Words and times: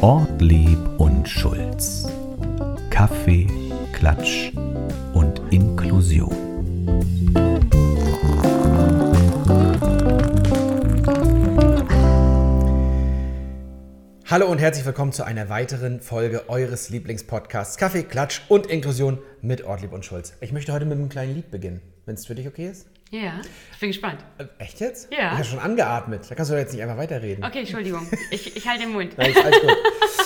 Ortlieb 0.00 0.78
und 0.98 1.28
Schulz. 1.28 2.08
Kaffee, 2.90 3.46
Klatsch 3.92 4.52
und 5.14 5.40
Inklusion. 5.50 6.34
Hallo 14.26 14.46
und 14.46 14.58
herzlich 14.58 14.86
willkommen 14.86 15.12
zu 15.12 15.24
einer 15.24 15.48
weiteren 15.48 16.00
Folge 16.00 16.48
eures 16.48 16.90
Lieblingspodcasts 16.90 17.76
Kaffee, 17.76 18.02
Klatsch 18.02 18.42
und 18.48 18.66
Inklusion 18.66 19.18
mit 19.42 19.64
Ortlieb 19.64 19.92
und 19.92 20.04
Schulz. 20.04 20.34
Ich 20.40 20.52
möchte 20.52 20.72
heute 20.72 20.86
mit 20.86 20.98
einem 20.98 21.08
kleinen 21.08 21.34
Lied 21.34 21.50
beginnen, 21.50 21.80
wenn 22.06 22.14
es 22.14 22.26
für 22.26 22.34
dich 22.34 22.48
okay 22.48 22.68
ist. 22.68 22.86
Ja, 23.10 23.40
ich 23.72 23.78
bin 23.80 23.88
gespannt. 23.90 24.20
Äh, 24.38 24.44
Echt 24.58 24.78
jetzt? 24.80 25.12
Ja. 25.12 25.18
Ich 25.32 25.38
habe 25.38 25.44
schon 25.44 25.58
angeatmet. 25.58 26.30
Da 26.30 26.34
kannst 26.36 26.50
du 26.50 26.54
doch 26.54 26.60
jetzt 26.60 26.72
nicht 26.72 26.82
einfach 26.82 26.96
weiterreden. 26.96 27.44
Okay, 27.44 27.60
Entschuldigung. 27.60 28.06
Ich, 28.30 28.56
ich 28.56 28.68
halte 28.68 28.84
den 28.84 28.92
Mund. 28.92 29.18
Nein, 29.18 29.34
alles 29.44 29.60
gut. 29.60 29.76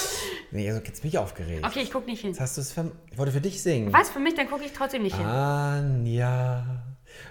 nee, 0.50 0.68
also 0.68 0.82
jetzt 0.84 1.00
bin 1.00 1.08
ich 1.08 1.16
aufgeregt. 1.18 1.64
Okay, 1.66 1.80
ich 1.80 1.90
gucke 1.90 2.06
nicht 2.10 2.20
hin. 2.20 2.30
Jetzt 2.32 2.40
hast 2.40 2.56
du 2.58 2.60
es 2.60 2.74
Ich 3.10 3.18
wollte 3.18 3.32
für 3.32 3.40
dich 3.40 3.62
singen. 3.62 3.90
Was? 3.92 4.10
Für 4.10 4.18
mich? 4.18 4.34
Dann 4.34 4.48
gucke 4.50 4.64
ich 4.64 4.72
trotzdem 4.72 5.02
nicht 5.02 5.16
hin. 5.16 5.24
Anja, 5.24 6.84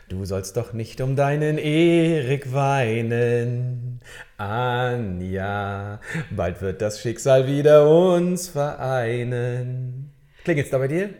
du 0.10 0.26
sollst 0.26 0.58
doch 0.58 0.74
nicht 0.74 1.00
um 1.02 1.16
deinen 1.16 1.60
Erik 1.60 2.52
weinen. 2.52 4.02
Anja, 4.38 6.00
bald 6.32 6.62
wird 6.64 6.82
das 6.82 7.00
Schicksal 7.00 7.46
wieder 7.48 7.88
uns 7.88 8.48
vereinen. 8.50 10.12
Klingelt's 10.44 10.72
da 10.72 10.80
bei 10.80 10.88
dir? 10.88 11.12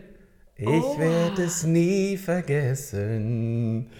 Ich 0.56 0.66
Oh. 0.68 0.98
werde 0.98 1.42
es 1.44 1.64
nie 1.64 2.16
vergessen, 2.16 3.90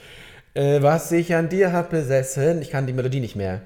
äh, 0.54 0.82
was 0.82 1.10
ich 1.12 1.34
an 1.34 1.48
dir 1.48 1.72
hab 1.72 1.90
besessen. 1.90 2.62
Ich 2.62 2.70
kann 2.70 2.86
die 2.86 2.92
Melodie 2.92 3.20
nicht 3.20 3.36
mehr. 3.36 3.60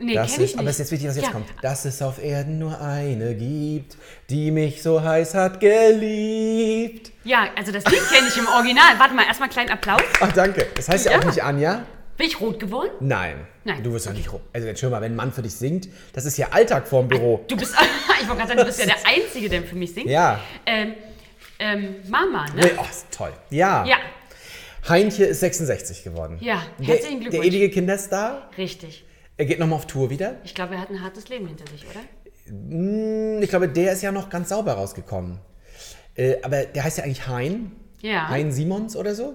Nee, 0.00 0.14
Das 0.14 0.34
kenn 0.34 0.44
ich 0.44 0.50
ist, 0.50 0.56
nicht. 0.56 0.58
aber 0.60 0.68
es 0.68 0.74
ist 0.76 0.78
jetzt 0.78 0.92
wichtig, 0.92 1.08
was 1.08 1.16
jetzt 1.16 1.26
ja. 1.26 1.32
kommt. 1.32 1.46
Dass 1.62 1.84
es 1.84 2.02
auf 2.02 2.22
Erden 2.22 2.58
nur 2.60 2.80
eine 2.80 3.34
gibt, 3.34 3.96
die 4.30 4.50
mich 4.52 4.80
so 4.82 5.02
heiß 5.02 5.34
hat 5.34 5.58
geliebt. 5.60 7.10
Ja, 7.24 7.48
also 7.56 7.72
das 7.72 7.84
Lied 7.84 8.00
kenne 8.12 8.28
ich 8.28 8.36
im 8.36 8.46
Original. 8.46 8.98
Warte 8.98 9.14
mal, 9.14 9.24
erstmal 9.26 9.48
kleinen 9.48 9.70
Applaus. 9.70 10.00
Ach, 10.20 10.32
danke. 10.32 10.66
Das 10.76 10.88
heißt 10.88 11.06
ja, 11.06 11.12
Ja. 11.12 11.18
auch 11.18 11.24
nicht 11.24 11.42
Anja. 11.42 11.84
Bin 12.16 12.26
ich 12.26 12.40
rot 12.40 12.58
geworden? 12.58 12.90
Nein. 13.00 13.46
Nein. 13.64 13.82
Du 13.82 13.92
wirst 13.92 14.06
doch 14.06 14.12
nicht 14.12 14.32
rum. 14.32 14.40
Also 14.52 14.66
jetzt 14.66 14.80
schau 14.80 14.90
mal, 14.90 15.00
wenn 15.00 15.12
ein 15.12 15.16
Mann 15.16 15.32
für 15.32 15.42
dich 15.42 15.54
singt, 15.54 15.88
das 16.12 16.24
ist 16.24 16.36
ja 16.36 16.48
Alltag 16.50 16.86
vorm 16.88 17.06
Büro. 17.08 17.44
Du 17.48 17.56
bist, 17.56 17.74
ich 18.20 18.28
wollte 18.28 18.38
gerade 18.38 18.48
sagen, 18.48 18.60
du 18.60 18.66
bist 18.66 18.80
ja 18.80 18.86
der 18.86 18.96
Einzige, 19.06 19.48
der 19.48 19.62
für 19.62 19.76
mich 19.76 19.94
singt. 19.94 20.08
Ja. 20.08 20.40
Ähm, 20.66 20.94
ähm, 21.60 21.96
Mama, 22.08 22.46
ne? 22.54 22.62
Nee, 22.62 22.70
oh, 22.76 22.84
ist 22.88 23.06
toll. 23.10 23.32
Ja. 23.50 23.84
Ja, 23.84 23.96
Heinche 24.88 25.24
ist 25.24 25.40
66 25.40 26.04
geworden. 26.04 26.38
Ja, 26.40 26.62
Der, 26.78 26.86
herzlichen 26.88 27.20
der 27.20 27.30
Glückwunsch. 27.30 27.46
ewige 27.54 27.70
Kinderstar. 27.70 28.50
richtig. 28.56 29.04
Er 29.36 29.44
geht 29.46 29.58
nochmal 29.60 29.76
auf 29.76 29.86
Tour 29.86 30.10
wieder. 30.10 30.34
Ich 30.44 30.54
glaube, 30.54 30.74
er 30.74 30.80
hat 30.80 30.90
ein 30.90 31.02
hartes 31.02 31.28
Leben 31.28 31.46
hinter 31.46 31.64
sich, 31.70 31.84
oder? 31.88 32.00
Hm, 32.48 33.40
Ich 33.42 33.48
glaube, 33.50 33.68
der 33.68 33.92
ist 33.92 34.02
ja 34.02 34.10
noch 34.12 34.28
ganz 34.30 34.48
sauber 34.48 34.72
rausgekommen. 34.72 35.38
Äh, 36.16 36.36
aber 36.42 36.64
der 36.64 36.82
heißt 36.84 36.98
ja 36.98 37.04
eigentlich 37.04 37.26
Hein. 37.28 37.72
Ja. 38.00 38.28
Hein 38.28 38.52
Simons 38.52 38.94
oder 38.96 39.14
so. 39.14 39.34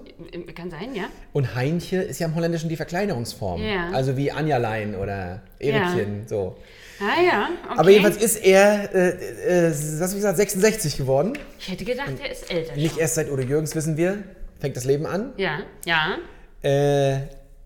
Kann 0.54 0.70
sein, 0.70 0.94
ja. 0.94 1.04
Und 1.34 1.54
Heinche 1.54 1.96
ist 2.02 2.18
ja 2.18 2.26
im 2.26 2.34
Holländischen 2.34 2.68
die 2.70 2.76
Verkleinerungsform. 2.76 3.62
Ja. 3.62 3.90
Also 3.92 4.16
wie 4.16 4.30
Anjalein 4.32 4.94
oder 4.94 5.42
Erikchen. 5.58 6.26
So. 6.26 6.56
Ah 7.00 7.20
ja, 7.22 7.48
okay. 7.66 7.78
Aber 7.78 7.90
jedenfalls 7.90 8.16
ist 8.18 8.36
er, 8.36 8.94
äh, 8.94 9.08
äh, 9.10 9.70
was 9.70 10.00
hab 10.00 10.08
ich 10.10 10.14
gesagt, 10.16 10.36
66 10.38 10.96
geworden. 10.96 11.32
Ich 11.58 11.70
hätte 11.70 11.84
gedacht, 11.84 12.12
er 12.22 12.30
ist 12.30 12.50
älter 12.50 12.74
Nicht 12.76 12.92
schon. 12.92 13.00
erst 13.00 13.14
seit 13.16 13.30
Udo 13.30 13.42
Jürgens, 13.42 13.74
wissen 13.74 13.96
wir, 13.98 14.22
fängt 14.64 14.76
das 14.78 14.86
Leben 14.86 15.04
an. 15.04 15.34
Ja, 15.36 15.58
ja. 15.84 16.16
Äh, 16.62 17.18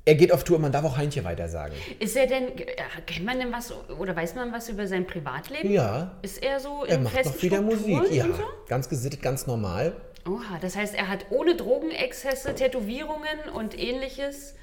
er 0.05 0.15
geht 0.17 0.33
auf 0.33 0.43
Tour, 0.43 0.59
man 0.59 0.73
darf 0.73 0.85
auch 0.85 0.97
Heinche 0.97 1.23
weiter 1.23 1.49
sagen. 1.49 1.75
Ist 2.01 2.17
er 2.17 2.27
denn, 2.27 2.49
äh, 2.59 2.65
kennt 3.07 3.25
man 3.25 3.39
denn 3.39 3.53
was 3.53 3.73
oder 4.01 4.17
weiß 4.17 4.35
man 4.35 4.53
was 4.53 4.69
über 4.69 4.89
sein 4.89 5.07
Privatleben? 5.07 5.71
Ja. 5.71 6.17
Ist 6.23 6.43
er 6.43 6.59
so 6.59 6.85
Er 6.85 6.97
in 6.97 7.05
macht 7.05 7.25
doch 7.25 7.41
wieder 7.41 7.61
Musik. 7.63 8.11
Ja, 8.11 8.25
so? 8.25 8.33
ganz 8.67 8.89
gesittet, 8.89 9.23
ganz 9.23 9.47
normal. 9.47 9.93
Oha, 10.27 10.59
das 10.61 10.75
heißt, 10.75 10.97
er 10.97 11.07
hat 11.09 11.27
ohne 11.31 11.55
Drogenexzesse, 11.55 12.53
Tätowierungen 12.57 13.49
und 13.55 13.79
ähnliches 13.79 14.55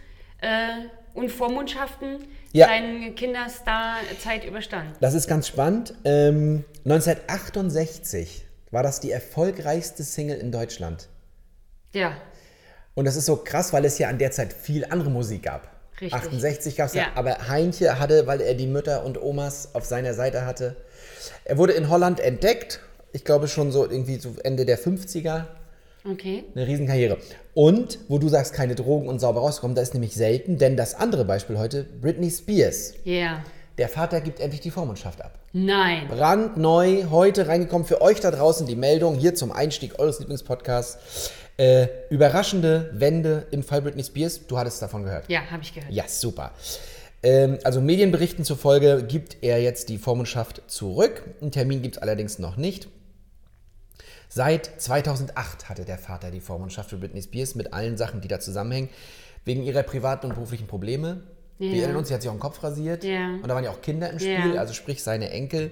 äh, 0.42 0.48
und 1.14 1.32
Vormundschaften 1.32 2.26
Ja. 2.52 2.66
seine 2.68 3.12
Kinderstar-Zeit 3.14 4.44
überstanden. 4.46 4.92
Das 5.00 5.14
ist 5.14 5.28
ganz 5.30 5.48
spannend. 5.48 5.94
Ähm, 6.04 6.66
1968 6.84 8.46
war 8.72 8.84
das 8.84 9.00
die 9.00 9.12
erfolgreichste 9.12 10.04
Single 10.04 10.38
in 10.38 10.52
Deutschland. 10.52 11.08
Ja, 11.96 12.16
Und 12.94 13.06
das 13.06 13.16
ist 13.16 13.26
so 13.26 13.38
krass, 13.38 13.74
weil 13.74 13.84
es 13.86 13.98
ja 13.98 14.08
an 14.10 14.18
der 14.20 14.32
Zeit 14.32 14.54
viel 14.54 14.86
andere 14.86 15.10
Musik 15.10 15.44
gab. 15.44 15.68
Richtig. 16.00 16.14
68 16.14 16.76
gab 16.76 16.88
es 16.88 16.94
ja. 16.94 17.04
Ja. 17.04 17.08
aber 17.16 17.48
Heinche 17.48 18.00
hatte, 18.00 18.28
weil 18.28 18.42
er 18.42 18.54
die 18.54 18.68
Mütter 18.68 19.04
und 19.06 19.22
Omas 19.22 19.70
auf 19.74 19.86
seiner 19.86 20.14
Seite 20.14 20.46
hatte. 20.46 20.76
Er 21.46 21.58
wurde 21.58 21.74
in 21.74 21.90
Holland 21.90 22.20
entdeckt. 22.20 22.82
Ich 23.14 23.24
glaube 23.24 23.48
schon 23.48 23.72
so 23.72 23.84
irgendwie 23.90 24.18
so 24.18 24.36
Ende 24.44 24.66
der 24.66 24.78
50er. 24.78 25.46
okay. 26.10 26.44
Eine 26.54 26.68
Riesenkarriere. 26.68 27.18
Und 27.54 28.00
wo 28.10 28.18
du 28.20 28.28
sagst, 28.28 28.54
keine 28.54 28.76
Drogen 28.76 29.08
und 29.08 29.20
sauber 29.20 29.40
rauskommen, 29.40 29.74
das 29.74 29.90
ist 29.90 29.94
nämlich 29.94 30.16
selten, 30.16 30.58
denn 30.58 30.76
das 30.76 30.96
andere 30.96 31.24
Beispiel 31.24 31.58
heute, 31.58 31.86
Britney 31.86 32.30
Spears. 32.30 32.94
Ja. 33.06 33.42
Der 33.78 33.88
Vater 33.90 34.20
gibt 34.22 34.40
endlich 34.42 34.62
die 34.62 34.72
Vormundschaft 34.72 35.22
ab. 35.22 35.40
Nein. 35.54 36.10
brandneu 36.10 37.06
heute 37.10 37.48
reingekommen 37.48 37.88
für 37.88 38.02
euch 38.02 38.20
da 38.20 38.32
draußen 38.32 38.68
die 38.68 38.76
Meldung 38.76 39.16
hier 39.16 39.36
zum 39.36 39.54
Einstieg 39.54 39.98
eures 40.00 40.20
Lieblingspodcasts. 40.20 41.32
Äh, 41.58 41.88
überraschende 42.10 42.90
Wende 42.94 43.48
im 43.52 43.64
Fall 43.64 43.82
Britney 43.82 44.04
Spears. 44.04 44.46
Du 44.48 44.58
hattest 44.58 44.82
davon 44.82 45.04
gehört. 45.04 45.30
Ja, 45.30 45.42
habe 45.52 45.64
ich 45.64 45.74
gehört. 45.74 45.92
Ja, 45.92 46.04
super. 46.08 46.52
Ähm, 47.24 47.60
also 47.64 47.80
Medienberichten 47.80 48.44
zufolge 48.44 49.04
gibt 49.08 49.38
er 49.42 49.62
jetzt 49.62 49.88
die 49.90 49.98
Vormundschaft 49.98 50.64
zurück. 50.68 51.24
Einen 51.42 51.52
Termin 51.52 51.82
gibt 51.82 51.96
es 51.96 52.02
allerdings 52.02 52.40
noch 52.40 52.58
nicht. 52.58 52.90
Seit 54.28 54.70
2008 54.82 55.70
hatte 55.70 55.86
der 55.86 55.98
Vater 55.98 56.30
die 56.30 56.42
Vormundschaft 56.42 56.90
für 56.90 56.98
Britney 56.98 57.22
Spears 57.22 57.56
mit 57.56 57.72
allen 57.74 57.96
Sachen, 57.96 58.20
die 58.20 58.28
da 58.28 58.40
zusammenhängen, 58.40 58.90
wegen 59.46 59.64
ihrer 59.64 59.84
privaten 59.84 60.26
und 60.28 60.34
beruflichen 60.34 60.68
Probleme. 60.68 61.24
Wir 61.58 61.70
Ja. 61.70 61.78
erinnern 61.84 61.98
uns, 61.98 62.10
sie 62.10 62.14
hat 62.14 62.22
sich 62.22 62.30
auch 62.30 62.34
den 62.36 62.40
Kopf 62.42 62.62
rasiert. 62.64 63.06
Ja. 63.06 63.30
Und 63.36 63.48
da 63.48 63.56
waren 63.56 63.64
ja 63.64 63.70
auch 63.72 63.82
Kinder 63.82 64.10
im 64.10 64.20
Spiel, 64.20 64.56
Ja. 64.56 64.60
also 64.60 64.74
sprich 64.74 65.02
seine 65.02 65.30
Enkel. 65.30 65.72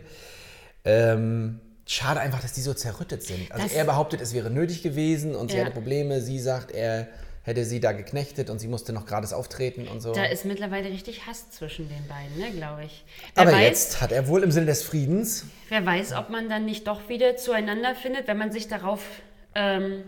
Ähm, 0.85 1.59
schade 1.85 2.19
einfach, 2.19 2.41
dass 2.41 2.53
die 2.53 2.61
so 2.61 2.73
zerrüttet 2.73 3.23
sind. 3.23 3.51
Also 3.51 3.65
Das- 3.65 3.73
er 3.75 3.83
behauptet, 3.85 4.21
es 4.21 4.33
wäre 4.33 4.49
nötig 4.49 4.81
gewesen 4.83 5.35
und 5.35 5.51
sie 5.51 5.57
Ja. 5.57 5.63
hatte 5.65 5.73
Probleme. 5.73 6.21
Sie 6.21 6.39
sagt, 6.39 6.71
er 6.71 7.07
hätte 7.43 7.65
sie 7.65 7.81
da 7.81 7.91
geknechtet 7.91 8.49
und 8.49 8.59
sie 8.59 8.69
musste 8.69 8.93
noch 8.93 9.05
gratis 9.05 9.33
auftreten 9.33 9.87
und 9.89 9.99
so. 9.99 10.13
Da 10.13 10.23
ist 10.25 10.45
mittlerweile 10.45 10.87
richtig 10.89 11.25
Hass 11.27 11.51
zwischen 11.51 11.89
den 11.89 12.07
beiden, 12.07 12.37
ne, 12.37 12.51
glaube 12.51 12.85
ich. 12.85 13.03
Wer 13.35 13.41
Aber 13.43 13.51
weiß, 13.51 13.67
jetzt 13.67 14.01
hat 14.01 14.13
er 14.13 14.29
wohl 14.29 14.43
im 14.43 14.51
Sinne 14.51 14.67
des 14.67 14.83
Friedens 14.83 15.45
Wer 15.67 15.85
weiß, 15.85 16.13
ob 16.13 16.29
man 16.29 16.47
dann 16.47 16.63
nicht 16.65 16.87
doch 16.87 17.09
wieder 17.09 17.35
zueinander 17.35 17.95
findet, 17.95 18.27
wenn 18.27 18.37
man 18.37 18.51
sich 18.53 18.69
darauf, 18.69 19.01
ähm, 19.55 20.03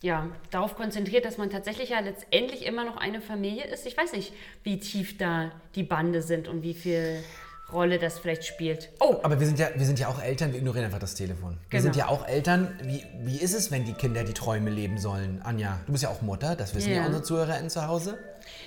ja, 0.00 0.28
darauf 0.50 0.76
konzentriert, 0.76 1.24
dass 1.24 1.38
man 1.38 1.50
tatsächlich 1.50 1.90
ja 1.90 1.98
letztendlich 2.00 2.64
immer 2.66 2.84
noch 2.84 2.96
eine 2.98 3.20
Familie 3.20 3.64
ist. 3.64 3.84
Ich 3.86 3.96
weiß 3.96 4.12
nicht, 4.12 4.32
wie 4.62 4.78
tief 4.78 5.16
da 5.18 5.50
die 5.74 5.82
Bande 5.84 6.22
sind 6.22 6.46
und 6.48 6.62
wie 6.62 6.74
viel 6.74 7.22
Rolle 7.72 7.98
das 7.98 8.18
vielleicht 8.18 8.44
spielt. 8.44 8.90
Oh, 9.00 9.16
Aber 9.22 9.38
wir 9.40 9.46
sind 9.46 9.58
ja, 9.58 9.68
wir 9.74 9.86
sind 9.86 9.98
ja 9.98 10.08
auch 10.08 10.20
Eltern, 10.22 10.52
wir 10.52 10.58
ignorieren 10.58 10.84
einfach 10.86 10.98
das 10.98 11.14
Telefon. 11.14 11.58
Wir 11.70 11.80
Genau. 11.80 11.82
sind 11.82 11.96
ja 11.96 12.08
auch 12.08 12.26
Eltern. 12.26 12.78
Wie, 12.84 13.04
wie 13.20 13.38
ist 13.38 13.54
es, 13.54 13.70
wenn 13.70 13.84
die 13.84 13.94
Kinder 13.94 14.24
die 14.24 14.34
Träume 14.34 14.70
leben 14.70 14.98
sollen? 14.98 15.40
Anja, 15.42 15.80
du 15.86 15.92
bist 15.92 16.04
ja 16.04 16.10
auch 16.10 16.22
Mutter, 16.22 16.56
das 16.56 16.74
wissen 16.74 16.90
ja, 16.90 16.96
Ja. 16.98 17.06
unsere 17.06 17.22
ZuhörerInnen 17.22 17.70
zu 17.70 17.86
Hause. 17.86 18.18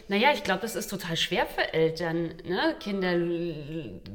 naja, 0.08 0.30
ich 0.34 0.44
glaube, 0.44 0.62
das 0.62 0.76
ist 0.76 0.90
total 0.90 1.18
schwer 1.18 1.46
für 1.48 1.74
Eltern, 1.74 2.34
ne? 2.46 2.76
Kinder 2.80 3.14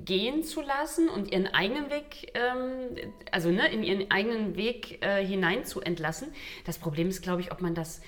gehen 0.04 0.42
zu 0.44 0.60
lassen 0.60 1.08
und 1.08 1.30
ihren 1.32 1.46
eigenen 1.48 1.90
Weg, 1.90 2.32
ähm, 2.34 3.10
also 3.30 3.50
ne, 3.50 3.70
in 3.72 3.82
ihren 3.82 4.10
eigenen 4.10 4.56
Weg 4.56 5.04
äh, 5.04 5.24
hinein 5.24 5.64
zu 5.64 5.80
entlassen. 5.80 6.28
Das 6.66 6.78
Problem 6.78 7.08
ist, 7.08 7.22
glaube 7.22 7.40
ich, 7.42 7.52
ob 7.52 7.60
man 7.60 7.74
das 7.74 8.00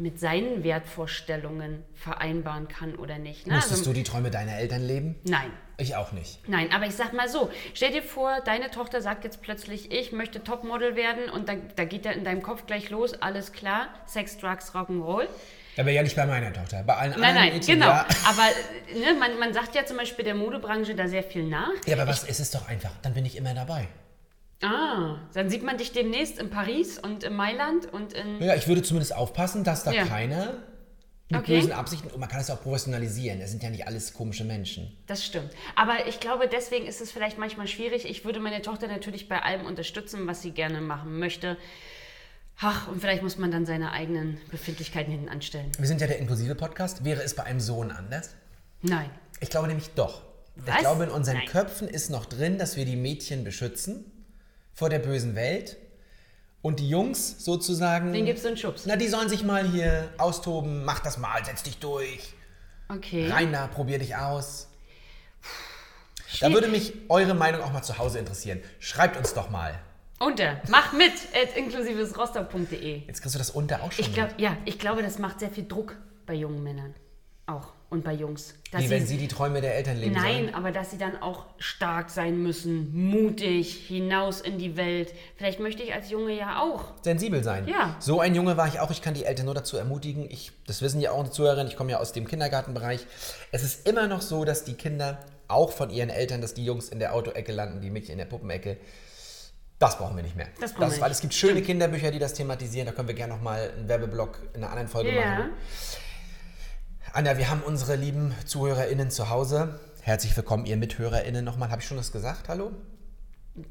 mit 0.00 0.18
seinen 0.18 0.64
Wertvorstellungen 0.64 1.82
vereinbaren 1.94 2.68
kann 2.68 2.94
oder 2.96 3.18
nicht. 3.18 3.46
Ne? 3.46 3.54
Musstest 3.54 3.80
Also- 3.80 3.90
du 3.90 3.94
die 3.94 4.02
Träume 4.02 4.30
deiner 4.30 4.56
Eltern 4.56 4.82
leben? 4.86 5.16
Nein. 5.24 5.50
Ich 5.78 5.96
auch 5.96 6.12
nicht. 6.12 6.46
Nein, 6.46 6.72
aber 6.74 6.86
ich 6.86 6.94
sag 6.94 7.14
mal 7.14 7.28
so, 7.28 7.50
stell 7.72 7.90
dir 7.90 8.02
vor, 8.02 8.40
deine 8.44 8.70
Tochter 8.70 9.00
sagt 9.00 9.24
jetzt 9.24 9.40
plötzlich, 9.40 9.90
ich 9.92 10.12
möchte 10.12 10.44
Topmodel 10.44 10.94
werden 10.94 11.30
und 11.30 11.48
da, 11.48 11.54
da 11.76 11.84
geht 11.84 12.04
ja 12.04 12.10
in 12.10 12.22
deinem 12.22 12.42
Kopf 12.42 12.66
gleich 12.66 12.90
los, 12.90 13.14
alles 13.22 13.52
klar, 13.52 13.88
Sex, 14.06 14.36
Drugs, 14.36 14.74
Rock'n'Roll. 14.74 15.26
Aber 15.78 15.90
ja 15.90 16.02
nicht 16.02 16.16
bei 16.16 16.26
meiner 16.26 16.52
Tochter. 16.52 16.82
Bei 16.82 16.96
allen 16.96 17.12
Nein, 17.12 17.22
anderen 17.22 17.34
nein, 17.46 17.52
Mädchen, 17.54 17.74
genau. 17.76 17.86
Ja. 17.86 18.06
Aber 18.26 18.42
ne, 18.98 19.14
man, 19.18 19.38
man 19.38 19.54
sagt 19.54 19.74
ja 19.74 19.86
zum 19.86 19.96
Beispiel 19.96 20.24
der 20.24 20.34
Modebranche 20.34 20.94
da 20.94 21.08
sehr 21.08 21.22
viel 21.22 21.44
nach. 21.44 21.70
ja, 21.86 21.96
aber 21.96 22.06
was 22.10 22.24
ist 22.24 22.40
es 22.40 22.50
doch 22.50 22.68
einfach? 22.68 22.90
Dann 23.00 23.14
bin 23.14 23.24
ich 23.24 23.36
immer 23.36 23.54
dabei. 23.54 23.88
Ah, 24.62 25.16
dann 25.32 25.48
sieht 25.48 25.62
man 25.62 25.78
dich 25.78 25.92
demnächst 25.92 26.38
in 26.38 26.50
Paris 26.50 26.98
und 26.98 27.24
in 27.24 27.34
Mailand 27.34 27.90
und 27.92 28.12
in. 28.12 28.40
Ja, 28.42 28.54
ich 28.54 28.68
würde 28.68 28.82
zumindest 28.82 29.14
aufpassen, 29.16 29.64
dass 29.64 29.84
da 29.84 29.92
Ja. 29.92 30.04
keiner 30.04 30.58
mit 31.30 31.40
Okay. 31.42 31.56
bösen 31.60 31.72
Absichten, 31.72 32.08
und 32.10 32.18
man 32.20 32.28
kann 32.28 32.40
es 32.40 32.50
auch 32.50 32.60
professionalisieren, 32.60 33.40
es 33.40 33.52
sind 33.52 33.62
ja 33.62 33.70
nicht 33.70 33.86
alles 33.86 34.12
komische 34.12 34.44
Menschen. 34.44 34.96
Das 35.06 35.24
stimmt. 35.24 35.50
Aber 35.76 36.06
ich 36.08 36.18
glaube, 36.20 36.48
deswegen 36.48 36.86
ist 36.86 37.00
es 37.00 37.12
vielleicht 37.12 37.38
manchmal 37.38 37.68
schwierig. 37.68 38.04
Ich 38.04 38.24
würde 38.24 38.40
meine 38.40 38.60
Tochter 38.62 38.88
natürlich 38.88 39.28
bei 39.28 39.40
allem 39.40 39.64
unterstützen, 39.64 40.26
was 40.26 40.42
sie 40.42 40.50
gerne 40.50 40.80
machen 40.80 41.18
möchte. 41.18 41.56
Ach, 42.58 42.88
und 42.88 43.00
vielleicht 43.00 43.22
muss 43.22 43.38
man 43.38 43.50
dann 43.50 43.64
seine 43.64 43.92
eigenen 43.92 44.38
Befindlichkeiten 44.50 45.10
hinten 45.12 45.28
anstellen. 45.30 45.70
Wir 45.78 45.86
sind 45.86 46.00
ja 46.02 46.06
der 46.06 46.18
inklusive 46.18 46.54
Podcast. 46.54 47.04
Wäre 47.04 47.22
es 47.22 47.34
bei 47.34 47.44
einem 47.44 47.60
Sohn 47.60 47.90
anders? 47.90 48.34
Nein. 48.82 49.08
Ich 49.40 49.48
glaube 49.48 49.68
nämlich 49.68 49.88
doch. 49.94 50.22
Was? 50.56 50.74
Ich 50.74 50.80
glaube, 50.80 51.04
in 51.04 51.10
unseren 51.10 51.38
Nein. 51.38 51.46
Köpfen 51.46 51.88
ist 51.88 52.10
noch 52.10 52.26
drin, 52.26 52.58
dass 52.58 52.76
wir 52.76 52.84
die 52.84 52.96
Mädchen 52.96 53.44
beschützen 53.44 54.04
vor 54.74 54.88
der 54.88 54.98
bösen 54.98 55.34
Welt 55.34 55.76
und 56.62 56.80
die 56.80 56.88
Jungs 56.88 57.44
sozusagen. 57.44 58.12
Den 58.12 58.26
gibst 58.26 58.44
du 58.44 58.48
einen 58.48 58.56
Schubs. 58.56 58.86
Na, 58.86 58.96
die 58.96 59.08
sollen 59.08 59.28
sich 59.28 59.44
mal 59.44 59.66
hier 59.66 60.08
austoben. 60.18 60.84
Mach 60.84 61.00
das 61.00 61.18
mal, 61.18 61.44
setz 61.44 61.62
dich 61.62 61.78
durch. 61.78 62.34
Okay. 62.88 63.30
Rein 63.30 63.52
da, 63.52 63.66
probier 63.66 63.98
dich 63.98 64.16
aus. 64.16 64.68
Da 66.40 66.52
würde 66.52 66.68
mich 66.68 66.92
eure 67.08 67.34
Meinung 67.34 67.62
auch 67.62 67.72
mal 67.72 67.82
zu 67.82 67.98
Hause 67.98 68.18
interessieren. 68.18 68.60
Schreibt 68.78 69.16
uns 69.16 69.34
doch 69.34 69.50
mal. 69.50 69.78
Unter. 70.18 70.60
Mach 70.68 70.92
mit 70.92 71.12
at 71.34 71.56
inklusivesrostock.de. 71.56 73.06
Jetzt 73.06 73.22
kriegst 73.22 73.34
du 73.34 73.38
das 73.38 73.50
unter 73.50 73.82
auch 73.82 73.90
schon. 73.90 74.04
Ich 74.04 74.12
glaube, 74.12 74.34
ja, 74.36 74.56
ich 74.64 74.78
glaube, 74.78 75.02
das 75.02 75.18
macht 75.18 75.40
sehr 75.40 75.50
viel 75.50 75.66
Druck 75.66 75.96
bei 76.26 76.34
jungen 76.34 76.62
Männern. 76.62 76.94
Auch. 77.46 77.72
Und 77.90 78.04
bei 78.04 78.12
Jungs. 78.12 78.54
Dass 78.70 78.82
Wie 78.82 78.90
wenn 78.90 79.04
sie 79.04 79.16
die 79.16 79.26
Träume 79.26 79.60
der 79.60 79.74
Eltern 79.74 79.96
leben 79.98 80.14
Nein, 80.14 80.44
sollen. 80.44 80.54
aber 80.54 80.70
dass 80.70 80.92
sie 80.92 80.96
dann 80.98 81.20
auch 81.20 81.46
stark 81.58 82.08
sein 82.08 82.40
müssen, 82.40 82.94
mutig, 83.10 83.84
hinaus 83.88 84.40
in 84.40 84.58
die 84.58 84.76
Welt. 84.76 85.12
Vielleicht 85.36 85.58
möchte 85.58 85.82
ich 85.82 85.92
als 85.92 86.08
Junge 86.08 86.32
ja 86.38 86.62
auch. 86.62 86.84
Sensibel 87.02 87.42
sein. 87.42 87.66
Ja. 87.66 87.96
So 87.98 88.20
ein 88.20 88.36
Junge 88.36 88.56
war 88.56 88.68
ich 88.68 88.78
auch. 88.78 88.92
Ich 88.92 89.02
kann 89.02 89.14
die 89.14 89.24
Eltern 89.24 89.46
nur 89.46 89.54
dazu 89.56 89.76
ermutigen. 89.76 90.30
Ich, 90.30 90.52
das 90.68 90.82
wissen 90.82 91.00
ja 91.00 91.10
auch 91.10 91.24
die 91.24 91.30
Zuhörerinnen. 91.32 91.66
Ich 91.66 91.76
komme 91.76 91.90
ja 91.90 91.98
aus 91.98 92.12
dem 92.12 92.28
Kindergartenbereich. 92.28 93.04
Es 93.50 93.64
ist 93.64 93.88
immer 93.88 94.06
noch 94.06 94.22
so, 94.22 94.44
dass 94.44 94.62
die 94.62 94.74
Kinder 94.74 95.18
auch 95.48 95.72
von 95.72 95.90
ihren 95.90 96.10
Eltern, 96.10 96.40
dass 96.40 96.54
die 96.54 96.64
Jungs 96.64 96.90
in 96.90 97.00
der 97.00 97.12
Autoecke 97.12 97.50
landen, 97.50 97.80
die 97.80 97.90
Mädchen 97.90 98.12
in 98.12 98.18
der 98.18 98.26
Puppenecke. 98.26 98.76
Das 99.80 99.98
brauchen 99.98 100.14
wir 100.14 100.22
nicht 100.22 100.36
mehr. 100.36 100.46
Das 100.60 100.74
brauchen 100.74 100.92
wir 100.92 101.00
weil 101.00 101.08
nicht. 101.08 101.16
es 101.16 101.20
gibt 101.22 101.34
schöne 101.34 101.60
Kinderbücher, 101.60 102.12
die 102.12 102.20
das 102.20 102.34
thematisieren. 102.34 102.86
Da 102.86 102.92
können 102.92 103.08
wir 103.08 103.16
gerne 103.16 103.32
nochmal 103.34 103.72
einen 103.76 103.88
Werbeblock 103.88 104.38
in 104.54 104.62
einer 104.62 104.70
anderen 104.70 104.88
Folge 104.88 105.12
Ja. 105.12 105.24
machen. 105.24 105.50
Anja, 107.12 107.38
wir 107.38 107.50
haben 107.50 107.62
unsere 107.62 107.96
lieben 107.96 108.34
ZuhörerInnen 108.46 109.10
zu 109.10 109.30
Hause. 109.30 109.80
Herzlich 110.02 110.36
willkommen, 110.36 110.64
ihr 110.66 110.76
MithörerInnen 110.76 111.44
nochmal. 111.44 111.70
Habe 111.70 111.82
ich 111.82 111.88
schon 111.88 111.96
das 111.96 112.12
gesagt? 112.12 112.48
Hallo? 112.48 112.70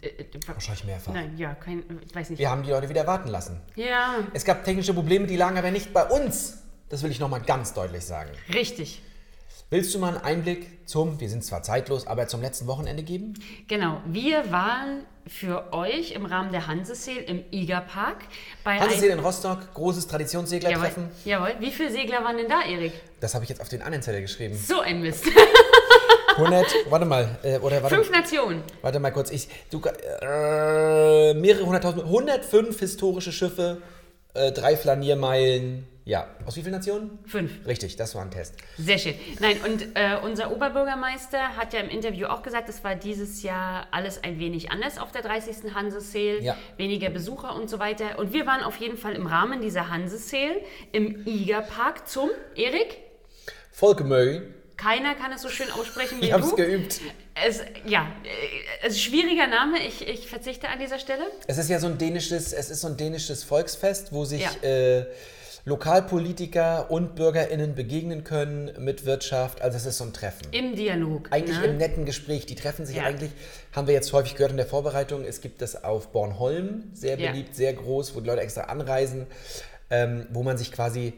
Äh, 0.02 0.08
äh, 0.08 0.26
Wahrscheinlich 0.46 0.84
mehrfach. 0.84 1.14
Nein, 1.14 1.38
ja, 1.38 1.54
kein, 1.56 1.84
ich 2.06 2.14
weiß 2.14 2.32
nicht. 2.32 2.40
Wir 2.40 2.50
haben 2.50 2.64
die 2.64 2.70
Leute 2.72 2.90
wieder 2.90 3.08
warten 3.08 3.30
lassen. 3.30 3.62
Ja, 3.76 4.16
Es 4.34 4.44
gab 4.44 4.66
technische 4.66 4.94
Probleme, 4.94 5.26
die 5.26 5.38
lagen 5.38 5.58
aber 5.58 5.72
nicht 5.72 5.94
bei 5.94 6.04
uns. 6.06 6.58
Das 6.90 7.02
will 7.04 7.12
ich 7.12 7.20
nochmal 7.20 7.42
ganz 7.42 7.74
deutlich 7.74 8.04
sagen. 8.06 8.32
richtig. 8.54 9.02
Willst 9.72 9.94
du 9.94 10.00
mal 10.00 10.16
einen 10.16 10.24
Einblick 10.24 10.88
zum, 10.88 11.20
wir 11.20 11.30
sind 11.30 11.44
zwar 11.46 11.62
zeitlos, 11.62 12.08
aber 12.08 12.28
zum 12.28 12.42
letzten 12.42 12.66
Wochenende 12.66 13.04
geben? 13.04 13.36
Genau. 13.68 14.02
Wir 14.08 14.52
waren 14.52 15.06
für 15.28 15.72
euch 15.74 16.14
im 16.14 16.26
Rahmen 16.26 16.52
der 16.52 16.66
Hanseseel 16.66 17.18
im 17.18 17.44
Igerpark 17.52 18.18
einem- 19.12 19.20
in 19.20 19.24
Rostock, 19.24 19.72
großes 19.76 20.06
Jawohl, 20.06 20.12
Traditionsseglertreffen. 20.12 21.10
jawohl. 21.24 21.54
Wie 21.60 21.70
viele 21.70 21.92
Segler 21.92 22.24
waren 22.24 22.38
denn 22.38 22.50
da, 22.50 22.62
Erik? 22.68 22.94
Das 23.20 23.36
habe 23.36 23.44
ich 23.44 23.50
jetzt 23.50 23.62
auf 23.62 23.70
den 23.70 23.84
anderen 23.84 24.02
Zettel 24.02 24.22
geschrieben. 24.22 24.56
So 24.58 24.80
ein 24.80 25.02
Mist. 25.02 25.26
100, 26.38 26.66
warte 26.90 27.06
mal, 27.06 27.38
äh, 27.44 27.60
oder 27.60 27.84
warte, 27.84 27.96
Fünf 27.96 28.10
Nationen. 28.12 28.64
warte 28.82 29.00
mal 29.00 29.12
kurz. 29.12 29.30
Ich, 29.30 29.50
du, 29.70 29.82
äh, 30.22 31.34
mehrere 31.36 31.66
hunderttausend, 31.66 32.06
105 32.06 32.80
historische 32.80 33.32
Schiffe, 33.32 33.82
äh, 34.34 34.52
drei 34.52 34.76
Flaniermeilen. 34.78 35.86
Ja, 36.10 36.28
aus 36.48 36.56
wie 36.56 36.62
vielen 36.62 36.74
Nationen? 36.74 37.20
Fünf. 37.28 37.68
Richtig, 37.68 37.96
das 37.96 38.16
war 38.16 38.24
ein 38.24 38.32
Test. 38.32 38.56
Sehr 38.80 38.98
schön. 38.98 39.14
Nein, 39.40 39.58
und 39.64 39.90
äh, 39.94 40.18
unser 40.24 40.52
Oberbürgermeister 40.52 41.56
hat 41.56 41.72
ja 41.72 41.82
im 41.82 41.90
Interview 41.90 42.26
auch 42.26 42.42
gesagt, 42.42 42.68
es 42.68 42.84
war 42.84 42.96
dieses 42.96 43.44
Jahr 43.44 43.86
alles 43.92 44.24
ein 44.24 44.40
wenig 44.40 44.72
anders 44.72 44.98
auf 44.98 45.12
der 45.12 45.22
30. 45.22 45.72
Hanseseel. 45.76 46.44
Ja. 46.44 46.58
Weniger 46.78 47.12
Besucher 47.12 47.54
und 47.56 47.70
so 47.70 47.78
weiter. 47.78 48.18
Und 48.18 48.34
wir 48.34 48.48
waren 48.48 48.64
auf 48.64 48.78
jeden 48.78 48.98
Fall 48.98 49.14
im 49.14 49.28
Rahmen 49.28 49.62
dieser 49.62 49.92
Hanseseel 49.92 50.60
im 50.94 51.28
Igerpark 51.28 52.08
zum, 52.08 52.32
Erik, 52.56 52.98
Volkemöy, 53.72 54.42
keiner 54.78 55.14
kann 55.14 55.32
es 55.32 55.44
so 55.44 55.50
schön 55.50 55.70
aussprechen 55.72 56.22
wie 56.22 56.26
ich 56.26 56.34
habe 56.34 56.42
es 56.44 56.50
du. 56.50 56.56
geübt. 56.56 57.02
Es, 57.36 57.62
ja, 57.86 58.08
äh, 58.24 58.88
es 58.88 58.94
ist 58.94 59.02
schwieriger 59.04 59.46
Name. 59.46 59.78
Ich, 59.86 60.08
ich 60.08 60.28
verzichte 60.28 60.70
an 60.70 60.80
dieser 60.80 60.98
Stelle. 60.98 61.24
Es 61.46 61.60
ist 61.60 61.70
ja 61.70 61.80
so 61.80 61.86
ein 61.88 62.00
dänisches, 62.00 62.52
es 62.52 62.72
ist 62.72 62.82
so 62.82 62.88
ein 62.88 62.98
dänisches 62.98 63.44
Volksfest, 63.44 64.12
wo 64.12 64.26
sich 64.26 64.42
Ja. 64.42 64.68
äh, 64.68 65.06
Lokalpolitiker 65.70 66.92
und 66.92 67.16
BürgerInnen 67.16 67.76
begegnen 67.76 68.24
können 68.24 68.72
mit 68.80 69.06
Wirtschaft. 69.06 69.62
Also 69.62 69.78
es 69.78 69.86
ist 69.86 69.98
so 69.98 70.04
ein 70.04 70.14
Treffen. 70.14 70.48
Im 70.52 70.76
Dialog. 70.76 71.30
Eigentlich 71.32 71.60
ne? 71.60 71.66
im 71.68 71.78
netten 71.78 72.06
Gespräch. 72.06 72.46
Die 72.46 72.56
treffen 72.56 72.86
sich 72.86 72.98
Ja. 72.98 73.04
eigentlich, 73.04 73.32
haben 73.74 73.88
wir 73.88 73.94
jetzt 73.94 74.12
häufig 74.12 74.36
gehört 74.36 74.52
in 74.52 74.58
der 74.58 74.66
Vorbereitung. 74.66 75.24
Es 75.24 75.42
gibt 75.42 75.62
das 75.62 75.84
auf 75.84 76.12
Bornholm, 76.12 76.84
sehr 76.94 77.18
Ja. 77.18 77.32
beliebt, 77.32 77.56
sehr 77.56 77.74
groß, 77.74 78.16
wo 78.16 78.20
die 78.20 78.28
Leute 78.28 78.42
extra 78.42 78.64
anreisen, 78.64 79.28
ähm, 79.90 80.26
wo 80.32 80.44
man 80.44 80.58
sich 80.58 80.72
quasi 80.72 81.14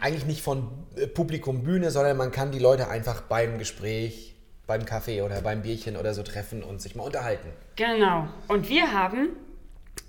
eigentlich 0.00 0.26
nicht 0.26 0.42
von 0.42 0.68
äh, 0.96 1.06
Publikum 1.06 1.64
Bühne, 1.64 1.90
sondern 1.90 2.16
man 2.16 2.30
kann 2.30 2.52
die 2.52 2.60
Leute 2.60 2.88
einfach 2.88 3.22
beim 3.22 3.58
Gespräch, 3.58 4.34
beim 4.66 4.84
Kaffee 4.84 5.22
oder 5.22 5.40
beim 5.40 5.62
Bierchen 5.62 5.96
oder 5.96 6.14
so 6.14 6.22
treffen 6.22 6.62
und 6.62 6.80
sich 6.80 6.94
mal 6.94 7.02
unterhalten. 7.02 7.48
Genau. 7.76 8.28
Und 8.48 8.68
wir 8.68 8.92
haben 8.92 9.30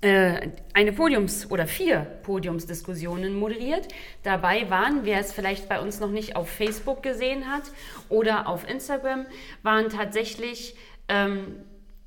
eine 0.06 0.92
Podiums- 0.92 1.50
oder 1.50 1.66
vier 1.66 2.00
Podiumsdiskussionen 2.22 3.38
moderiert. 3.38 3.88
Dabei 4.22 4.70
waren, 4.70 5.00
wer 5.04 5.20
es 5.20 5.32
vielleicht 5.32 5.68
bei 5.68 5.80
uns 5.80 6.00
noch 6.00 6.10
nicht 6.10 6.36
auf 6.36 6.48
Facebook 6.48 7.02
gesehen 7.02 7.50
hat 7.50 7.64
oder 8.08 8.48
auf 8.48 8.68
Instagram, 8.68 9.26
waren 9.62 9.88
tatsächlich 9.88 10.76
ähm, 11.08 11.56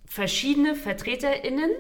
verschiedene 0.06 0.76
VertreterInnen 0.76 1.72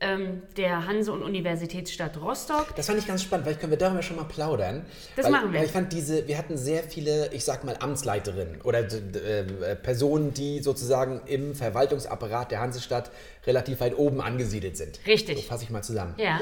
ähm, 0.00 0.42
der 0.56 0.86
Hanse- 0.86 1.12
und 1.12 1.22
Universitätsstadt 1.22 2.20
Rostock. 2.20 2.74
Das 2.74 2.86
fand 2.86 2.98
ich 2.98 3.06
ganz 3.06 3.22
spannend, 3.22 3.46
vielleicht 3.46 3.60
können 3.60 3.70
wir 3.70 3.78
darüber 3.78 4.02
schon 4.02 4.16
mal 4.16 4.24
plaudern. 4.24 4.84
Das 5.14 5.26
weil, 5.26 5.32
machen 5.32 5.52
wir. 5.52 5.60
Weil 5.60 5.66
ich 5.66 5.72
fand 5.72 5.92
diese, 5.92 6.26
wir 6.26 6.38
hatten 6.38 6.56
sehr 6.56 6.82
viele, 6.84 7.32
ich 7.32 7.44
sag 7.44 7.64
mal, 7.64 7.76
Amtsleiterinnen 7.78 8.62
oder 8.62 8.80
äh, 8.80 9.76
Personen, 9.76 10.32
die 10.32 10.60
sozusagen 10.60 11.20
im 11.26 11.54
Verwaltungsapparat 11.54 12.50
der 12.50 12.60
Hansestadt 12.60 13.10
relativ 13.46 13.80
weit 13.80 13.96
oben 13.98 14.22
angesiedelt 14.22 14.76
sind. 14.76 15.00
Richtig. 15.06 15.36
So 15.36 15.42
fasse 15.42 15.64
ich 15.64 15.70
mal 15.70 15.82
zusammen. 15.82 16.14
Ja. 16.16 16.40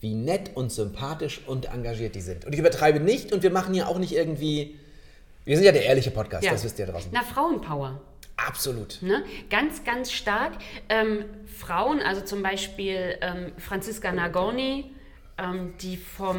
Wie 0.00 0.14
nett 0.14 0.50
und 0.54 0.70
sympathisch 0.70 1.40
und 1.46 1.72
engagiert 1.72 2.14
die 2.14 2.20
sind. 2.20 2.44
Und 2.44 2.52
ich 2.52 2.58
übertreibe 2.58 3.00
nicht 3.00 3.32
und 3.32 3.42
wir 3.42 3.50
machen 3.50 3.72
hier 3.74 3.88
auch 3.88 3.98
nicht 3.98 4.14
irgendwie. 4.14 4.76
Wir 5.44 5.56
sind 5.56 5.64
ja 5.64 5.72
der 5.72 5.86
ehrliche 5.86 6.10
Podcast, 6.10 6.44
ja. 6.44 6.52
das 6.52 6.62
wisst 6.62 6.78
ihr 6.78 6.86
draußen. 6.86 7.10
Na, 7.12 7.22
Frauenpower. 7.22 8.00
Absolut. 8.46 8.98
Ne? 9.02 9.24
Ganz, 9.50 9.84
ganz 9.84 10.12
stark. 10.12 10.52
Ähm, 10.88 11.24
Frauen, 11.46 12.00
also 12.00 12.22
zum 12.22 12.42
Beispiel 12.42 13.18
ähm, 13.20 13.52
Franziska 13.58 14.12
Nagorny, 14.12 14.84
ähm, 14.84 14.94
die 15.80 15.96
vom, 15.96 16.36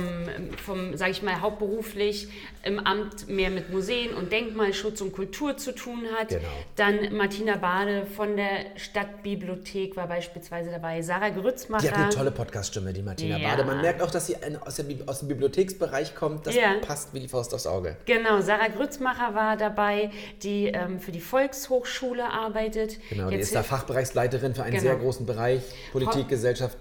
vom 0.63 0.97
sage 0.97 1.11
ich 1.11 1.23
mal, 1.23 1.39
hauptberuflich 1.39 2.27
im 2.63 2.79
Amt 2.79 3.29
mehr 3.29 3.49
mit 3.49 3.69
Museen 3.71 4.13
und 4.13 4.31
Denkmalschutz 4.31 4.99
und 4.99 5.13
Kultur 5.13 5.55
zu 5.55 5.73
tun 5.73 6.03
hat. 6.19 6.27
Genau. 6.29 6.41
Dann 6.75 7.15
Martina 7.15 7.55
Bade 7.55 8.05
von 8.05 8.35
der 8.35 8.65
Stadtbibliothek 8.75 9.95
war 9.95 10.07
beispielsweise 10.07 10.69
dabei. 10.71 11.01
Sarah 11.01 11.29
Grützmacher. 11.29 11.83
Die 11.87 11.91
hat 11.91 11.97
eine 11.97 12.09
tolle 12.09 12.31
Podcast-Stimme, 12.31 12.91
die 12.91 13.01
Martina 13.01 13.37
Ja. 13.37 13.49
Bade. 13.49 13.63
Man 13.65 13.81
merkt 13.81 14.01
auch, 14.01 14.11
dass 14.11 14.27
sie 14.27 14.35
aus, 14.65 14.75
der, 14.75 14.85
aus 15.05 15.19
dem 15.19 15.27
Bibliotheksbereich 15.29 16.15
kommt. 16.15 16.45
Das 16.47 16.55
Ja. 16.55 16.73
passt 16.81 17.13
wie 17.13 17.21
die 17.21 17.27
Faust 17.29 17.53
aufs 17.53 17.67
Auge. 17.67 17.95
Genau, 18.05 18.41
Sarah 18.41 18.67
Grützmacher 18.67 19.33
war 19.33 19.55
dabei, 19.57 20.11
die 20.43 20.65
ähm, 20.67 20.99
für 20.99 21.11
die 21.11 21.21
Volkshochschule 21.21 22.25
arbeitet. 22.29 22.97
Genau, 23.09 23.29
die 23.29 23.35
Jetzt 23.35 23.45
ist 23.47 23.55
da 23.55 23.63
Fachbereichsleiterin 23.63 24.55
für 24.55 24.63
einen 24.63 24.71
Genau. 24.71 24.83
sehr 24.83 24.95
großen 24.97 25.25
Bereich. 25.25 25.61
Politik, 25.93 26.23
Frau- 26.23 26.27
Gesellschaft, 26.29 26.77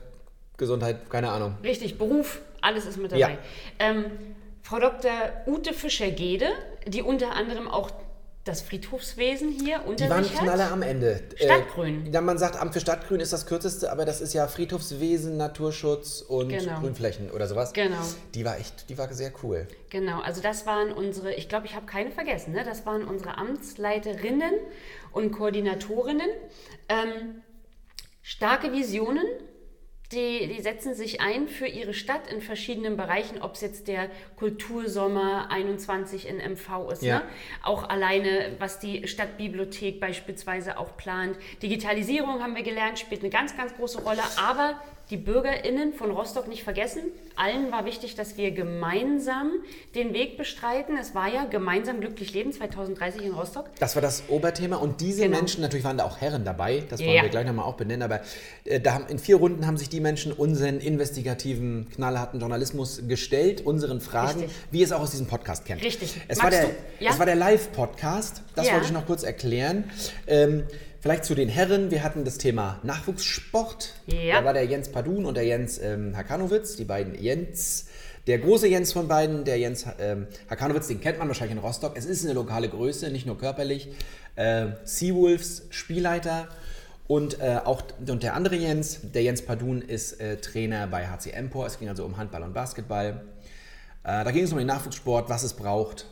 Gesundheit, 0.59 1.09
keine 1.09 1.31
Ahnung. 1.31 1.57
Richtig, 1.65 1.97
Beruf, 1.97 2.41
alles 2.61 2.85
ist 2.85 2.99
mit 2.99 3.13
dabei. 3.13 3.21
Ja. 3.21 3.39
Ähm, 3.79 4.05
Frau 4.63 4.79
Dr. 4.79 5.11
Ute 5.47 5.73
Fischer-Gede, 5.73 6.49
die 6.87 7.01
unter 7.03 7.35
anderem 7.35 7.69
auch 7.69 7.91
das 8.45 8.63
Friedhofswesen 8.63 9.51
hier 9.51 9.83
unter 9.87 10.05
Die 10.05 10.11
waren 10.11 10.25
sich 10.25 10.35
Knaller 10.35 10.73
am 10.73 10.81
Ende. 10.83 11.21
Stadtgrün. 11.37 12.07
Äh, 12.07 12.11
ja, 12.11 12.21
man 12.23 12.39
sagt, 12.39 12.57
Amt 12.57 12.73
für 12.73 12.81
Stadtgrün 12.81 13.21
ist 13.21 13.33
das 13.33 13.45
kürzeste, 13.47 13.93
aber 13.93 14.07
das 14.07 14.21
ist 14.23 14.33
ja 14.33 14.47
Friedhofswesen, 14.47 15.37
Naturschutz 15.37 16.23
und 16.23 16.49
Genau. 16.49 16.81
Grünflächen 16.81 17.31
oder 17.31 17.47
sowas. 17.47 17.73
Genau. 17.75 17.97
Die 18.35 18.45
war 18.45 18.59
echt, 18.59 18.89
die 18.89 18.97
war 18.97 19.13
sehr 19.13 19.33
cool. 19.43 19.69
Genau, 19.91 20.21
also 20.21 20.41
das 20.41 20.67
waren 20.67 20.93
unsere, 20.93 21.35
ich 21.35 21.49
glaube, 21.49 21.67
ich 21.67 21.75
habe 21.75 21.85
keine 21.87 22.11
vergessen, 22.11 22.53
ne? 22.53 22.65
das 22.65 22.87
waren 22.87 23.05
unsere 23.05 23.37
Amtsleiterinnen 23.37 24.55
und 25.13 25.31
Koordinatorinnen. 25.31 26.29
Ähm, 26.89 27.43
starke 28.23 28.73
Visionen, 28.73 29.25
die, 30.13 30.47
die 30.49 30.61
setzen 30.63 30.95
sich 30.95 31.21
ein 31.21 31.49
für 31.49 31.67
ihre 31.67 31.93
Stadt 31.93 32.33
in 32.33 32.41
verschiedenen 32.41 32.97
Bereichen, 32.97 33.43
ob 33.43 33.55
es 33.55 33.61
jetzt 33.61 33.89
der 33.89 34.09
Kultursommer 34.37 35.51
21 35.51 36.27
in 36.27 36.39
MV 36.39 36.91
ist, 36.93 37.03
Ja. 37.03 37.19
ne? 37.19 37.25
auch 37.63 37.89
alleine, 37.89 38.57
was 38.59 38.79
die 38.79 39.07
Stadtbibliothek 39.07 40.01
beispielsweise 40.01 40.79
auch 40.79 40.97
plant. 40.97 41.37
Digitalisierung 41.63 42.43
haben 42.43 42.57
wir 42.57 42.63
gelernt, 42.63 42.99
spielt 42.99 43.21
eine 43.21 43.31
ganz, 43.31 43.57
ganz 43.57 43.75
große 43.77 44.03
Rolle, 44.03 44.23
aber 44.43 44.81
die 45.11 45.17
BürgerInnen 45.17 45.95
von 45.95 46.11
Rostock 46.11 46.49
nicht 46.49 46.65
vergessen. 46.65 47.01
Allen 47.35 47.73
war 47.73 47.85
wichtig, 47.87 48.15
dass 48.15 48.37
wir 48.37 48.51
gemeinsam 48.51 49.51
den 49.95 50.13
Weg 50.13 50.37
bestreiten. 50.37 50.97
Es 51.01 51.15
war 51.15 51.33
ja 51.33 51.45
gemeinsam 51.45 52.01
glücklich 52.01 52.35
leben 52.35 52.53
2030 52.53 53.23
in 53.25 53.33
Rostock. 53.33 53.67
Das 53.79 53.95
war 53.95 54.03
das 54.03 54.25
Oberthema 54.29 54.77
und 54.77 55.01
diese 55.01 55.23
Genau. 55.23 55.39
Menschen, 55.39 55.63
natürlich 55.63 55.85
waren 55.85 55.97
da 55.99 56.05
auch 56.05 56.21
Herren 56.21 56.45
dabei, 56.45 56.83
das 56.91 57.01
wollen 57.01 57.11
Ja. 57.13 57.23
wir 57.23 57.29
gleich 57.31 57.47
nochmal 57.47 57.65
auch 57.65 57.77
benennen, 57.77 58.03
aber 58.03 58.21
äh, 58.65 58.81
da 58.81 58.95
haben, 58.95 59.07
in 59.09 59.19
vier 59.19 59.37
Runden 59.37 59.67
haben 59.67 59.79
sich 59.79 59.89
die 59.89 60.01
Menschen 60.01 60.33
unseren 60.33 60.79
investigativen, 60.81 61.89
knallharten 61.95 62.41
Journalismus 62.41 63.03
gestellt, 63.09 63.65
unseren 63.65 64.01
Fragen, 64.01 64.41
Richtig. 64.41 64.57
wie 64.71 64.81
ihr 64.81 64.85
es 64.85 64.93
auch 64.93 65.01
aus 65.01 65.11
diesem 65.13 65.27
Podcast 65.27 65.65
kennt. 65.65 65.83
Richtig. 65.83 66.15
Es 66.29 66.43
war 66.43 66.51
der, 66.51 66.71
ja? 67.01 67.11
es 67.13 67.19
war 67.19 67.27
der 67.27 67.37
Live-Podcast, 67.37 68.43
das 68.55 68.67
Ja. 68.67 68.73
wollte 68.75 68.87
ich 68.87 68.93
noch 68.93 69.07
kurz 69.07 69.23
erklären. 69.23 69.91
Ähm, 70.27 70.65
vielleicht 71.09 71.25
zu 71.25 71.35
den 71.35 71.49
Herren, 71.49 71.91
wir 71.91 72.03
hatten 72.05 72.27
das 72.27 72.37
Thema 72.37 72.81
Nachwuchssport. 72.83 73.95
Ja. 74.09 74.41
Da 74.41 74.45
war 74.45 74.53
der 74.53 74.67
Jens 74.67 74.91
Padun 74.93 75.25
und 75.25 75.39
der 75.39 75.45
Jens 75.45 75.79
ähm, 75.79 76.15
Hakanowitz, 76.15 76.77
die 76.77 76.85
beiden 76.85 77.15
Jens. 77.15 77.87
Der 78.27 78.37
große 78.37 78.69
Jens 78.69 78.93
von 78.93 79.09
beiden, 79.09 79.47
der 79.47 79.59
Jens 79.59 79.87
ähm, 79.99 80.27
Hakanowitz, 80.51 80.89
den 80.89 81.01
kennt 81.01 81.19
man 81.19 81.27
wahrscheinlich 81.29 81.57
in 81.57 81.65
Rostock. 81.65 81.97
Es 81.97 82.05
ist 82.05 82.27
eine 82.27 82.35
lokale 82.35 82.69
Größe, 82.69 83.09
nicht 83.09 83.25
nur 83.25 83.39
körperlich. 83.39 83.89
Äh, 84.37 84.67
Seawolves, 84.85 85.63
Spielleiter. 85.71 86.47
Und 87.07 87.41
äh, 87.41 87.59
auch 87.65 87.85
und 88.07 88.23
der 88.23 88.35
andere 88.35 88.57
Jens, 88.57 88.99
der 89.15 89.23
Jens 89.23 89.41
Padun, 89.41 89.81
ist 89.81 90.21
äh, 90.21 90.37
Trainer 90.37 90.89
bei 90.89 91.07
HC 91.07 91.31
Empor. 91.31 91.65
Es 91.65 91.79
ging 91.79 91.89
also 91.89 92.05
um 92.05 92.19
Handball 92.19 92.43
und 92.43 92.53
Basketball. 92.53 93.23
Äh, 94.05 94.25
da 94.25 94.31
ging 94.31 94.45
es 94.45 94.53
um 94.53 94.59
den 94.59 94.67
Nachwuchssport, 94.67 95.31
was 95.31 95.43
es 95.43 95.55
braucht. 95.55 96.05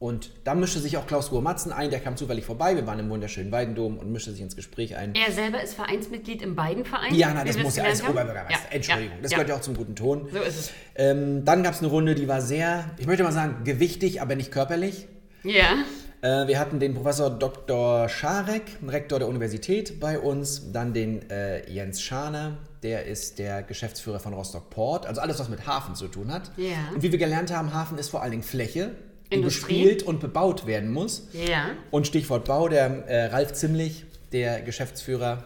Und 0.00 0.30
da 0.44 0.54
mischte 0.54 0.78
sich 0.78 0.96
auch 0.96 1.08
Klaus 1.08 1.32
Ruhr-Matzen 1.32 1.72
ein, 1.72 1.90
der 1.90 1.98
kam 1.98 2.16
zufällig 2.16 2.44
vorbei. 2.44 2.76
Wir 2.76 2.86
waren 2.86 3.00
im 3.00 3.10
wunderschönen 3.10 3.50
Weidendom 3.50 3.98
und 3.98 4.12
mischte 4.12 4.30
sich 4.30 4.40
ins 4.40 4.54
Gespräch 4.54 4.96
ein. 4.96 5.12
Er 5.14 5.32
selber 5.32 5.60
ist 5.60 5.74
Vereinsmitglied 5.74 6.40
in 6.40 6.54
beiden 6.54 6.84
Vereinen. 6.84 7.16
Ja, 7.16 7.34
wie 7.42 7.48
das 7.48 7.58
muss 7.58 7.74
ja 7.74 7.84
als 7.84 8.02
haben. 8.04 8.12
Oberbürgermeister. 8.12 8.68
Ja, 8.68 8.74
Entschuldigung, 8.74 9.16
ja, 9.16 9.22
das 9.22 9.32
ja. 9.32 9.36
gehört 9.38 9.48
ja 9.50 9.56
auch 9.56 9.60
zum 9.60 9.76
guten 9.76 9.96
Ton. 9.96 10.28
So 10.32 10.38
ist 10.38 10.58
es. 10.58 10.72
Ähm, 10.94 11.44
dann 11.44 11.64
gab 11.64 11.74
es 11.74 11.80
eine 11.80 11.88
Runde, 11.88 12.14
die 12.14 12.28
war 12.28 12.40
sehr, 12.40 12.90
ich 12.98 13.08
möchte 13.08 13.24
mal 13.24 13.32
sagen, 13.32 13.64
gewichtig, 13.64 14.22
aber 14.22 14.36
nicht 14.36 14.52
körperlich. 14.52 15.08
Ja, 15.42 15.78
Äh, 16.20 16.48
wir 16.48 16.58
hatten 16.58 16.80
den 16.80 16.94
Professor 16.94 17.30
Dr. 17.30 18.08
Scharek, 18.08 18.62
Rektor 18.86 19.20
der 19.20 19.28
Universität 19.28 20.00
bei 20.00 20.18
uns, 20.18 20.72
dann 20.72 20.92
den 20.92 21.28
äh, 21.30 21.70
Jens 21.70 22.02
Schane, 22.02 22.58
der 22.82 23.06
ist 23.06 23.38
der 23.38 23.62
Geschäftsführer 23.62 24.18
von 24.18 24.34
Rostock 24.34 24.68
Port, 24.70 25.06
also 25.06 25.20
alles, 25.20 25.38
was 25.38 25.48
mit 25.48 25.66
Hafen 25.66 25.94
zu 25.94 26.08
tun 26.08 26.32
hat. 26.32 26.50
Ja. 26.56 26.90
Und 26.92 27.02
wie 27.02 27.12
wir 27.12 27.18
gelernt 27.18 27.52
haben, 27.52 27.72
Hafen 27.72 27.98
ist 27.98 28.08
vor 28.08 28.22
allen 28.22 28.32
Dingen 28.32 28.42
Fläche, 28.42 28.90
Industrie. 29.30 29.82
bespielt 29.84 30.02
und 30.02 30.20
bebaut 30.20 30.66
werden 30.66 30.90
muss. 30.92 31.28
ja. 31.32 31.70
Und 31.90 32.06
Stichwort 32.06 32.44
Bau, 32.46 32.68
der 32.68 32.86
äh, 33.08 33.26
Ralf 33.26 33.52
Ziemlich, 33.52 34.04
der 34.32 34.60
Geschäftsführer 34.62 35.44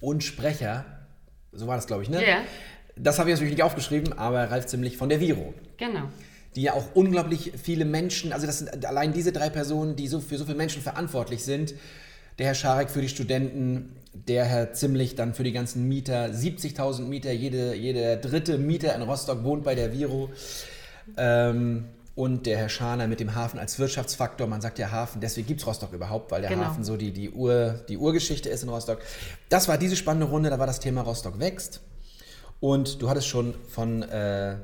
und 0.00 0.24
Sprecher, 0.24 0.84
so 1.52 1.66
war 1.66 1.76
das, 1.76 1.86
glaube 1.86 2.02
ich, 2.02 2.08
ne? 2.10 2.26
Ja. 2.26 2.38
Das 2.96 3.18
habe 3.18 3.30
ich 3.30 3.34
natürlich 3.34 3.54
nicht 3.54 3.62
aufgeschrieben, 3.62 4.12
aber 4.18 4.50
Ralf 4.50 4.66
Ziemlich 4.66 4.96
von 4.96 5.08
der 5.08 5.20
Viro, 5.20 5.54
Genau. 5.78 6.08
die 6.56 6.62
ja 6.62 6.74
auch 6.74 6.84
unglaublich 6.94 7.52
viele 7.62 7.84
Menschen, 7.84 8.32
also 8.32 8.46
das 8.46 8.58
sind 8.58 8.84
allein 8.84 9.12
diese 9.12 9.32
drei 9.32 9.48
Personen, 9.50 9.96
die 9.96 10.06
so 10.08 10.20
für 10.20 10.36
so 10.36 10.44
viele 10.44 10.56
Menschen 10.56 10.82
verantwortlich 10.82 11.42
sind. 11.44 11.74
Der 12.38 12.46
Herr 12.46 12.54
Scharek 12.54 12.90
für 12.90 13.00
die 13.00 13.08
Studenten, 13.08 13.96
der 14.12 14.44
Herr 14.44 14.72
Ziemlich 14.72 15.14
dann 15.14 15.34
für 15.34 15.44
die 15.44 15.52
ganzen 15.52 15.88
Mieter, 15.88 16.26
70.000 16.26 17.02
Mieter, 17.02 17.32
jede, 17.32 17.74
jeder 17.74 18.16
dritte 18.16 18.58
Mieter 18.58 18.94
in 18.94 19.02
Rostock 19.02 19.44
wohnt 19.44 19.62
bei 19.64 19.74
der 19.74 19.92
Viro. 19.92 20.30
Ähm, 21.16 21.84
und 22.14 22.44
der 22.46 22.58
Herr 22.58 22.68
Schaner 22.68 23.06
mit 23.06 23.20
dem 23.20 23.34
Hafen 23.34 23.58
als 23.58 23.78
Wirtschaftsfaktor. 23.78 24.46
Man 24.46 24.60
sagt 24.60 24.78
ja 24.78 24.90
Hafen, 24.90 25.20
deswegen 25.20 25.46
gibt 25.46 25.60
es 25.60 25.66
Rostock 25.66 25.92
überhaupt, 25.92 26.30
weil 26.32 26.40
der 26.42 26.50
Genau. 26.50 26.64
Hafen 26.64 26.84
so 26.84 26.96
die, 26.96 27.12
die, 27.12 27.30
Ur, 27.30 27.80
die 27.88 27.96
Urgeschichte 27.96 28.48
ist 28.48 28.62
in 28.62 28.68
Rostock. 28.68 28.98
Das 29.48 29.68
war 29.68 29.78
diese 29.78 29.96
spannende 29.96 30.26
Runde, 30.26 30.50
da 30.50 30.58
war 30.58 30.66
das 30.66 30.80
Thema 30.80 31.02
Rostock 31.02 31.38
wächst. 31.38 31.80
Und 32.58 33.00
du 33.00 33.08
hattest 33.08 33.28
schon 33.28 33.54
von, 33.68 34.02
äh, 34.02 34.56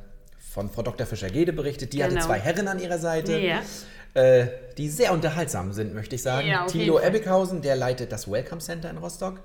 von 0.53 0.69
Frau 0.71 0.83
Dr. 0.83 1.07
Fischer-Gede 1.07 1.53
berichtet. 1.53 1.93
Die 1.93 2.03
hatte 2.03 2.15
Genau. 2.15 2.27
zwei 2.27 2.39
Herren 2.41 2.69
an 2.69 2.79
ihrer 2.79 2.99
Seite, 2.99 3.39
Ja. 3.39 3.61
Äh, 4.17 4.49
die 4.79 4.89
sehr 4.89 5.13
unterhaltsam 5.13 5.73
sind, 5.73 5.95
möchte 5.95 6.15
ich 6.17 6.23
sagen. 6.23 6.47
Ja, 6.49 6.67
Thilo. 6.67 6.99
Ebbighausen, 7.01 7.63
der 7.63 7.77
leitet 7.77 8.13
das 8.13 8.31
Welcome 8.31 8.61
Center 8.61 8.91
in 8.91 8.99
Rostock. 8.99 9.41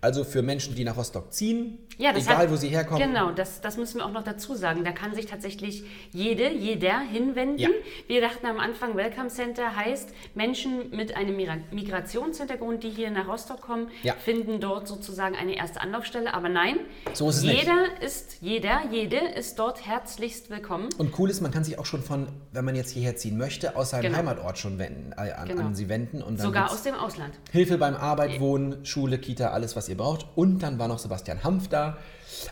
Also 0.00 0.22
für 0.22 0.42
Menschen, 0.42 0.74
die 0.74 0.84
nach 0.84 0.98
Rostock 0.98 1.32
ziehen, 1.32 1.78
Ja, 1.96 2.10
egal 2.14 2.36
hat- 2.36 2.50
wo 2.50 2.56
sie 2.56 2.68
herkommen. 2.68 3.02
Genau, 3.02 3.30
das, 3.30 3.62
das 3.62 3.78
müssen 3.78 3.98
wir 4.00 4.04
auch 4.04 4.12
noch 4.12 4.22
dazu 4.24 4.54
sagen. 4.54 4.84
Da 4.84 4.92
kann 4.92 5.14
sich 5.14 5.24
tatsächlich 5.24 5.82
jede, 6.12 6.50
jeder 6.50 6.98
hinwenden. 7.00 7.56
Ja. 7.58 7.70
Wir 8.06 8.20
dachten 8.20 8.44
am 8.44 8.60
Anfang, 8.60 8.96
Welcome 8.96 9.28
Center 9.28 9.74
heißt, 9.74 10.10
Menschen 10.34 10.90
mit 10.94 11.16
einem 11.16 11.38
Migra- 11.38 11.62
Migrationshintergrund, 11.70 12.82
die 12.82 12.90
hier 12.90 13.10
nach 13.10 13.26
Rostock 13.28 13.62
kommen, 13.62 13.88
Ja. 14.02 14.12
finden 14.12 14.60
dort 14.60 14.88
sozusagen 14.88 15.34
eine 15.36 15.56
erste 15.56 15.80
Anlaufstelle. 15.80 16.34
Aber 16.34 16.50
nein, 16.50 16.76
So 17.14 17.30
ist 17.30 17.36
es 17.38 17.42
nicht. 17.44 17.60
jeder 17.62 18.02
ist, 18.02 18.36
jeder, 18.42 18.82
jede 18.90 19.16
ist 19.16 19.58
dort 19.58 19.86
herzlichst 19.86 20.50
willkommen. 20.50 20.90
Und 20.98 21.18
cool 21.18 21.30
ist, 21.30 21.40
man 21.40 21.50
kann 21.50 21.64
sich 21.64 21.78
auch 21.78 21.86
schon 21.86 22.02
von, 22.02 22.28
wenn 22.52 22.64
man 22.66 22.76
jetzt 22.76 22.90
hierher 22.90 23.16
ziehen 23.16 23.38
möchte, 23.38 23.74
aus 23.74 23.90
seinem 23.90 24.13
Genau. 24.16 24.30
Heimatort 24.30 24.58
schon 24.58 24.78
wenden, 24.78 25.12
äh, 25.12 25.32
an, 25.32 25.48
Genau. 25.48 25.62
an 25.66 25.74
sie 25.74 25.88
wenden. 25.88 26.22
Und 26.22 26.38
dann 26.38 26.46
Sogar 26.46 26.70
aus 26.72 26.82
dem 26.82 26.94
Ausland. 26.94 27.34
Hilfe 27.52 27.78
beim 27.78 27.94
Arbeit, 27.94 28.40
Wohnen, 28.40 28.84
Schule, 28.84 29.18
Kita, 29.18 29.50
alles, 29.50 29.76
was 29.76 29.88
ihr 29.88 29.96
braucht. 29.96 30.26
Und 30.34 30.60
dann 30.60 30.78
war 30.78 30.88
noch 30.88 30.98
Sebastian 30.98 31.44
Hanf 31.44 31.68
da, 31.68 31.96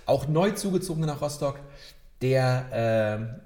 auch 0.07 0.29
neu 0.29 0.51
zugezogen 0.53 1.05
nach 1.05 1.21
Rostock, 1.21 1.59
der 2.21 3.29
äh, 3.41 3.43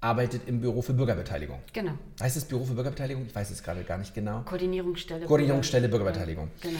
arbeitet 0.00 0.42
im 0.46 0.60
Büro 0.60 0.82
für 0.82 0.92
Bürgerbeteiligung. 0.94 1.58
Genau. 1.72 1.92
Heißt 2.20 2.36
es 2.36 2.44
Büro 2.44 2.64
für 2.64 2.74
Bürgerbeteiligung? 2.74 3.26
Ich 3.26 3.34
weiß 3.34 3.50
es 3.50 3.62
gerade 3.62 3.82
gar 3.84 3.98
nicht 3.98 4.14
genau. 4.14 4.42
Koordinierungsstelle. 4.42 5.26
Koordinierungsstelle 5.26 5.88
Bürgerbeteiligung. 5.88 6.50
Genau. 6.60 6.78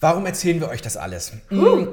Warum 0.00 0.26
erzählen 0.26 0.58
wir 0.60 0.68
euch 0.68 0.82
das 0.82 0.96
alles? 0.96 1.32
Mm, 1.50 1.86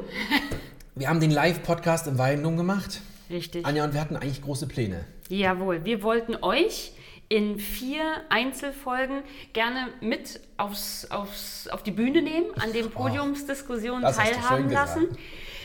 Wir 0.95 1.07
haben 1.09 1.19
den 1.19 1.31
Live-Podcast 1.31 2.07
im 2.07 2.17
Weindum 2.17 2.57
gemacht. 2.57 3.01
Richtig. 3.29 3.65
Anja 3.65 3.83
und 3.83 3.93
wir 3.93 4.01
hatten 4.01 4.15
eigentlich 4.15 4.41
große 4.41 4.67
Pläne. 4.67 5.05
Jawohl, 5.29 5.85
wir 5.85 6.01
wollten 6.01 6.35
euch 6.41 6.93
in 7.29 7.59
vier 7.59 8.01
Einzelfolgen 8.29 9.21
gerne 9.53 9.89
mit 10.01 10.41
aufs, 10.57 11.09
aufs, 11.11 11.67
auf 11.67 11.83
die 11.83 11.91
Bühne 11.91 12.21
nehmen, 12.23 12.47
an 12.59 12.73
den 12.73 12.89
Podiumsdiskussionen 12.89 14.03
Oh, 14.03 14.07
hast 14.07 14.17
du 14.17 14.23
teilhaben 14.23 14.69
lassen. 14.71 15.01
gesagt. 15.09 15.19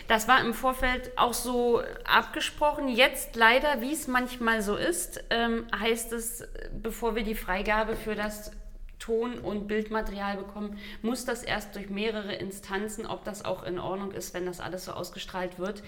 Das 0.06 0.28
war 0.28 0.40
im 0.44 0.52
Vorfeld 0.52 1.12
auch 1.16 1.32
so 1.32 1.82
abgesprochen. 2.04 2.88
Jetzt 2.88 3.36
leider, 3.36 3.80
wie 3.80 3.92
es 3.94 4.06
manchmal 4.06 4.60
so 4.60 4.76
ist, 4.76 5.24
ähm, 5.30 5.66
heißt 5.74 6.12
es, 6.12 6.46
bevor 6.82 7.16
wir 7.16 7.22
die 7.22 7.34
Freigabe 7.34 7.96
für 7.96 8.14
das 8.14 8.52
Ton- 9.04 9.38
und 9.38 9.68
Bildmaterial 9.68 10.38
bekommen, 10.38 10.78
muss 11.02 11.26
das 11.26 11.42
erst 11.42 11.74
durch 11.74 11.90
mehrere 11.90 12.34
Instanzen, 12.34 13.04
ob 13.04 13.22
das 13.24 13.44
auch 13.44 13.62
in 13.62 13.78
Ordnung 13.78 14.12
ist, 14.12 14.32
wenn 14.32 14.46
das 14.46 14.60
alles 14.60 14.86
so 14.86 14.92
ausgestrahlt 14.92 15.58
wird. 15.58 15.82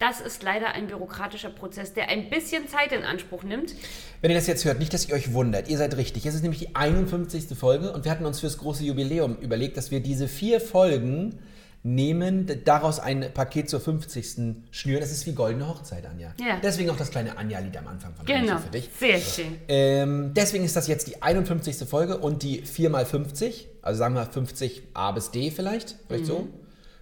Das 0.00 0.20
ist 0.20 0.42
leider 0.42 0.72
ein 0.72 0.88
bürokratischer 0.88 1.50
Prozess, 1.50 1.94
der 1.94 2.08
ein 2.08 2.28
bisschen 2.28 2.66
Zeit 2.66 2.90
in 2.90 3.04
Anspruch 3.04 3.44
nimmt. 3.44 3.74
Wenn 4.20 4.32
ihr 4.32 4.36
das 4.36 4.48
jetzt 4.48 4.64
hört, 4.64 4.80
nicht, 4.80 4.92
dass 4.92 5.08
ihr 5.08 5.14
euch 5.14 5.32
wundert, 5.32 5.68
ihr 5.68 5.78
seid 5.78 5.96
richtig. 5.96 6.26
Es 6.26 6.34
ist 6.34 6.42
nämlich 6.42 6.58
die 6.58 6.74
51. 6.74 7.56
Folge 7.56 7.92
und 7.92 8.04
wir 8.04 8.10
hatten 8.10 8.26
uns 8.26 8.40
fürs 8.40 8.58
große 8.58 8.82
Jubiläum 8.82 9.36
überlegt, 9.36 9.76
dass 9.76 9.92
wir 9.92 10.00
diese 10.00 10.26
vier 10.26 10.60
Folgen 10.60 11.38
nehmen, 11.86 12.50
daraus 12.64 12.98
ein 12.98 13.32
Paket 13.32 13.70
zur 13.70 13.80
50. 13.80 14.64
schnüren. 14.72 15.00
Das 15.00 15.12
ist 15.12 15.24
wie 15.26 15.32
goldene 15.32 15.68
Hochzeit, 15.68 16.04
Anja. 16.04 16.34
Ja. 16.40 16.58
Deswegen 16.62 16.90
auch 16.90 16.96
das 16.96 17.10
kleine 17.10 17.38
Anja-Lied 17.38 17.76
am 17.76 17.86
Anfang 17.86 18.12
von 18.14 18.26
Genau, 18.26 18.58
für 18.58 18.70
dich. 18.70 18.90
sehr 18.98 19.18
schön. 19.20 19.56
Ähm, 19.68 20.32
deswegen 20.34 20.64
ist 20.64 20.74
das 20.74 20.88
jetzt 20.88 21.06
die 21.06 21.22
51. 21.22 21.88
Folge 21.88 22.18
und 22.18 22.42
die 22.42 22.62
4x50, 22.62 23.66
also 23.82 23.98
sagen 23.98 24.14
wir 24.16 24.26
50 24.26 24.82
A 24.94 25.12
bis 25.12 25.30
D 25.30 25.50
vielleicht, 25.52 25.94
vielleicht 26.08 26.26
so. 26.26 26.48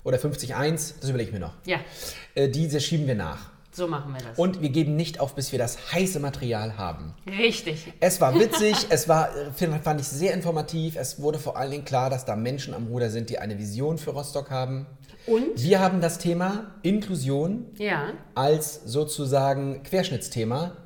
Oder 0.05 0.19
50.1, 0.19 0.95
das 1.01 1.09
überlege 1.09 1.29
ich 1.31 1.33
mir 1.35 1.41
noch. 1.41 1.55
Ja, 1.65 1.79
Äh, 2.35 2.51
diese 2.51 2.79
schieben 2.79 3.07
wir 3.07 3.15
nach. 3.15 3.54
So 3.75 3.89
machen 3.89 4.13
wir 4.13 4.21
das. 4.21 4.39
Und 4.39 4.63
wir 4.63 4.69
geben 4.69 4.97
nicht 4.97 5.21
auf, 5.21 5.35
bis 5.35 5.51
wir 5.51 5.59
das 5.59 5.93
heiße 5.93 6.21
Material 6.21 6.77
haben. 6.77 7.15
Richtig. 7.27 7.93
Es 8.01 8.21
war 8.21 8.39
witzig, 8.39 8.87
es 8.91 9.09
war, 9.09 9.31
fand 9.83 10.01
ich 10.01 10.07
sehr 10.07 10.33
informativ. 10.33 10.97
Es 10.97 11.21
wurde 11.21 11.39
vor 11.39 11.57
allen 11.57 11.71
Dingen 11.71 11.85
klar, 11.85 12.11
dass 12.11 12.25
da 12.25 12.37
Menschen 12.37 12.75
am 12.75 12.87
Ruder 12.87 13.11
sind, 13.11 13.31
die 13.31 13.39
eine 13.39 13.59
Vision 13.59 13.99
für 13.99 14.11
Rostock 14.11 14.51
haben. 14.51 14.87
Und? 15.27 15.63
Wir 15.63 15.81
haben 15.81 16.01
das 16.01 16.19
Thema 16.19 16.75
Inklusion 16.83 17.67
Ja, 17.79 18.13
als 18.35 18.83
sozusagen 18.85 19.83
Querschnittsthema 19.83 20.77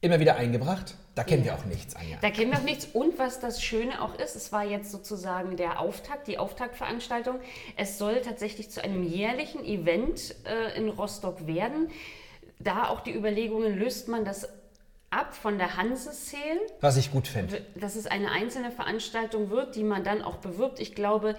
immer 0.00 0.20
wieder 0.20 0.36
eingebracht. 0.36 0.96
Da 1.14 1.22
kennen 1.22 1.44
wir 1.44 1.54
auch 1.54 1.64
nichts, 1.64 1.94
Anja. 1.94 2.16
da 2.20 2.30
kennen 2.30 2.50
wir 2.50 2.58
auch 2.58 2.64
nichts. 2.64 2.86
Und 2.92 3.18
was 3.18 3.38
das 3.38 3.62
Schöne 3.62 4.02
auch 4.02 4.18
ist, 4.18 4.34
es 4.34 4.50
war 4.50 4.64
jetzt 4.64 4.90
sozusagen 4.90 5.56
der 5.56 5.80
Auftakt, 5.80 6.26
die 6.26 6.38
Auftaktveranstaltung. 6.38 7.36
Es 7.76 7.98
soll 7.98 8.20
tatsächlich 8.20 8.70
zu 8.70 8.82
einem 8.82 9.04
jährlichen 9.04 9.64
Event 9.64 10.34
äh, 10.44 10.76
in 10.76 10.88
Rostock 10.88 11.46
werden. 11.46 11.88
Da 12.58 12.88
auch 12.88 13.00
die 13.00 13.14
Überlegungen, 13.14 13.78
löst 13.78 14.08
man 14.08 14.24
das 14.24 14.48
ab 15.10 15.34
von 15.34 15.58
der 15.58 15.76
Hanse-Sale 15.76 16.60
Was 16.80 16.96
ich 16.96 17.12
gut 17.12 17.28
finde. 17.28 17.64
dass 17.76 17.94
es 17.94 18.06
eine 18.06 18.32
einzelne 18.32 18.72
Veranstaltung 18.72 19.50
wird, 19.50 19.76
die 19.76 19.84
man 19.84 20.02
dann 20.02 20.22
auch 20.22 20.36
bewirbt. 20.38 20.80
Ich 20.80 20.96
glaube, 20.96 21.36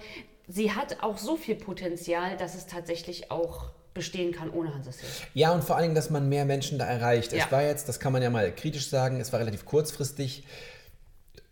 sie 0.48 0.72
hat 0.72 1.02
auch 1.02 1.18
so 1.18 1.36
viel 1.36 1.56
Potenzial, 1.56 2.38
dass 2.38 2.54
es 2.54 2.66
tatsächlich 2.66 3.30
auch 3.30 3.70
bestehen 3.96 4.30
kann 4.32 4.50
ohne 4.50 4.72
Hanseshill. 4.72 5.08
Ja, 5.34 5.50
und 5.52 5.64
vor 5.64 5.74
allen 5.74 5.82
Dingen, 5.86 5.94
dass 5.96 6.08
man 6.10 6.28
mehr 6.28 6.44
Menschen 6.44 6.78
da 6.78 6.86
erreicht. 6.86 7.32
Ja. 7.32 7.44
Es 7.46 7.50
war 7.52 7.62
jetzt, 7.64 7.88
das 7.88 7.98
kann 7.98 8.12
man 8.12 8.22
ja 8.22 8.30
mal 8.30 8.54
kritisch 8.54 8.88
sagen, 8.88 9.20
es 9.20 9.32
war 9.32 9.40
relativ 9.40 9.64
kurzfristig. 9.64 10.44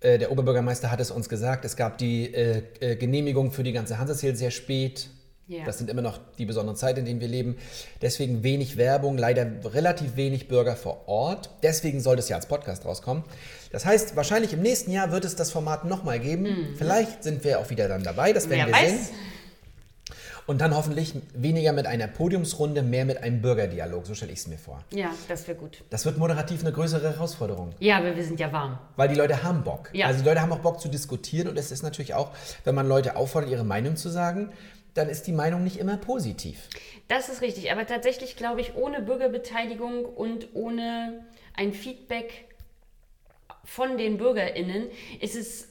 Äh, 0.00 0.18
Der 0.18 0.30
Oberbürgermeister 0.30 0.90
hat 0.90 1.00
es 1.00 1.10
uns 1.10 1.28
gesagt, 1.28 1.64
es 1.64 1.74
gab 1.76 1.98
die 1.98 2.32
äh, 2.32 2.62
äh, 2.80 2.96
Genehmigung 2.96 3.50
für 3.50 3.64
die 3.64 3.72
ganze 3.72 3.98
Hanseshill 3.98 4.36
sehr 4.36 4.50
spät. 4.52 5.08
Ja. 5.46 5.62
Das 5.66 5.76
sind 5.76 5.90
immer 5.90 6.00
noch 6.00 6.18
die 6.38 6.46
besonderen 6.46 6.76
Zeiten, 6.76 7.00
in 7.00 7.04
denen 7.04 7.20
wir 7.20 7.28
leben. 7.28 7.56
Deswegen 8.00 8.42
wenig 8.42 8.78
Werbung, 8.78 9.18
leider 9.18 9.46
relativ 9.74 10.16
wenig 10.16 10.48
Bürger 10.48 10.74
vor 10.74 11.06
Ort. 11.06 11.50
Deswegen 11.62 12.00
sollte 12.00 12.20
es 12.20 12.30
ja 12.30 12.36
als 12.36 12.46
Podcast 12.46 12.86
rauskommen. 12.86 13.24
Das 13.70 13.84
heißt, 13.84 14.16
wahrscheinlich 14.16 14.54
im 14.54 14.62
nächsten 14.62 14.90
Jahr 14.90 15.12
wird 15.12 15.26
es 15.26 15.36
das 15.36 15.50
Format 15.50 15.84
nochmal 15.84 16.18
geben. 16.18 16.74
Vielleicht 16.78 17.22
sind 17.24 17.44
wir 17.44 17.58
auch 17.60 17.68
wieder 17.68 17.88
dann 17.88 18.02
dabei, 18.02 18.32
das 18.32 18.48
werden 18.48 18.70
Mhm. 18.70 18.72
Wer 18.72 18.82
wir 18.82 18.88
weiß. 18.94 19.06
sehen. 19.08 19.16
Und 20.46 20.60
dann 20.60 20.76
hoffentlich 20.76 21.14
weniger 21.34 21.72
mit 21.72 21.86
einer 21.86 22.06
Podiumsrunde, 22.06 22.82
mehr 22.82 23.06
mit 23.06 23.22
einem 23.22 23.40
Bürgerdialog. 23.40 24.06
So 24.06 24.14
stelle 24.14 24.32
ich 24.32 24.40
es 24.40 24.46
mir 24.46 24.58
vor. 24.58 24.84
Ja, 24.90 25.10
das 25.28 25.48
wäre 25.48 25.56
gut. 25.56 25.82
Das 25.88 26.04
wird 26.04 26.18
moderativ 26.18 26.60
eine 26.60 26.72
größere 26.72 27.14
Herausforderung. 27.14 27.72
Ja, 27.78 27.98
aber 27.98 28.14
wir 28.14 28.24
sind 28.24 28.38
ja 28.38 28.52
warm. 28.52 28.78
Weil 28.96 29.08
die 29.08 29.14
Leute 29.14 29.42
haben 29.42 29.64
Bock. 29.64 29.88
Ja. 29.94 30.06
Also 30.06 30.20
die 30.20 30.28
Leute 30.28 30.42
haben 30.42 30.52
auch 30.52 30.58
Bock 30.58 30.80
zu 30.80 30.88
diskutieren 30.88 31.48
und 31.48 31.58
es 31.58 31.70
ist 31.70 31.82
natürlich 31.82 32.14
auch, 32.14 32.30
wenn 32.64 32.74
man 32.74 32.86
Leute 32.86 33.16
auffordert, 33.16 33.50
ihre 33.50 33.64
Meinung 33.64 33.96
zu 33.96 34.10
sagen, 34.10 34.52
dann 34.92 35.08
ist 35.08 35.26
die 35.26 35.32
Meinung 35.32 35.64
nicht 35.64 35.78
immer 35.78 35.96
positiv. 35.96 36.68
Das 37.08 37.28
ist 37.28 37.42
richtig, 37.42 37.72
aber 37.72 37.86
tatsächlich 37.86 38.36
glaube 38.36 38.60
ich, 38.60 38.74
ohne 38.76 39.00
Bürgerbeteiligung 39.02 40.04
und 40.04 40.48
ohne 40.54 41.24
ein 41.54 41.72
Feedback 41.72 42.48
von 43.64 43.96
den 43.96 44.18
BürgerInnen 44.18 44.88
ist 45.20 45.36
es 45.36 45.68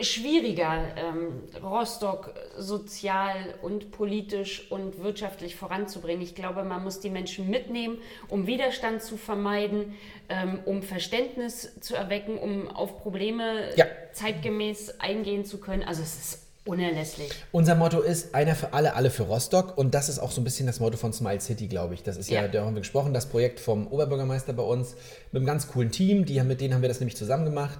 schwieriger, 0.00 0.84
ähm, 0.96 1.42
Rostock 1.62 2.34
sozial 2.58 3.34
und 3.62 3.90
politisch 3.92 4.70
und 4.70 5.02
wirtschaftlich 5.02 5.56
voranzubringen. 5.56 6.22
Ich 6.22 6.34
glaube, 6.34 6.64
man 6.64 6.82
muss 6.84 7.00
die 7.00 7.10
Menschen 7.10 7.48
mitnehmen, 7.48 7.98
um 8.28 8.46
Widerstand 8.46 9.02
zu 9.02 9.16
vermeiden, 9.16 9.94
ähm, 10.28 10.60
um 10.66 10.82
Verständnis 10.82 11.80
zu 11.80 11.94
erwecken, 11.94 12.38
um 12.38 12.68
auf 12.68 12.98
Probleme 13.00 13.74
Ja. 13.76 13.86
zeitgemäß 14.12 15.00
eingehen 15.00 15.44
zu 15.44 15.58
können. 15.58 15.82
Also 15.82 16.02
es 16.02 16.14
ist 16.16 16.42
unerlässlich. 16.66 17.30
Unser 17.52 17.74
Motto 17.76 18.00
ist 18.00 18.34
einer 18.34 18.54
für 18.56 18.72
alle, 18.72 18.94
alle 18.94 19.08
für 19.10 19.22
Rostock 19.22 19.78
und 19.78 19.94
das 19.94 20.08
ist 20.08 20.18
auch 20.18 20.30
so 20.32 20.40
ein 20.40 20.44
bisschen 20.44 20.66
das 20.66 20.80
Motto 20.80 20.96
von 20.96 21.12
Smile 21.12 21.40
City, 21.40 21.68
glaube 21.68 21.94
ich. 21.94 22.02
Das 22.02 22.16
ist 22.16 22.28
ja, 22.28 22.42
Ja. 22.42 22.48
da 22.48 22.64
haben 22.64 22.74
wir 22.74 22.80
gesprochen, 22.80 23.14
das 23.14 23.26
Projekt 23.26 23.60
vom 23.60 23.86
Oberbürgermeister 23.86 24.52
bei 24.52 24.64
uns 24.64 24.94
mit 25.32 25.40
einem 25.40 25.46
ganz 25.46 25.68
coolen 25.68 25.90
Team, 25.90 26.24
die 26.26 26.40
mit 26.42 26.60
denen 26.60 26.74
haben 26.74 26.82
wir 26.82 26.88
das 26.88 27.00
nämlich 27.00 27.16
zusammen 27.16 27.44
gemacht. 27.44 27.78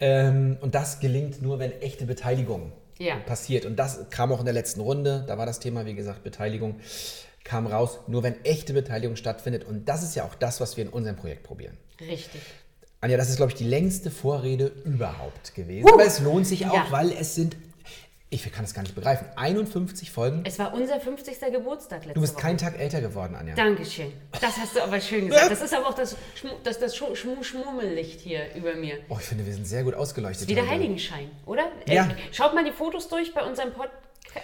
Ähm, 0.00 0.58
und 0.60 0.74
das 0.74 1.00
gelingt 1.00 1.40
nur, 1.42 1.58
wenn 1.58 1.72
echte 1.80 2.04
Beteiligung 2.06 2.72
Ja. 2.98 3.16
passiert. 3.16 3.64
Und 3.66 3.76
das 3.76 4.10
kam 4.10 4.32
auch 4.32 4.38
in 4.40 4.44
der 4.44 4.54
letzten 4.54 4.80
Runde, 4.80 5.24
da 5.26 5.38
war 5.38 5.46
das 5.46 5.58
Thema, 5.60 5.86
wie 5.86 5.94
gesagt, 5.94 6.22
Beteiligung, 6.22 6.76
kam 7.44 7.66
raus, 7.66 8.00
nur 8.08 8.22
wenn 8.22 8.44
echte 8.44 8.72
Beteiligung 8.72 9.16
stattfindet. 9.16 9.64
Und 9.64 9.88
das 9.88 10.02
ist 10.02 10.14
ja 10.16 10.24
auch 10.24 10.34
das, 10.34 10.60
was 10.60 10.76
wir 10.76 10.84
in 10.84 10.90
unserem 10.90 11.16
Projekt 11.16 11.44
probieren. 11.44 11.76
Richtig. 12.00 12.40
Anja, 13.00 13.16
das 13.16 13.28
ist, 13.30 13.36
glaube 13.36 13.52
ich, 13.52 13.58
die 13.58 13.64
längste 13.64 14.10
Vorrede 14.10 14.72
überhaupt 14.84 15.54
gewesen. 15.54 15.88
Aber 15.92 16.04
es 16.04 16.18
lohnt 16.20 16.46
sich 16.46 16.66
auch, 16.66 16.74
Ja. 16.74 16.86
weil 16.90 17.12
es 17.12 17.34
sind, 17.34 17.56
ich 18.28 18.50
kann 18.52 18.64
es 18.64 18.74
gar 18.74 18.82
nicht 18.82 18.94
begreifen, 18.94 19.26
51 19.36 20.10
Folgen. 20.10 20.42
Es 20.44 20.58
war 20.58 20.74
unser 20.74 21.00
50. 21.00 21.38
Geburtstag 21.52 22.00
letzte 22.00 22.14
Du 22.14 22.20
bist 22.20 22.34
Woche. 22.34 22.42
keinen 22.42 22.58
Tag 22.58 22.78
älter 22.78 23.00
geworden, 23.00 23.34
Anja. 23.36 23.54
Dankeschön. 23.54 24.12
Das 24.40 24.56
hast 24.58 24.74
du 24.76 24.82
aber 24.82 25.00
schön 25.00 25.26
gesagt. 25.28 25.50
Das 25.50 25.62
ist 25.62 25.72
aber 25.72 25.88
auch 25.88 25.94
das, 25.94 26.16
Schmu 26.34 26.50
das, 26.64 26.78
das 26.80 26.96
Schmu- 26.96 27.14
Schmu 27.14 27.42
Schmummellicht 27.42 28.20
hier 28.20 28.52
über 28.56 28.74
mir. 28.74 28.98
Oh, 29.08 29.16
ich 29.20 29.26
finde, 29.26 29.46
wir 29.46 29.52
sind 29.54 29.66
sehr 29.66 29.84
gut 29.84 29.94
ausgeleuchtet. 29.94 30.48
Wie 30.48 30.54
der. 30.54 30.68
Heiligenschein, 30.68 31.30
oder? 31.46 31.70
Ja. 31.86 32.06
Äh, 32.06 32.14
schaut 32.32 32.54
mal 32.54 32.64
die 32.64 32.72
Fotos 32.72 33.08
durch 33.08 33.32
bei 33.32 33.42
unserem 33.44 33.72
Pod 33.72 33.88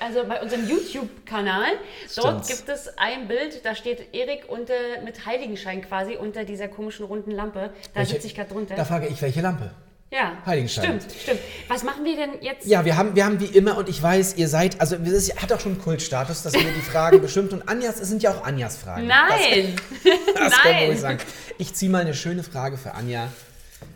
also 0.01 0.25
bei 0.27 0.41
unserem 0.41 0.67
YouTube-Kanal. 0.67 1.73
Dort 2.17 2.47
gibt 2.47 2.67
es 2.71 2.97
ein 2.97 3.29
Bild, 3.29 3.63
da 3.67 3.75
steht 3.75 4.15
Erik 4.15 4.45
unter, 4.49 4.73
mit 5.05 5.27
Heiligenschein 5.27 5.83
quasi 5.83 6.17
unter 6.17 6.45
dieser 6.45 6.69
komischen 6.69 7.05
runden 7.05 7.31
Lampe. 7.33 7.73
Da 7.93 8.01
Welche- 8.01 8.13
sitze 8.15 8.27
ich 8.29 8.35
gerade 8.35 8.49
drunter. 8.51 8.75
Da 8.75 8.85
frage 8.87 9.09
ich, 9.09 9.21
welche 9.21 9.43
Lampe? 9.43 9.71
Ja, 10.13 10.33
Heiligenschein. 10.47 11.01
Stimmt, 11.01 11.03
stimmt. 11.23 11.41
Was 11.69 11.83
machen 11.83 12.05
wir 12.05 12.15
denn 12.15 12.31
jetzt? 12.41 12.67
Ja, 12.67 12.85
wir 12.85 12.97
haben, 12.97 13.17
wir 13.17 13.25
haben 13.25 13.41
wie 13.41 13.47
immer, 13.47 13.77
und 13.79 13.89
ich 13.89 14.01
weiß, 14.03 14.35
ihr 14.37 14.49
seid, 14.49 14.81
also 14.81 14.95
es 14.97 15.11
ist- 15.11 15.43
hat 15.43 15.53
auch 15.53 15.59
schon 15.61 15.73
einen 15.73 15.81
Kultstatus, 15.81 16.43
dass 16.43 16.53
wir 16.53 16.61
die 16.61 16.81
Fragen 16.83 17.21
bestimmt, 17.23 17.53
und 17.53 17.69
Anjas, 17.69 17.99
es 18.01 18.09
sind 18.09 18.23
ja 18.23 18.31
auch 18.33 18.45
Anjas 18.45 18.77
Fragen. 18.77 19.07
Nein! 19.07 19.75
Das, 20.35 20.51
das 20.51 20.63
kann 20.63 20.73
Nein! 20.73 20.87
ruhig 20.89 21.01
sagen. 21.01 21.19
Ich 21.59 21.75
ziehe 21.75 21.91
mal 21.91 22.01
eine 22.03 22.15
schöne 22.15 22.43
Frage 22.43 22.77
für 22.77 22.95
Anja 22.95 23.29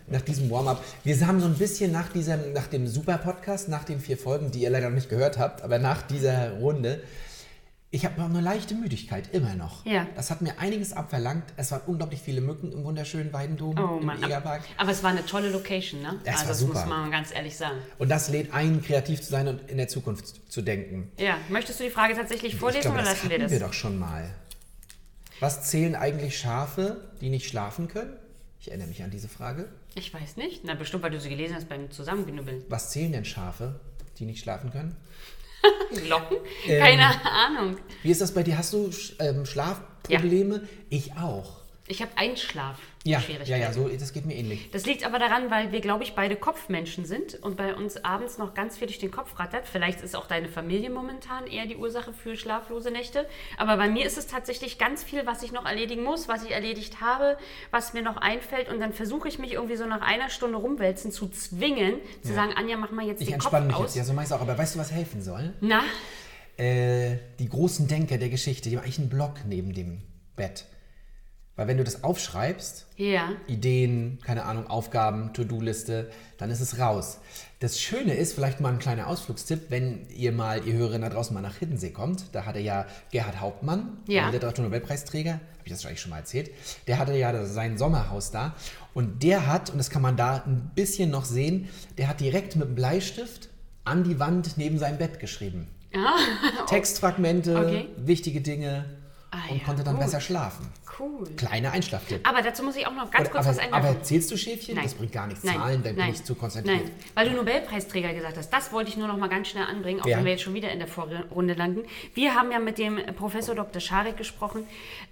nach 0.08 0.20
diesem 0.20 0.50
Warm-up. 0.50 0.82
Wir 1.04 1.26
haben 1.26 1.40
so 1.40 1.46
ein 1.46 1.54
bisschen 1.54 1.90
nach, 1.92 2.08
diesem, 2.10 2.52
nach 2.52 2.66
dem 2.68 2.86
Super-Podcast, 2.86 3.68
nach 3.68 3.84
den 3.84 4.00
vier 4.00 4.16
Folgen, 4.16 4.50
die 4.52 4.60
ihr 4.60 4.70
leider 4.70 4.88
noch 4.88 4.94
nicht 4.94 5.08
gehört 5.08 5.38
habt, 5.38 5.62
aber 5.62 5.78
nach 5.78 6.02
dieser 6.02 6.52
Runde, 6.60 7.00
ich 7.90 8.04
habe 8.04 8.20
noch 8.20 8.28
eine 8.28 8.40
leichte 8.40 8.74
Müdigkeit, 8.74 9.32
immer 9.32 9.54
noch. 9.54 9.86
Ja. 9.86 10.06
Das 10.16 10.30
hat 10.30 10.42
mir 10.42 10.58
einiges 10.58 10.92
abverlangt. 10.92 11.44
Es 11.56 11.70
waren 11.70 11.82
unglaublich 11.86 12.20
viele 12.20 12.40
Mücken 12.40 12.72
im 12.72 12.84
wunderschönen 12.84 13.32
Weidendom, 13.32 13.78
Oh 13.78 13.98
im 14.00 14.06
Mann. 14.06 14.22
Egerpark. 14.22 14.64
Aber 14.76 14.90
es 14.90 15.02
war 15.02 15.10
eine 15.10 15.24
tolle 15.24 15.50
Location, 15.50 16.02
ne? 16.02 16.20
Es 16.24 16.30
also 16.30 16.40
war 16.40 16.48
das 16.48 16.58
super. 16.58 16.80
muss 16.80 16.86
man 16.86 17.10
ganz 17.10 17.32
ehrlich 17.32 17.56
sagen. 17.56 17.78
Und 17.98 18.08
das 18.08 18.28
lädt 18.28 18.52
ein, 18.52 18.82
kreativ 18.82 19.22
zu 19.22 19.30
sein 19.30 19.46
und 19.48 19.70
in 19.70 19.76
der 19.76 19.88
Zukunft 19.88 20.50
zu 20.52 20.62
denken. 20.62 21.10
Ja, 21.18 21.38
möchtest 21.48 21.78
du 21.78 21.84
die 21.84 21.90
Frage 21.90 22.14
tatsächlich 22.14 22.56
vorlesen 22.56 22.82
glaube, 22.82 22.98
oder 22.98 23.04
das 23.04 23.22
lassen 23.22 23.30
wir 23.30 23.38
wir, 23.50 23.60
das? 23.60 23.68
doch 23.68 23.72
schon 23.72 23.98
mal. 23.98 24.28
Was 25.38 25.68
zählen 25.68 25.94
eigentlich 25.94 26.38
Schafe, 26.38 27.08
die 27.20 27.28
nicht 27.30 27.48
schlafen 27.48 27.88
können? 27.88 28.14
Ich 28.60 28.68
erinnere 28.68 28.88
mich 28.88 29.02
an 29.04 29.10
diese 29.10 29.28
Frage. 29.28 29.68
Ich 29.94 30.12
weiß 30.12 30.38
nicht. 30.38 30.62
Na, 30.64 30.74
bestimmt, 30.74 31.02
weil 31.04 31.10
du 31.12 31.20
sie 31.20 31.28
gelesen 31.28 31.54
hast 31.54 31.68
beim 31.68 31.90
Zusammenknüppeln. 31.90 32.64
Was 32.68 32.90
zählen 32.90 33.12
denn 33.12 33.24
Schafe, 33.24 33.78
die 34.18 34.24
nicht 34.24 34.40
schlafen 34.40 34.72
können? 34.72 34.96
Glocken? 35.90 36.36
Ähm, 36.66 36.80
Keine 36.80 37.24
Ahnung. 37.24 37.76
Wie 38.02 38.10
ist 38.10 38.20
das 38.20 38.32
bei 38.34 38.42
dir? 38.42 38.58
Hast 38.58 38.72
du 38.72 38.90
ähm, 39.20 39.46
Schlafprobleme? 39.46 40.68
Ich 40.90 41.12
auch. 41.16 41.60
Ich 41.86 42.02
habe 42.02 42.10
Einschlaf. 42.16 42.78
Ja, 43.06 43.18
ja, 43.18 43.20
Schwierigkeiten. 43.24 43.60
ja, 43.62 43.72
so, 43.72 43.88
das 43.88 44.12
geht 44.12 44.26
mir 44.26 44.34
ähnlich. 44.34 44.70
Das 44.72 44.84
liegt 44.84 45.04
aber 45.06 45.18
daran, 45.18 45.50
weil 45.50 45.72
wir, 45.72 45.80
glaube 45.80 46.04
ich, 46.04 46.14
beide 46.14 46.36
Kopfmenschen 46.36 47.04
sind 47.04 47.34
und 47.42 47.56
bei 47.56 47.74
uns 47.74 48.04
abends 48.04 48.36
noch 48.38 48.52
ganz 48.54 48.76
viel 48.78 48.86
durch 48.88 48.98
den 48.98 49.10
Kopf 49.10 49.38
rattert. 49.38 49.66
Vielleicht 49.66 50.00
ist 50.02 50.16
auch 50.16 50.26
deine 50.26 50.48
Familie 50.48 50.90
momentan 50.90 51.46
eher 51.46 51.66
die 51.66 51.76
Ursache 51.76 52.12
für 52.12 52.36
schlaflose 52.36 52.90
Nächte. 52.90 53.26
Aber 53.56 53.76
bei 53.76 53.88
mir 53.88 54.04
ist 54.06 54.18
es 54.18 54.26
tatsächlich 54.26 54.76
ganz 54.78 55.02
viel, 55.04 55.24
was 55.26 55.42
ich 55.42 55.52
noch 55.52 55.64
erledigen 55.64 56.02
muss, 56.02 56.28
was 56.28 56.44
ich 56.44 56.50
erledigt 56.50 57.00
habe, 57.00 57.38
was 57.70 57.94
mir 57.94 58.02
noch 58.02 58.16
einfällt. 58.16 58.68
Und 58.68 58.80
dann 58.80 58.92
versuche 58.92 59.28
ich 59.28 59.38
mich 59.38 59.52
irgendwie 59.54 59.76
so 59.76 59.86
nach 59.86 60.00
einer 60.02 60.28
Stunde 60.28 60.58
rumwälzen 60.58 61.12
zu 61.12 61.28
zwingen, 61.28 62.00
zu 62.22 62.34
sagen, 62.34 62.52
Anja, 62.56 62.76
mach 62.76 62.90
mal 62.90 63.06
jetzt 63.06 63.20
Ich 63.22 63.28
den 63.28 63.34
Kopf 63.38 63.44
entspanne 63.52 63.66
mich 63.68 63.76
aus. 63.76 63.82
jetzt. 63.84 63.96
Ja, 63.96 64.04
so 64.04 64.12
meist 64.12 64.32
auch. 64.32 64.40
Aber 64.40 64.58
weißt 64.58 64.74
du, 64.74 64.78
was 64.78 64.90
helfen 64.92 65.22
soll? 65.22 65.54
Na, 65.60 65.82
Äh, 66.58 67.18
die 67.38 67.48
großen 67.48 67.86
Denker 67.86 68.16
der 68.18 68.30
Geschichte, 68.30 68.70
die 68.70 68.76
haben 68.76 68.84
eigentlich 68.84 68.98
einen 68.98 69.10
Block 69.10 69.34
neben 69.46 69.74
dem 69.74 70.00
Bett. 70.36 70.64
Weil 71.56 71.68
wenn 71.68 71.78
du 71.78 71.84
das 71.84 72.04
aufschreibst, 72.04 72.86
ja. 72.96 73.30
Ideen, 73.46 74.18
keine 74.22 74.44
Ahnung, 74.44 74.66
Aufgaben, 74.66 75.32
To-Do-Liste, 75.32 76.10
dann 76.36 76.50
ist 76.50 76.60
es 76.60 76.78
raus. 76.78 77.18
Das 77.60 77.80
Schöne 77.80 78.12
ist, 78.14 78.34
vielleicht 78.34 78.60
mal 78.60 78.70
ein 78.74 78.78
kleiner 78.78 79.06
Ausflugstipp, 79.06 79.70
wenn 79.70 80.06
ihr 80.10 80.32
mal, 80.32 80.66
ihr 80.66 80.74
Hörerinnen 80.74 81.08
da 81.08 81.08
draußen 81.08 81.32
mal 81.32 81.40
nach 81.40 81.56
Hiddensee 81.56 81.90
kommt, 81.90 82.24
da 82.32 82.44
hatte 82.44 82.58
ja 82.58 82.84
Gerhard 83.10 83.40
Hauptmann, 83.40 83.96
Ja. 84.06 84.24
der 84.24 84.32
Literaturnobelpreisträger, 84.32 85.32
habe 85.32 85.40
ich 85.64 85.72
das 85.72 85.86
eigentlich 85.86 86.02
schon 86.02 86.10
mal 86.10 86.18
erzählt, 86.18 86.50
der 86.86 86.98
hatte 86.98 87.14
ja 87.16 87.46
sein 87.46 87.78
Sommerhaus 87.78 88.30
da 88.30 88.54
und 88.92 89.22
der 89.22 89.46
hat, 89.46 89.70
und 89.70 89.78
das 89.78 89.88
kann 89.88 90.02
man 90.02 90.18
da 90.18 90.42
ein 90.46 90.70
bisschen 90.74 91.10
noch 91.10 91.24
sehen, 91.24 91.70
der 91.96 92.08
hat 92.08 92.20
direkt 92.20 92.56
mit 92.56 92.66
einem 92.66 92.74
Bleistift 92.74 93.48
an 93.84 94.04
die 94.04 94.18
Wand 94.18 94.58
neben 94.58 94.78
seinem 94.78 94.98
Bett 94.98 95.20
geschrieben. 95.20 95.68
Textfragmente, 96.66 97.56
Okay. 97.56 97.88
wichtige 97.96 98.42
Dinge 98.42 98.84
Ah, 99.30 99.38
und 99.50 99.58
ja, 99.58 99.64
konnte 99.64 99.82
dann 99.82 99.96
gut. 99.96 100.04
besser 100.04 100.20
schlafen. 100.20 100.66
Cool. 100.98 101.26
Kleiner 101.36 101.72
Einschlaftipp. 101.72 102.26
Aber 102.28 102.42
dazu 102.42 102.62
muss 102.62 102.76
ich 102.76 102.86
auch 102.86 102.94
noch 102.94 103.10
ganz 103.10 103.30
kurz 103.30 103.44
aber, 103.46 103.56
was 103.56 103.58
einwerfen. 103.58 103.88
aber 103.90 104.02
zählst 104.02 104.30
du 104.30 104.36
Schäfchen? 104.36 104.76
Das 104.82 104.94
bringt 104.94 105.12
gar 105.12 105.26
nichts. 105.26 105.42
Zahlen, 105.44 105.82
dann 105.82 105.94
bin 105.96 106.08
ich 106.08 106.24
zu 106.24 106.34
konzentriert. 106.34 106.84
Nein, 106.84 106.90
weil 107.14 107.28
du 107.30 107.36
Nobelpreisträger 107.36 108.14
gesagt 108.14 108.36
hast. 108.36 108.50
Das 108.50 108.72
wollte 108.72 108.90
ich 108.90 108.96
nur 108.96 109.06
noch 109.08 109.16
mal 109.16 109.28
ganz 109.28 109.48
schnell 109.48 109.64
anbringen, 109.64 110.00
auch 110.00 110.06
Ja. 110.06 110.18
wenn 110.18 110.24
wir 110.24 110.32
jetzt 110.32 110.42
schon 110.42 110.54
wieder 110.54 110.70
in 110.70 110.78
der 110.78 110.88
Vorrunde 110.88 111.54
landen. 111.54 111.82
Wir 112.14 112.34
haben 112.34 112.50
ja 112.50 112.58
mit 112.58 112.78
dem 112.78 112.96
Professor 113.16 113.54
Dr. 113.54 113.80
Scharek 113.80 114.16
gesprochen. 114.16 114.66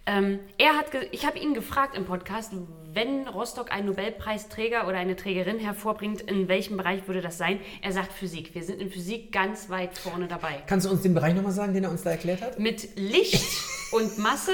Ähm, 0.07 0.39
er 0.59 0.75
hat, 0.79 0.87
ich 1.13 1.27
habe 1.27 1.39
ihn 1.39 1.55
gefragt 1.55 1.97
im 1.97 2.05
Podcast, 2.05 2.53
wenn 2.93 3.27
Rostock 3.29 3.73
einen 3.73 3.87
Nobelpreisträger 3.87 4.87
oder 4.87 4.99
eine 4.99 5.17
Trägerin 5.17 5.59
hervorbringt, 5.59 6.21
in 6.23 6.49
welchem 6.49 6.77
Bereich 6.77 7.07
würde 7.09 7.21
das 7.21 7.39
sein? 7.39 7.61
Er 7.83 7.93
sagt 7.93 8.13
Physik. 8.13 8.55
Wir 8.55 8.63
sind 8.63 8.81
in 8.81 8.91
Physik 8.91 9.33
ganz 9.33 9.69
weit 9.69 9.99
vorne 9.99 10.29
dabei. 10.29 10.63
Kannst 10.67 10.87
du 10.87 10.91
uns 10.91 11.03
den 11.03 11.13
Bereich 11.15 11.35
nochmal 11.35 11.53
sagen, 11.53 11.75
den 11.75 11.85
er 11.85 11.91
uns 11.91 12.03
da 12.03 12.11
erklärt 12.11 12.41
hat? 12.43 12.59
Mit 12.59 12.97
Licht 12.97 13.45
und 13.93 14.19
Masse 14.19 14.53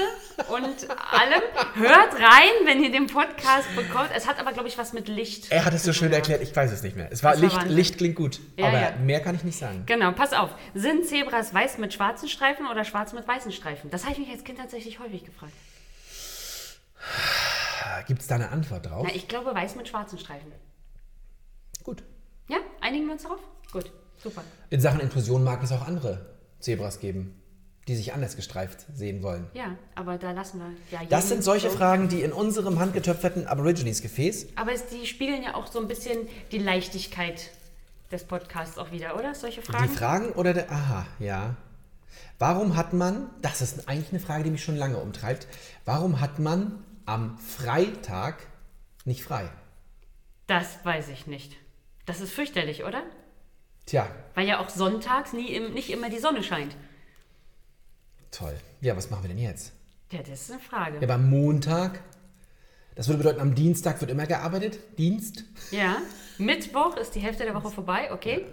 und 0.53 0.87
allem. 1.21 1.41
Hört 1.75 2.13
rein, 2.15 2.65
wenn 2.65 2.83
ihr 2.83 2.91
den 2.91 3.07
Podcast 3.07 3.67
bekommt. 3.75 4.09
Es 4.15 4.27
hat 4.27 4.39
aber, 4.39 4.51
glaube 4.53 4.67
ich, 4.67 4.77
was 4.77 4.93
mit 4.93 5.07
Licht. 5.07 5.51
Er 5.51 5.65
hat 5.65 5.73
es 5.73 5.83
so 5.83 5.93
schön 5.93 6.11
erklärt, 6.11 6.41
ich 6.41 6.55
weiß 6.55 6.71
es 6.71 6.83
nicht 6.83 6.95
mehr. 6.95 7.09
Es 7.11 7.23
war 7.23 7.33
war 7.33 7.39
Licht, 7.39 7.55
Wahnsinn. 7.55 7.75
Licht 7.75 7.97
klingt 7.97 8.15
gut, 8.15 8.39
Ja, 8.57 8.67
aber 8.67 8.81
ja. 8.81 8.91
mehr 8.97 9.19
kann 9.21 9.35
ich 9.35 9.43
nicht 9.43 9.57
sagen. 9.57 9.83
Genau, 9.85 10.11
pass 10.11 10.33
auf. 10.33 10.49
Sind 10.73 11.05
Zebras 11.05 11.53
weiß 11.53 11.77
mit 11.77 11.93
schwarzen 11.93 12.27
Streifen 12.27 12.67
oder 12.67 12.83
schwarz 12.83 13.13
mit 13.13 13.27
weißen 13.27 13.51
Streifen? 13.51 13.89
Das 13.89 14.03
habe 14.03 14.13
ich 14.13 14.19
mich 14.19 14.29
als 14.29 14.43
Kind 14.43 14.57
tatsächlich 14.57 14.99
häufig 14.99 15.23
gefragt. 15.23 15.53
Gibt 18.07 18.21
es 18.21 18.27
da 18.27 18.35
eine 18.35 18.49
Antwort 18.49 18.85
drauf? 18.85 19.05
Na, 19.07 19.15
ich 19.15 19.27
glaube 19.27 19.53
weiß 19.53 19.75
mit 19.75 19.87
schwarzen 19.87 20.17
Streifen. 20.17 20.51
Gut. 21.83 22.03
Ja, 22.47 22.57
einigen 22.81 23.05
wir 23.05 23.13
uns 23.13 23.23
darauf? 23.23 23.39
Gut, 23.71 23.91
super. 24.21 24.43
In 24.69 24.81
Sachen 24.81 24.99
Inklusion 24.99 25.43
mag 25.43 25.63
es 25.63 25.71
auch 25.71 25.87
andere 25.87 26.35
Zebras 26.59 26.99
geben, 26.99 27.40
die 27.87 27.95
sich 27.95 28.13
anders 28.13 28.35
gestreift 28.35 28.85
sehen 28.93 29.23
wollen. 29.23 29.47
Ja, 29.53 29.75
aber 29.95 30.17
da 30.17 30.31
lassen 30.31 30.59
wir 30.59 30.99
ja 30.99 31.05
Das 31.09 31.29
sind 31.29 31.43
solche 31.43 31.69
so. 31.69 31.77
Fragen, 31.77 32.09
die 32.09 32.21
in 32.21 32.31
unserem 32.31 32.79
handgetöpferten 32.79 33.47
Aborigines-Gefäß 33.47 34.49
Aber 34.55 34.71
es, 34.73 34.87
die 34.87 35.05
spiegeln 35.07 35.43
ja 35.43 35.55
auch 35.55 35.67
so 35.67 35.79
ein 35.79 35.87
bisschen 35.87 36.27
die 36.51 36.59
Leichtigkeit 36.59 37.49
des 38.11 38.23
Podcasts 38.25 38.77
auch 38.77 38.91
wieder, 38.91 39.17
oder? 39.17 39.33
Solche 39.33 39.61
Fragen? 39.61 39.83
Die 39.89 39.95
Fragen 39.97 40.29
oder 40.33 40.53
der. 40.53 40.71
Aha, 40.71 41.05
ja. 41.19 41.55
Warum 42.39 42.75
hat 42.75 42.93
man, 42.93 43.29
das 43.41 43.61
ist 43.61 43.87
eigentlich 43.87 44.09
eine 44.11 44.19
Frage, 44.19 44.43
die 44.43 44.51
mich 44.51 44.63
schon 44.63 44.75
lange 44.75 44.97
umtreibt, 44.97 45.47
warum 45.85 46.19
hat 46.19 46.39
man 46.39 46.83
am 47.05 47.37
Freitag 47.37 48.35
nicht 49.05 49.23
frei? 49.23 49.49
Das 50.47 50.83
weiß 50.83 51.09
ich 51.09 51.27
nicht. 51.27 51.55
Das 52.05 52.19
ist 52.19 52.31
fürchterlich, 52.33 52.83
oder? 52.83 53.03
Tja, 53.85 54.07
Weil 54.35 54.47
ja 54.47 54.59
auch 54.59 54.69
sonntags 54.69 55.33
nie, 55.33 55.47
im- 55.53 55.73
nicht 55.73 55.89
immer 55.89 56.09
die 56.09 56.19
Sonne 56.19 56.43
scheint. 56.43 56.75
Toll. 58.31 58.55
Ja, 58.81 58.95
was 58.97 59.09
machen 59.09 59.23
wir 59.23 59.29
denn 59.29 59.37
jetzt? 59.37 59.71
Ja, 60.11 60.19
das 60.19 60.41
ist 60.41 60.51
eine 60.51 60.59
Frage. 60.59 60.97
Ja, 60.97 61.03
aber 61.03 61.13
am 61.15 61.29
Montag, 61.29 62.01
das 62.95 63.07
würde 63.07 63.19
bedeuten, 63.19 63.39
am 63.39 63.55
Dienstag 63.55 64.01
wird 64.01 64.11
immer 64.11 64.25
gearbeitet. 64.25 64.79
Dienst. 64.97 65.43
Ja. 65.71 65.97
Mittwoch 66.37 66.97
ist 66.97 67.15
die 67.15 67.19
Hälfte 67.19 67.43
der 67.43 67.53
Woche 67.53 67.69
vorbei, 67.69 68.11
okay? 68.11 68.45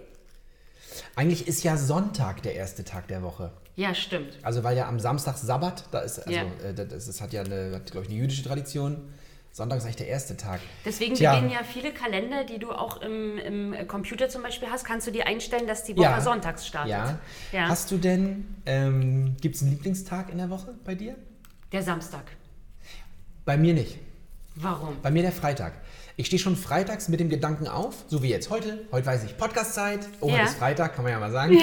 Eigentlich 1.15 1.47
ist 1.47 1.63
ja 1.63 1.77
Sonntag 1.77 2.41
der 2.43 2.55
erste 2.55 2.83
Tag 2.83 3.07
der 3.07 3.21
Woche. 3.23 3.51
Ja, 3.75 3.93
stimmt. 3.95 4.37
Also 4.41 4.63
weil 4.63 4.75
ja 4.77 4.87
am 4.87 4.99
Samstag 4.99 5.37
Sabbat, 5.37 5.85
da 5.91 5.99
ist, 5.99 6.19
also, 6.19 6.31
Ja. 6.31 6.43
äh, 6.63 6.73
das, 6.73 7.05
das 7.05 7.21
hat 7.21 7.33
ja 7.33 7.41
eine, 7.43 7.75
hat, 7.75 7.91
glaube 7.91 8.05
ich, 8.05 8.11
eine 8.11 8.19
jüdische 8.19 8.43
Tradition. 8.43 9.13
Sonntag 9.51 9.77
ist 9.79 9.83
eigentlich 9.83 9.95
der 9.97 10.07
erste 10.07 10.37
Tag. 10.37 10.59
Deswegen 10.85 11.15
Tja. 11.15 11.33
beginnen 11.33 11.51
ja 11.51 11.59
viele 11.63 11.91
Kalender, 11.91 12.43
die 12.45 12.59
du 12.59 12.71
auch 12.71 13.01
im, 13.01 13.37
im 13.39 13.87
Computer 13.87 14.29
zum 14.29 14.43
Beispiel 14.43 14.69
hast, 14.69 14.85
kannst 14.85 15.07
du 15.07 15.11
dir 15.11 15.27
einstellen, 15.27 15.67
dass 15.67 15.83
die 15.83 15.95
Woche 15.97 16.03
Ja. 16.05 16.21
sonntags 16.21 16.65
startet. 16.67 16.91
Ja. 16.91 17.19
Ja. 17.51 17.67
Hast 17.67 17.91
du 17.91 17.97
denn, 17.97 18.55
ähm, 18.65 19.35
gibt 19.41 19.55
es 19.55 19.61
einen 19.61 19.71
Lieblingstag 19.71 20.29
in 20.31 20.37
der 20.37 20.49
Woche 20.49 20.75
bei 20.85 20.95
dir? 20.95 21.15
Der 21.71 21.81
Samstag. 21.83 22.23
Bei 23.43 23.57
mir 23.57 23.73
nicht. 23.73 23.97
Warum? 24.55 24.97
Bei 25.01 25.09
mir 25.11 25.23
der 25.23 25.31
Freitag. 25.31 25.73
Ich 26.15 26.27
stehe 26.27 26.39
schon 26.39 26.55
freitags 26.57 27.07
mit 27.07 27.19
dem 27.19 27.29
Gedanken 27.29 27.67
auf, 27.67 27.95
so 28.07 28.21
wie 28.21 28.29
jetzt 28.29 28.49
heute. 28.49 28.85
Heute 28.91 29.05
weiß 29.07 29.23
ich, 29.23 29.37
Podcastzeit. 29.37 30.01
Oh, 30.19 30.29
Ja. 30.29 30.43
ist 30.43 30.55
Freitag, 30.57 30.93
kann 30.95 31.03
man 31.03 31.13
ja 31.13 31.19
mal 31.19 31.31
sagen. 31.31 31.57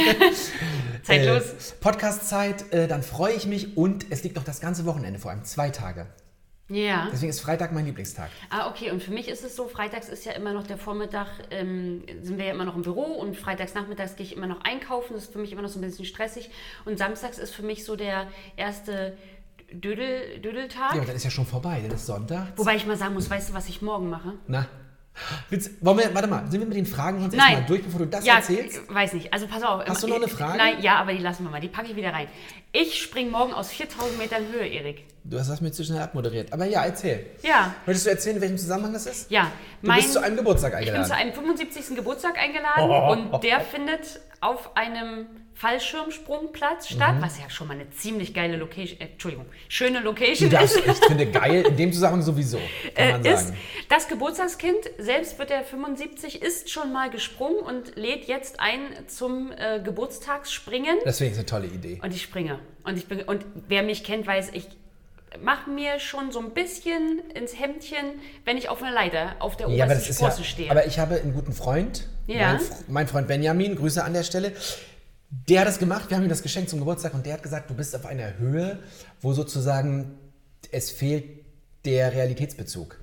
Zeitlos. 1.02 1.42
Äh, 1.44 1.54
Podcastzeit, 1.80 2.72
äh, 2.72 2.88
dann 2.88 3.02
freue 3.02 3.34
ich 3.34 3.46
mich 3.46 3.76
und 3.76 4.06
es 4.10 4.22
liegt 4.24 4.36
noch 4.36 4.44
das 4.44 4.60
ganze 4.60 4.86
Wochenende 4.86 5.18
vor 5.18 5.30
allem, 5.30 5.44
zwei 5.44 5.70
Tage. 5.70 6.06
Ja. 6.68 7.08
Deswegen 7.12 7.30
ist 7.30 7.40
Freitag 7.40 7.72
mein 7.72 7.86
Lieblingstag. 7.86 8.30
Ah, 8.50 8.68
okay. 8.68 8.90
Und 8.90 9.02
für 9.02 9.12
mich 9.12 9.28
ist 9.28 9.44
es 9.44 9.54
so, 9.54 9.68
freitags 9.68 10.08
ist 10.08 10.24
ja 10.24 10.32
immer 10.32 10.52
noch 10.52 10.66
der 10.66 10.78
Vormittag, 10.78 11.28
ähm, 11.50 12.04
sind 12.22 12.38
wir 12.38 12.46
ja 12.46 12.52
immer 12.52 12.64
noch 12.64 12.74
im 12.74 12.82
Büro 12.82 13.02
und 13.02 13.36
freitags 13.36 13.74
nachmittags 13.74 14.16
gehe 14.16 14.26
ich 14.26 14.36
immer 14.36 14.48
noch 14.48 14.62
einkaufen. 14.62 15.14
Das 15.14 15.24
ist 15.24 15.32
für 15.32 15.38
mich 15.38 15.52
immer 15.52 15.62
noch 15.62 15.68
so 15.68 15.78
ein 15.78 15.82
bisschen 15.82 16.04
stressig. 16.04 16.50
Und 16.84 16.98
samstags 16.98 17.38
ist 17.38 17.54
für 17.54 17.62
mich 17.62 17.84
so 17.84 17.94
der 17.94 18.26
erste 18.56 19.16
Dödel, 19.70 20.40
Dödeltag. 20.40 20.92
Ja, 20.92 20.98
aber 20.98 21.06
dann 21.06 21.16
ist 21.16 21.24
ja 21.24 21.30
schon 21.30 21.46
vorbei, 21.46 21.80
dann 21.82 21.92
ist 21.92 22.06
Sonntag. 22.06 22.52
Wobei 22.56 22.76
ich 22.76 22.86
mal 22.86 22.96
sagen 22.96 23.14
muss, 23.14 23.30
weißt 23.30 23.50
du, 23.50 23.54
was 23.54 23.68
ich 23.68 23.82
morgen 23.82 24.08
mache? 24.10 24.34
Na, 24.46 24.66
willst, 25.50 25.70
wollen 25.84 25.98
wir, 25.98 26.14
warte 26.14 26.28
mal, 26.28 26.50
sind 26.50 26.60
wir 26.60 26.66
mit 26.66 26.76
den 26.76 26.86
Fragen 26.86 27.18
Nein. 27.20 27.32
erstmal 27.32 27.64
durch, 27.66 27.82
bevor 27.82 28.00
du 28.00 28.06
das 28.06 28.24
ja, 28.24 28.36
erzählst? 28.36 28.80
ich 28.88 28.94
weiß 28.94 29.12
nicht. 29.14 29.32
Also 29.32 29.46
pass 29.46 29.62
auf. 29.62 29.84
Hast 29.86 30.02
du 30.02 30.06
noch 30.08 30.16
eine 30.16 30.28
Frage? 30.28 30.58
Nein, 30.58 30.80
ja, 30.80 30.96
aber 30.96 31.12
die 31.12 31.18
lassen 31.18 31.44
wir 31.44 31.50
mal. 31.50 31.60
Die 31.60 31.68
packe 31.68 31.88
ich 31.90 31.96
wieder 31.96 32.12
rein. 32.12 32.28
Ich 32.72 33.00
springe 33.02 33.30
morgen 33.30 33.52
aus 33.52 33.70
4000 33.70 34.18
Metern 34.18 34.42
Höhe, 34.52 34.66
Erik. 34.66 35.04
Du 35.24 35.38
hast 35.38 35.48
das 35.50 35.60
mir 35.60 35.72
zu 35.72 35.84
schnell 35.84 36.00
abmoderiert. 36.02 36.52
Aber 36.52 36.66
ja, 36.66 36.84
erzähl. 36.84 37.26
Ja. 37.42 37.74
Möchtest 37.86 38.06
du 38.06 38.10
erzählen, 38.10 38.36
in 38.36 38.42
welchem 38.42 38.58
Zusammenhang 38.58 38.92
das 38.92 39.06
ist? 39.06 39.30
Ja, 39.30 39.50
Du 39.82 39.92
bist 39.92 40.12
zu 40.12 40.22
einem 40.22 40.36
Geburtstag 40.36 40.72
Ich 40.74 40.86
bin 40.86 40.88
eingeladen. 40.94 41.06
zu 41.08 41.14
einem 41.16 41.32
75. 41.32 41.96
Geburtstag 41.96 42.38
eingeladen 42.38 42.82
Oh. 42.90 43.12
und 43.34 43.42
der 43.44 43.60
findet 43.60 44.20
auf 44.40 44.76
einem 44.76 45.26
Fallschirmsprungplatz 45.56 46.88
statt, 46.88 47.16
Mhm. 47.16 47.22
was 47.22 47.38
ja 47.38 47.48
schon 47.48 47.68
mal 47.68 47.74
eine 47.74 47.88
ziemlich 47.90 48.34
geile 48.34 48.56
Location, 48.56 49.00
äh, 49.00 49.04
Entschuldigung, 49.04 49.46
schöne 49.68 50.00
Location 50.00 50.50
darfst, 50.50 50.76
ist. 50.76 50.86
ich 51.02 51.06
finde 51.06 51.26
geil, 51.26 51.64
in 51.66 51.76
dem 51.76 51.92
Zusammenhang 51.92 52.22
sowieso, 52.22 52.58
kann 52.94 53.10
man 53.12 53.24
Äh, 53.24 53.32
ist 53.34 53.46
sagen. 53.48 53.58
das 53.88 54.08
Geburtstagskind, 54.08 54.76
selbst 54.98 55.38
wird 55.38 55.50
er 55.50 55.64
75, 55.64 56.42
ist 56.42 56.70
schon 56.70 56.92
mal 56.92 57.10
gesprungen 57.10 57.58
und 57.60 57.96
lädt 57.96 58.24
jetzt 58.26 58.60
ein 58.60 58.80
zum 59.06 59.52
äh, 59.52 59.80
Geburtstagsspringen. 59.82 60.98
Deswegen 61.04 61.32
ist 61.32 61.38
eine 61.38 61.46
tolle 61.46 61.66
Idee. 61.66 62.00
Und 62.02 62.14
ich 62.14 62.22
springe. 62.22 62.58
Und, 62.84 62.96
ich 62.98 63.06
bin, 63.06 63.22
und 63.22 63.44
wer 63.68 63.82
mich 63.82 64.04
kennt, 64.04 64.26
weiß, 64.26 64.50
ich 64.52 64.68
mache 65.42 65.68
mir 65.70 65.98
schon 65.98 66.32
so 66.32 66.38
ein 66.38 66.50
bisschen 66.52 67.20
ins 67.34 67.58
Hemdchen, 67.58 68.04
wenn 68.44 68.56
ich 68.56 68.68
auf 68.68 68.82
einer 68.82 68.92
Leiter 68.92 69.36
auf 69.40 69.56
der 69.56 69.68
Ja, 69.68 69.84
obersten 69.86 70.08
das 70.08 70.20
ja. 70.20 70.26
Sprosse 70.28 70.44
stehe. 70.44 70.70
Aber 70.70 70.86
ich 70.86 70.98
habe 70.98 71.16
einen 71.16 71.34
guten 71.34 71.52
Freund, 71.52 72.06
Ja. 72.26 72.52
mein, 72.54 72.60
mein 72.88 73.08
Freund 73.08 73.26
Benjamin, 73.28 73.76
Grüße 73.76 74.02
an 74.04 74.12
der 74.14 74.22
Stelle. 74.22 74.52
Der 75.48 75.60
hat 75.60 75.68
das 75.68 75.78
gemacht, 75.78 76.10
wir 76.10 76.16
haben 76.16 76.24
ihm 76.24 76.28
das 76.28 76.42
geschenkt 76.42 76.70
zum 76.70 76.78
Geburtstag 76.78 77.14
und 77.14 77.26
der 77.26 77.34
hat 77.34 77.42
gesagt, 77.42 77.70
du 77.70 77.74
bist 77.74 77.94
auf 77.94 78.06
einer 78.06 78.38
Höhe, 78.38 78.78
wo 79.20 79.32
sozusagen 79.32 80.18
es 80.72 80.90
fehlt 80.90 81.24
der 81.84 82.12
Realitätsbezug. 82.12 82.98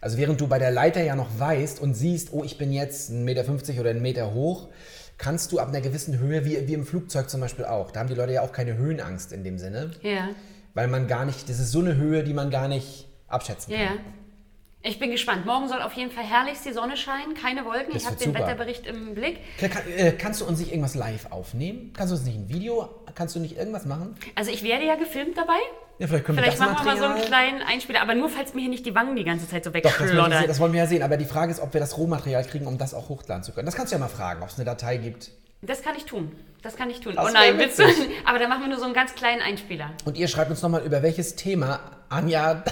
Also 0.00 0.16
während 0.16 0.40
du 0.40 0.46
bei 0.46 0.58
der 0.58 0.70
Leiter 0.70 1.02
ja 1.02 1.16
noch 1.16 1.38
weißt 1.38 1.80
und 1.80 1.94
siehst, 1.94 2.32
oh, 2.32 2.44
ich 2.44 2.56
bin 2.56 2.72
jetzt 2.72 3.10
1,50 3.10 3.14
Meter 3.24 3.80
oder 3.80 3.90
einen 3.90 4.02
Meter 4.02 4.32
hoch, 4.32 4.68
kannst 5.16 5.50
du 5.50 5.58
ab 5.58 5.68
einer 5.68 5.80
gewissen 5.80 6.18
Höhe, 6.18 6.44
wie, 6.44 6.68
wie 6.68 6.74
im 6.74 6.86
Flugzeug 6.86 7.28
zum 7.28 7.40
Beispiel 7.40 7.64
auch, 7.64 7.90
da 7.90 8.00
haben 8.00 8.08
die 8.08 8.14
Leute 8.14 8.32
ja 8.32 8.42
auch 8.42 8.52
keine 8.52 8.76
Höhenangst 8.76 9.32
in 9.32 9.42
dem 9.42 9.58
Sinne, 9.58 9.90
ja. 10.02 10.28
weil 10.74 10.86
man 10.86 11.08
gar 11.08 11.24
nicht, 11.24 11.48
das 11.48 11.58
ist 11.58 11.72
so 11.72 11.80
eine 11.80 11.96
Höhe, 11.96 12.22
die 12.22 12.32
man 12.32 12.50
gar 12.50 12.68
nicht 12.68 13.08
abschätzen 13.26 13.74
kann. 13.74 13.82
ja. 13.82 13.90
Ich 14.82 15.00
bin 15.00 15.10
gespannt. 15.10 15.44
Morgen 15.44 15.68
soll 15.68 15.82
auf 15.82 15.92
jeden 15.94 16.12
Fall 16.12 16.24
herrlichst 16.24 16.64
die 16.64 16.72
Sonne 16.72 16.96
scheinen, 16.96 17.34
keine 17.34 17.64
Wolken. 17.64 17.92
Das 17.92 18.02
ich 18.02 18.06
habe 18.06 18.16
den 18.16 18.32
super. 18.32 18.40
Wetterbericht 18.40 18.86
im 18.86 19.14
Blick. 19.14 19.40
Kann, 19.58 19.70
kann, 19.70 19.82
äh, 19.96 20.12
kannst 20.12 20.40
du 20.40 20.44
uns 20.46 20.60
nicht 20.60 20.70
irgendwas 20.70 20.94
live 20.94 21.30
aufnehmen? 21.30 21.92
Kannst 21.96 22.12
du 22.12 22.16
uns 22.16 22.24
nicht 22.24 22.36
ein 22.36 22.48
Video, 22.48 22.88
kannst 23.14 23.34
du 23.34 23.40
nicht 23.40 23.56
irgendwas 23.56 23.86
machen? 23.86 24.14
Also 24.36 24.52
ich 24.52 24.62
werde 24.62 24.86
ja 24.86 24.94
gefilmt 24.94 25.36
dabei. 25.36 25.58
Ja, 25.98 26.06
vielleicht 26.06 26.26
können 26.26 26.38
Vielleicht 26.38 26.60
wir 26.60 26.66
das 26.66 26.74
machen 26.74 26.86
wir 26.86 26.94
mal 26.94 26.98
so 26.98 27.06
einen 27.06 27.24
kleinen 27.26 27.60
Einspieler, 27.62 28.02
aber 28.02 28.14
nur 28.14 28.28
falls 28.28 28.54
mir 28.54 28.60
hier 28.60 28.70
nicht 28.70 28.86
die 28.86 28.94
Wangen 28.94 29.16
die 29.16 29.24
ganze 29.24 29.48
Zeit 29.48 29.64
so 29.64 29.70
Doch, 29.70 29.80
das, 29.80 29.98
wollen 29.98 29.98
wir, 29.98 30.14
wegschloddern. 30.16 30.46
das 30.46 30.60
wollen 30.60 30.72
wir 30.72 30.80
ja 30.80 30.86
sehen. 30.86 31.02
Aber 31.02 31.16
die 31.16 31.24
Frage 31.24 31.50
ist, 31.50 31.58
ob 31.60 31.74
wir 31.74 31.80
das 31.80 31.98
Rohmaterial 31.98 32.44
kriegen, 32.44 32.68
um 32.68 32.78
das 32.78 32.94
auch 32.94 33.08
hochladen 33.08 33.42
zu 33.42 33.52
können. 33.52 33.66
Das 33.66 33.74
kannst 33.74 33.92
du 33.92 33.96
ja 33.96 34.00
mal 34.00 34.08
fragen, 34.08 34.42
ob 34.42 34.48
es 34.48 34.54
eine 34.56 34.64
Datei 34.64 34.98
gibt. 34.98 35.32
Das 35.60 35.82
kann 35.82 35.96
ich 35.96 36.04
tun. 36.04 36.30
Das 36.62 36.76
kann 36.76 36.88
ich 36.88 37.00
tun. 37.00 37.14
Das 37.16 37.28
oh 37.28 37.32
nein, 37.32 37.58
wär 37.58 37.64
willst 37.64 37.80
du? 37.80 37.86
witzig. 37.86 38.10
Aber 38.24 38.38
dann 38.38 38.48
machen 38.48 38.62
wir 38.62 38.68
nur 38.68 38.78
so 38.78 38.84
einen 38.84 38.94
ganz 38.94 39.16
kleinen 39.16 39.42
Einspieler. 39.42 39.90
Und 40.04 40.16
ihr 40.16 40.28
schreibt 40.28 40.50
uns 40.50 40.62
nochmal, 40.62 40.84
über 40.84 41.02
welches 41.02 41.34
Thema 41.34 41.80
Anja. 42.08 42.62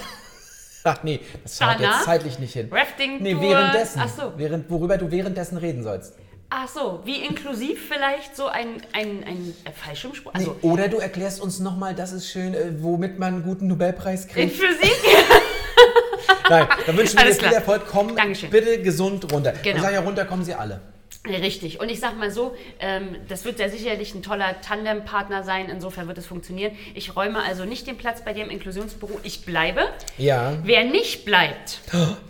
Ach 0.86 1.02
nee, 1.02 1.20
das 1.42 1.58
schaut 1.58 1.80
jetzt 1.80 2.04
zeitlich 2.04 2.38
nicht 2.38 2.52
hin. 2.52 2.68
Rafting 2.70 3.22
Nee, 3.22 3.36
währenddessen. 3.40 4.00
Ach 4.04 4.08
so. 4.08 4.32
Während, 4.36 4.70
worüber 4.70 4.96
du 4.98 5.10
währenddessen 5.10 5.58
reden 5.58 5.82
sollst. 5.82 6.14
Ach 6.48 6.68
so, 6.68 7.00
wie 7.04 7.24
inklusiv 7.24 7.88
vielleicht 7.88 8.36
so 8.36 8.46
ein, 8.46 8.80
ein, 8.92 9.24
ein 9.24 9.54
Fallschirmsprung? 9.74 10.32
Nee, 10.36 10.40
Also 10.40 10.56
oder 10.62 10.86
du 10.86 10.98
erklärst 10.98 11.40
uns 11.40 11.58
nochmal, 11.58 11.94
das 11.94 12.12
ist 12.12 12.28
schön, 12.30 12.54
äh, 12.54 12.70
womit 12.78 13.18
man 13.18 13.34
einen 13.34 13.42
guten 13.42 13.66
Nobelpreis 13.66 14.26
in 14.26 14.30
kriegt. 14.30 14.52
Physik? 14.56 14.94
Nein, 16.48 16.68
dann 16.86 16.96
wünschen 16.96 17.18
wir 17.18 17.24
dir 17.24 17.32
viel 17.32 17.38
klar. 17.40 17.52
Erfolg. 17.54 17.82
Komm 17.90 18.14
Dankeschön. 18.14 18.50
bitte 18.50 18.80
gesund 18.80 19.32
runter. 19.32 19.54
Genau. 19.62 19.76
Und 19.76 19.82
sag 19.82 19.92
ja, 19.92 20.00
runter 20.00 20.24
kommen 20.24 20.44
sie 20.44 20.54
alle. 20.54 20.80
Richtig. 21.28 21.80
Und 21.80 21.88
ich 21.90 22.00
sag 22.00 22.16
mal 22.18 22.30
so, 22.30 22.54
ähm, 22.80 23.16
das 23.28 23.44
wird 23.44 23.58
ja 23.58 23.68
sicherlich 23.68 24.14
ein 24.14 24.22
toller 24.22 24.60
Tandempartner 24.60 25.42
sein. 25.42 25.68
Insofern 25.68 26.06
wird 26.08 26.18
es 26.18 26.26
funktionieren. 26.26 26.72
Ich 26.94 27.16
räume 27.16 27.42
also 27.42 27.64
nicht 27.64 27.86
den 27.86 27.96
Platz 27.98 28.24
bei 28.24 28.32
dir 28.32 28.44
im 28.44 28.50
Inklusionsbüro. 28.50 29.20
Ich 29.22 29.44
bleibe. 29.44 29.88
Ja, 30.18 30.58
Wer 30.64 30.84
nicht 30.84 31.24
bleibt, 31.24 31.80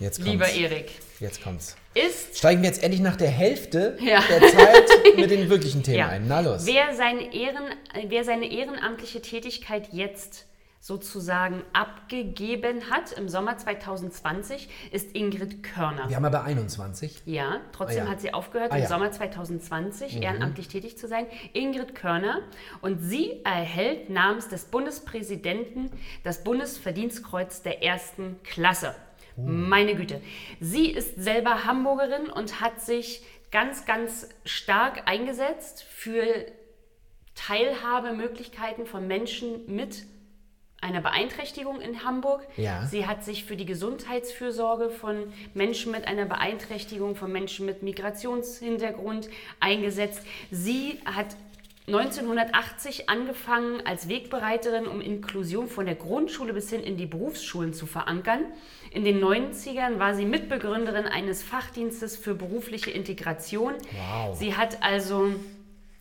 jetzt 0.01 0.17
kommt's. 0.17 0.31
lieber 0.31 0.49
Erik, 0.49 0.91
Jetzt 1.21 1.43
kommt's. 1.43 1.77
ist 1.95 2.39
Steigen 2.39 2.63
wir 2.63 2.69
jetzt 2.69 2.83
endlich 2.83 3.01
nach 3.01 3.17
der 3.17 3.31
Hälfte 3.31 3.97
Ja. 4.01 4.23
der 4.29 4.41
Zeit 4.49 4.89
mit 5.17 5.31
den 5.31 5.49
wirklichen 5.49 5.83
Themen 5.83 5.99
Ja. 5.99 6.09
ein. 6.09 6.27
Na 6.29 6.41
los. 6.41 6.67
Wer 6.67 6.95
seine, 6.95 7.33
Ehren, 7.35 7.65
äh, 7.95 8.05
wer 8.09 8.25
seine 8.25 8.51
ehrenamtliche 8.51 9.23
Tätigkeit 9.23 9.89
jetzt 9.93 10.47
sozusagen 10.87 11.65
abgegeben 11.73 12.91
hat 12.91 13.11
im 13.11 13.29
Sommer 13.29 13.59
2020, 13.59 14.69
ist 14.93 15.17
Ingrid 15.17 15.65
Körner. 15.65 16.09
Wir 16.09 16.15
haben 16.15 16.25
aber 16.25 16.45
21. 16.45 17.23
Ja, 17.25 17.61
trotzdem 17.73 18.03
Ah, 18.03 18.05
ja. 18.05 18.11
hat 18.13 18.21
sie 18.21 18.33
aufgehört, 18.33 18.71
Ah, 18.71 18.77
im 18.77 18.83
ja. 18.85 18.89
Sommer 18.89 19.11
2020 19.11 20.23
ehrenamtlich 20.23 20.69
tätig 20.69 20.97
zu 20.97 21.09
sein. 21.09 21.27
Ingrid 21.55 21.97
Körner. 21.97 22.41
Und 22.83 23.01
sie 23.01 23.41
erhält 23.45 24.11
namens 24.11 24.47
des 24.47 24.67
Bundespräsidenten 24.67 25.91
das 26.23 26.45
Bundesverdienstkreuz 26.45 27.63
der 27.63 27.83
ersten 27.83 28.41
Klasse. 28.45 28.95
Meine 29.37 29.97
Güte. 29.97 30.21
Sie 30.61 30.89
ist 30.89 31.17
selber 31.21 31.65
Hamburgerin 31.65 32.31
und 32.31 32.61
hat 32.61 32.81
sich 32.81 33.25
ganz, 33.51 33.87
ganz 33.87 34.29
stark 34.45 35.03
eingesetzt 35.07 35.83
für 35.83 36.23
Teilhabemöglichkeiten 37.35 38.87
von 38.87 39.09
Menschen 39.09 39.67
mit 39.67 40.05
einer 40.87 41.01
Beeinträchtigung 41.01 41.81
in 41.81 42.05
Hamburg. 42.05 42.47
Ja. 42.57 42.87
Sie 42.87 43.07
hat 43.07 43.25
sich 43.25 43.45
für 43.45 43.57
die 43.57 43.67
Gesundheitsfürsorge 43.67 44.91
von 44.91 45.33
Menschen 45.53 45.93
mit 45.93 46.07
einer 46.07 46.25
Beeinträchtigung, 46.25 47.17
von 47.17 47.33
Menschen 47.33 47.67
mit 47.67 47.83
Migrationshintergrund 47.83 49.29
eingesetzt. 49.61 50.23
Sie 50.51 51.01
hat 51.05 51.37
1980 51.89 53.09
angefangen 53.09 53.81
als 53.85 54.09
Wegbereiterin, 54.09 54.87
um 54.87 55.01
Inklusion 55.01 55.69
von 55.69 55.87
der 55.87 55.95
Grundschule 55.95 56.53
bis 56.53 56.69
hin 56.71 56.83
in 56.83 56.97
die 56.97 57.07
Berufsschulen 57.07 57.75
zu 57.75 57.87
verankern. 57.87 58.41
In 58.91 59.05
den 59.05 59.23
90ern 59.23 59.99
war 59.99 60.15
sie 60.15 60.25
Mitbegründerin 60.25 61.07
eines 61.07 61.45
Fachdienstes 61.45 62.17
für 62.17 62.35
berufliche 62.35 62.91
Integration. 62.91 63.75
Wow. 63.75 64.37
Sie 64.37 64.57
hat 64.57 64.83
also 64.83 65.35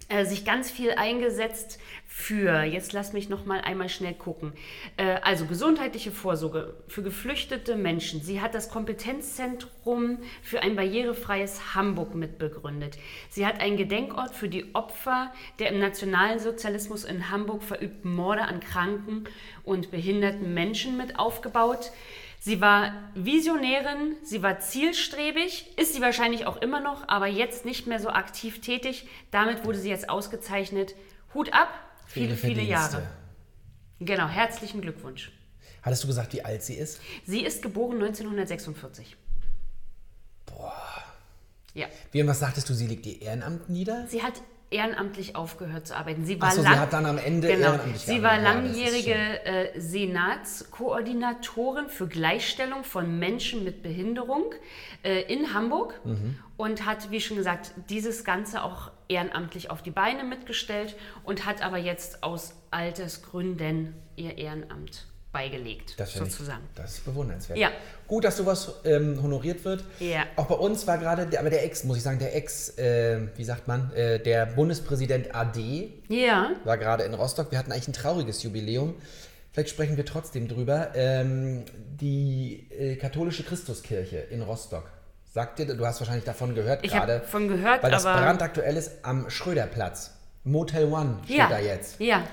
äh, 0.07 0.25
sich 0.25 0.45
ganz 0.45 0.69
viel 0.69 0.91
eingesetzt 0.91 1.79
für, 2.07 2.63
jetzt 2.63 2.93
lass 2.93 3.11
mich 3.11 3.27
noch 3.27 3.45
mal 3.45 3.59
einmal 3.61 3.89
schnell 3.89 4.13
gucken, 4.13 4.53
äh, 4.97 5.17
also 5.23 5.45
gesundheitliche 5.45 6.11
Vorsorge 6.11 6.75
für 6.87 7.03
geflüchtete 7.03 7.75
Menschen. 7.75 8.21
Sie 8.21 8.39
hat 8.39 8.53
das 8.53 8.69
Kompetenzzentrum 8.69 10.19
für 10.43 10.61
ein 10.61 10.75
barrierefreies 10.75 11.75
Hamburg 11.75 12.13
mitbegründet. 12.15 12.97
Sie 13.29 13.45
hat 13.45 13.59
einen 13.59 13.77
Gedenkort 13.77 14.35
für 14.35 14.47
die 14.47 14.75
Opfer 14.75 15.33
der 15.59 15.69
im 15.69 15.79
Nationalsozialismus 15.79 17.03
in 17.03 17.31
Hamburg 17.31 17.63
verübten 17.63 18.13
Morde 18.13 18.43
an 18.43 18.59
kranken 18.59 19.25
und 19.63 19.91
behinderten 19.91 20.53
Menschen 20.53 20.97
mit 20.97 21.19
aufgebaut. 21.19 21.91
Sie 22.45 22.61
war 22.61 22.93
Visionärin, 23.15 24.17
sie 24.21 24.43
war 24.43 24.59
zielstrebig, 24.59 25.65
ist 25.79 25.95
sie 25.95 26.01
wahrscheinlich 26.01 26.45
auch 26.45 26.57
immer 26.57 26.79
noch, 26.79 27.07
aber 27.07 27.25
jetzt 27.25 27.65
nicht 27.65 27.87
mehr 27.87 27.99
so 27.99 28.09
aktiv 28.09 28.61
tätig. 28.61 29.07
Damit 29.31 29.65
wurde 29.65 29.79
sie 29.79 29.89
jetzt 29.89 30.09
ausgezeichnet. 30.09 30.93
Hut 31.33 31.51
ab, 31.53 31.69
viele, 32.05 32.35
viele, 32.35 32.53
Verdienste. 32.53 32.97
Jahre. 32.97 33.07
Genau, 33.99 34.27
herzlichen 34.27 34.81
Glückwunsch. 34.81 35.31
Hattest 35.81 36.03
du 36.03 36.07
gesagt, 36.07 36.33
wie 36.33 36.45
alt 36.45 36.61
sie 36.61 36.75
ist? 36.75 37.01
Sie 37.25 37.43
ist 37.43 37.63
geboren 37.63 37.95
1946. 37.95 39.17
Boah. 40.45 41.03
Ja. 41.73 41.87
Wie 42.11 42.21
und 42.21 42.27
was 42.27 42.41
sagtest 42.41 42.69
du, 42.69 42.75
sie 42.75 42.85
legt 42.85 43.07
ihr 43.07 43.23
Ehrenamt 43.23 43.69
nieder? 43.69 44.05
Sie 44.07 44.21
hat 44.21 44.39
ehrenamtlich 44.71 45.35
aufgehört 45.35 45.87
zu 45.87 45.95
arbeiten. 45.95 46.25
Sie 46.25 46.41
war 46.41 46.49
Ach 46.49 46.53
so, 46.53 46.61
sie 46.61 46.67
lang- 46.67 46.79
hat 46.79 46.93
dann 46.93 47.05
am 47.05 47.17
Ende 47.17 47.47
genau, 47.47 47.73
ehrenamtlich 47.73 48.01
Sie 48.01 48.23
war 48.23 48.37
gearbeitet. 48.39 48.75
Ja, 48.75 48.83
langjährige 48.83 49.45
äh, 49.45 49.79
Senatskoordinatorin 49.79 51.89
für 51.89 52.07
Gleichstellung 52.07 52.83
von 52.83 53.19
Menschen 53.19 53.63
mit 53.63 53.83
Behinderung 53.83 54.53
äh, 55.03 55.21
in 55.31 55.53
Hamburg 55.53 55.99
Mhm. 56.03 56.37
und 56.57 56.85
hat, 56.85 57.11
wie 57.11 57.21
schon 57.21 57.37
gesagt, 57.37 57.71
dieses 57.89 58.23
Ganze 58.23 58.63
auch 58.63 58.91
ehrenamtlich 59.07 59.69
auf 59.69 59.81
die 59.81 59.91
Beine 59.91 60.23
mitgestellt 60.23 60.95
und 61.23 61.45
hat 61.45 61.61
aber 61.63 61.77
jetzt 61.77 62.23
aus 62.23 62.53
Altersgründen 62.71 63.93
ihr 64.15 64.37
Ehrenamt 64.37 65.05
beigelegt, 65.35 65.99
Das 65.99 66.11
finde 66.11 66.27
ich, 66.27 66.33
sozusagen. 66.33 66.63
das 66.75 66.93
ist 66.93 67.05
bewundernswert. 67.05 67.59
Ja. 67.59 67.69
Gut, 68.07 68.23
dass 68.23 68.37
sowas 68.37 68.71
ähm, 68.85 69.21
honoriert 69.21 69.63
wird. 69.65 69.83
Ja. 69.99 70.23
Auch 70.37 70.45
bei 70.45 70.55
uns 70.55 70.87
war 70.87 70.97
gerade, 70.97 71.25
der, 71.27 71.41
aber 71.41 71.49
der 71.49 71.63
Ex, 71.65 71.83
muss 71.83 71.97
ich 71.97 72.03
sagen, 72.03 72.19
der 72.19 72.35
Ex, 72.35 72.69
äh, 72.77 73.19
wie 73.35 73.43
sagt 73.43 73.67
man, 73.67 73.91
äh, 73.93 74.19
der 74.19 74.45
Bundespräsident 74.45 75.35
AD 75.35 75.91
Ja, 76.07 76.51
war 76.63 76.77
gerade 76.77 77.03
in 77.03 77.13
Rostock. 77.13 77.51
Wir 77.51 77.59
hatten 77.59 77.71
eigentlich 77.71 77.89
ein 77.89 77.93
trauriges 77.93 78.43
Jubiläum. 78.43 78.95
Vielleicht 79.51 79.69
sprechen 79.69 79.97
wir 79.97 80.05
trotzdem 80.05 80.47
drüber. 80.47 80.91
Ähm, 80.95 81.65
die 81.99 82.67
äh, 82.71 82.95
katholische 82.95 83.43
Christuskirche 83.43 84.17
in 84.17 84.41
Rostock. 84.41 84.89
Sagt 85.33 85.59
dir, 85.59 85.65
du 85.65 85.85
hast 85.85 85.99
wahrscheinlich 85.99 86.23
davon 86.25 86.55
gehört 86.55 86.85
Ich 86.85 86.91
gerade. 86.91 87.21
von 87.21 87.47
gehört, 87.49 87.83
Weil 87.83 87.91
das 87.91 88.03
brandaktuell 88.03 88.77
ist 88.77 88.91
am 89.03 89.29
Schröderplatz. 89.29 90.11
Motel 90.45 90.85
One 90.91 91.19
steht 91.25 91.37
ja, 91.37 91.49
da 91.49 91.59
jetzt. 91.59 91.99
ja. 91.99 92.23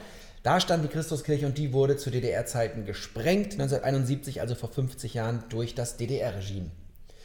Da 0.43 0.59
stand 0.59 0.83
die 0.85 0.89
Christuskirche 0.89 1.47
und 1.47 1.57
die 1.57 1.73
wurde 1.73 1.97
zu 1.97 2.11
DDR-Zeiten 2.11 2.85
gesprengt, 2.85 3.53
1971, 3.53 4.41
also 4.41 4.55
vor 4.57 4.71
50 4.71 5.15
Jahren, 5.15 5.45
durch 5.51 5.75
das 5.75 5.97
DDR-Regime. 5.97 6.71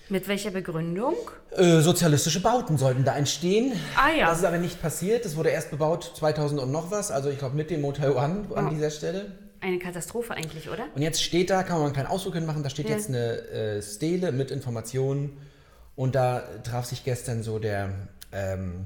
Mit 0.09 0.27
welcher 0.27 0.51
Begründung? 0.51 1.15
Äh, 1.51 1.81
sozialistische 1.81 2.41
Bauten 2.41 2.77
sollten 2.77 3.03
da 3.03 3.17
entstehen. 3.17 3.73
Ah, 3.97 4.11
ja. 4.17 4.29
Das 4.29 4.39
ist 4.39 4.45
aber 4.45 4.57
nicht 4.57 4.81
passiert. 4.81 5.25
Es 5.25 5.35
wurde 5.35 5.49
erst 5.49 5.71
bebaut 5.71 6.13
2000 6.15 6.61
und 6.61 6.71
noch 6.71 6.91
was, 6.91 7.11
also 7.11 7.29
ich 7.29 7.39
glaube 7.39 7.55
mit 7.55 7.69
dem 7.71 7.81
Motel 7.81 8.11
One 8.11 8.45
an 8.55 8.67
Oh. 8.67 8.69
dieser 8.69 8.89
Stelle. 8.91 9.31
Eine 9.59 9.79
Katastrophe 9.79 10.33
eigentlich, 10.35 10.69
oder? 10.69 10.85
Und 10.95 11.01
jetzt 11.01 11.21
steht 11.21 11.49
da, 11.49 11.63
kann 11.63 11.77
man 11.77 11.85
einen 11.87 11.93
kleinen 11.93 12.07
Ausdruck 12.09 12.35
hinmachen, 12.35 12.61
da 12.63 12.69
steht 12.69 12.87
Ja. 12.87 12.95
jetzt 12.95 13.09
eine 13.09 13.37
äh, 13.49 13.81
Stele 13.81 14.31
mit 14.31 14.51
Informationen 14.51 15.35
und 15.95 16.13
da 16.15 16.43
traf 16.63 16.85
sich 16.85 17.03
gestern 17.03 17.41
so 17.43 17.57
der, 17.59 17.89
ähm, 18.31 18.85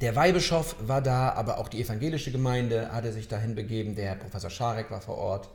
der 0.00 0.16
Weihbischof 0.16 0.76
war 0.80 1.00
da, 1.00 1.30
aber 1.30 1.58
auch 1.58 1.68
die 1.68 1.80
evangelische 1.80 2.30
Gemeinde 2.32 2.92
hatte 2.92 3.12
sich 3.12 3.28
dahin 3.28 3.54
begeben, 3.54 3.94
der 3.94 4.06
Herr 4.06 4.16
Professor 4.16 4.50
Scharek 4.50 4.90
war 4.90 5.00
vor 5.00 5.16
Ort. 5.16 5.50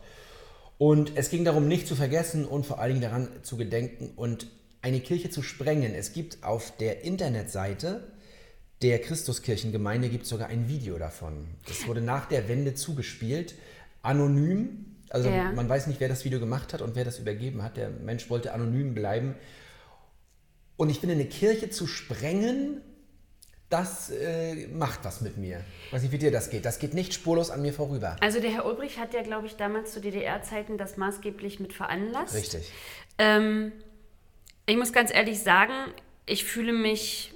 Und 0.77 1.11
es 1.15 1.29
ging 1.29 1.43
darum, 1.43 1.67
nicht 1.67 1.87
zu 1.87 1.95
vergessen 1.95 2.45
und 2.45 2.65
vor 2.65 2.79
allen 2.79 2.91
Dingen 2.93 3.01
daran 3.01 3.27
zu 3.43 3.57
gedenken 3.57 4.11
und 4.15 4.47
eine 4.81 5.01
Kirche 5.01 5.29
zu 5.29 5.41
sprengen. 5.43 5.93
Es 5.93 6.13
gibt 6.13 6.43
auf 6.43 6.71
der 6.77 7.03
Internetseite 7.03 8.01
der 8.81 8.99
Christuskirchengemeinde 8.99 10.09
gibt 10.09 10.25
sogar 10.25 10.47
ein 10.47 10.69
Video 10.69 10.97
davon. 10.97 11.47
Das 11.67 11.85
wurde 11.85 12.01
nach 12.01 12.27
der 12.27 12.47
Wende 12.47 12.75
zugespielt, 12.75 13.55
anonym. 14.01 14.85
Also 15.09 15.29
Ja. 15.29 15.51
man 15.51 15.67
weiß 15.67 15.87
nicht, 15.87 15.99
wer 15.99 16.07
das 16.07 16.23
Video 16.23 16.39
gemacht 16.39 16.71
hat 16.73 16.81
und 16.81 16.95
wer 16.95 17.03
das 17.03 17.19
übergeben 17.19 17.61
hat. 17.61 17.75
Der 17.75 17.89
Mensch 17.89 18.29
wollte 18.29 18.53
anonym 18.53 18.93
bleiben. 18.93 19.35
Und 20.77 20.89
ich 20.89 20.99
finde, 20.99 21.15
eine 21.15 21.25
Kirche 21.25 21.69
zu 21.69 21.87
sprengen, 21.87 22.81
das 23.69 24.09
äh, 24.09 24.67
macht 24.67 25.03
was 25.03 25.21
mit 25.21 25.37
mir. 25.37 25.63
weiß 25.91 26.01
nicht, 26.01 26.11
wie 26.11 26.17
dir 26.17 26.31
das 26.31 26.49
geht. 26.49 26.65
Das 26.65 26.79
geht 26.79 26.93
nicht 26.93 27.13
spurlos 27.13 27.51
an 27.51 27.61
mir 27.61 27.73
vorüber. 27.73 28.15
Also 28.19 28.39
der 28.39 28.49
Herr 28.51 28.65
Ulbrich 28.65 28.99
hat 28.99 29.13
ja, 29.13 29.21
glaube 29.21 29.45
ich, 29.45 29.55
damals 29.57 29.93
zu 29.93 30.01
DDR-Zeiten 30.01 30.77
das 30.77 30.97
maßgeblich 30.97 31.59
mit 31.59 31.73
veranlasst. 31.73 32.33
Richtig. 32.35 32.71
Ähm, 33.19 33.71
ich 34.65 34.75
muss 34.75 34.91
ganz 34.91 35.13
ehrlich 35.13 35.39
sagen, 35.41 35.73
ich 36.25 36.45
fühle 36.45 36.73
mich 36.73 37.33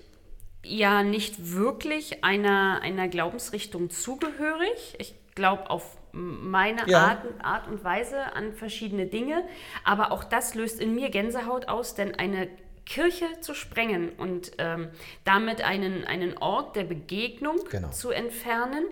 ja 0.63 1.04
nicht 1.04 1.52
wirklich 1.54 2.24
einer, 2.24 2.80
einer 2.82 3.08
Glaubensrichtung 3.08 3.89
zugehörig. 3.89 4.96
Ich 4.98 5.13
glaube 5.36 5.69
auf 5.69 5.98
meine 6.13 6.88
Ja. 6.88 7.08
Art, 7.08 7.26
Art 7.43 7.67
und 7.67 7.84
Weise 7.84 8.34
an 8.36 8.54
verschiedene 8.54 9.06
Dinge. 9.08 9.43
Aber 9.84 10.12
auch 10.12 10.24
das 10.24 10.56
löst 10.56 10.80
in 10.80 10.96
mir 10.96 11.10
Gänsehaut 11.10 11.67
aus, 11.67 11.96
denn 11.96 12.15
eine 12.15 12.48
Kirche 12.86 13.26
zu 13.41 13.54
sprengen 13.54 14.10
und 14.17 14.52
ähm, 14.58 14.89
damit 15.24 15.62
einen, 15.62 16.04
einen 16.06 16.38
Ort 16.38 16.76
der 16.76 16.84
Begegnung 16.84 17.58
Genau. 17.69 17.89
zu 17.91 18.12
entfernen, 18.12 18.86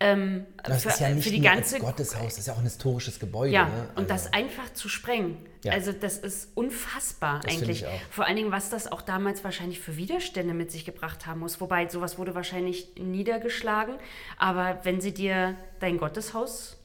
ähm, 0.00 0.46
Das 0.64 0.82
für, 0.82 0.88
ist 0.88 1.00
ja 1.00 1.08
nicht 1.10 1.24
für 1.24 1.30
die 1.30 1.40
nur 1.40 1.50
ganze 1.50 1.78
Gotteshaus, 1.78 2.24
das 2.24 2.38
ist 2.38 2.46
ja 2.48 2.54
auch 2.54 2.58
ein 2.58 2.64
historisches 2.64 3.20
Gebäude. 3.20 3.52
ja, 3.52 3.66
ne? 3.66 3.88
und 3.94 4.10
Also- 4.10 4.24
das 4.24 4.32
einfach 4.32 4.72
zu 4.72 4.88
sprengen. 4.88 5.36
Ja. 5.64 5.72
Also 5.72 5.92
das 5.92 6.18
ist 6.18 6.50
unfassbar 6.54 7.40
Das 7.40 7.52
eigentlich. 7.56 7.84
Vor 8.10 8.24
allen 8.26 8.36
Dingen, 8.36 8.52
was 8.52 8.70
das 8.70 8.90
auch 8.90 9.02
damals 9.02 9.42
wahrscheinlich 9.42 9.80
für 9.80 9.96
Widerstände 9.96 10.54
mit 10.54 10.70
sich 10.70 10.84
gebracht 10.84 11.26
haben 11.26 11.40
muss. 11.40 11.60
Wobei 11.60 11.88
sowas 11.88 12.18
wurde 12.18 12.34
wahrscheinlich 12.36 12.88
niedergeschlagen. 12.98 13.96
Aber 14.38 14.78
wenn 14.84 15.00
sie 15.00 15.12
dir 15.12 15.56
dein 15.80 15.98
Gotteshaus 15.98 16.76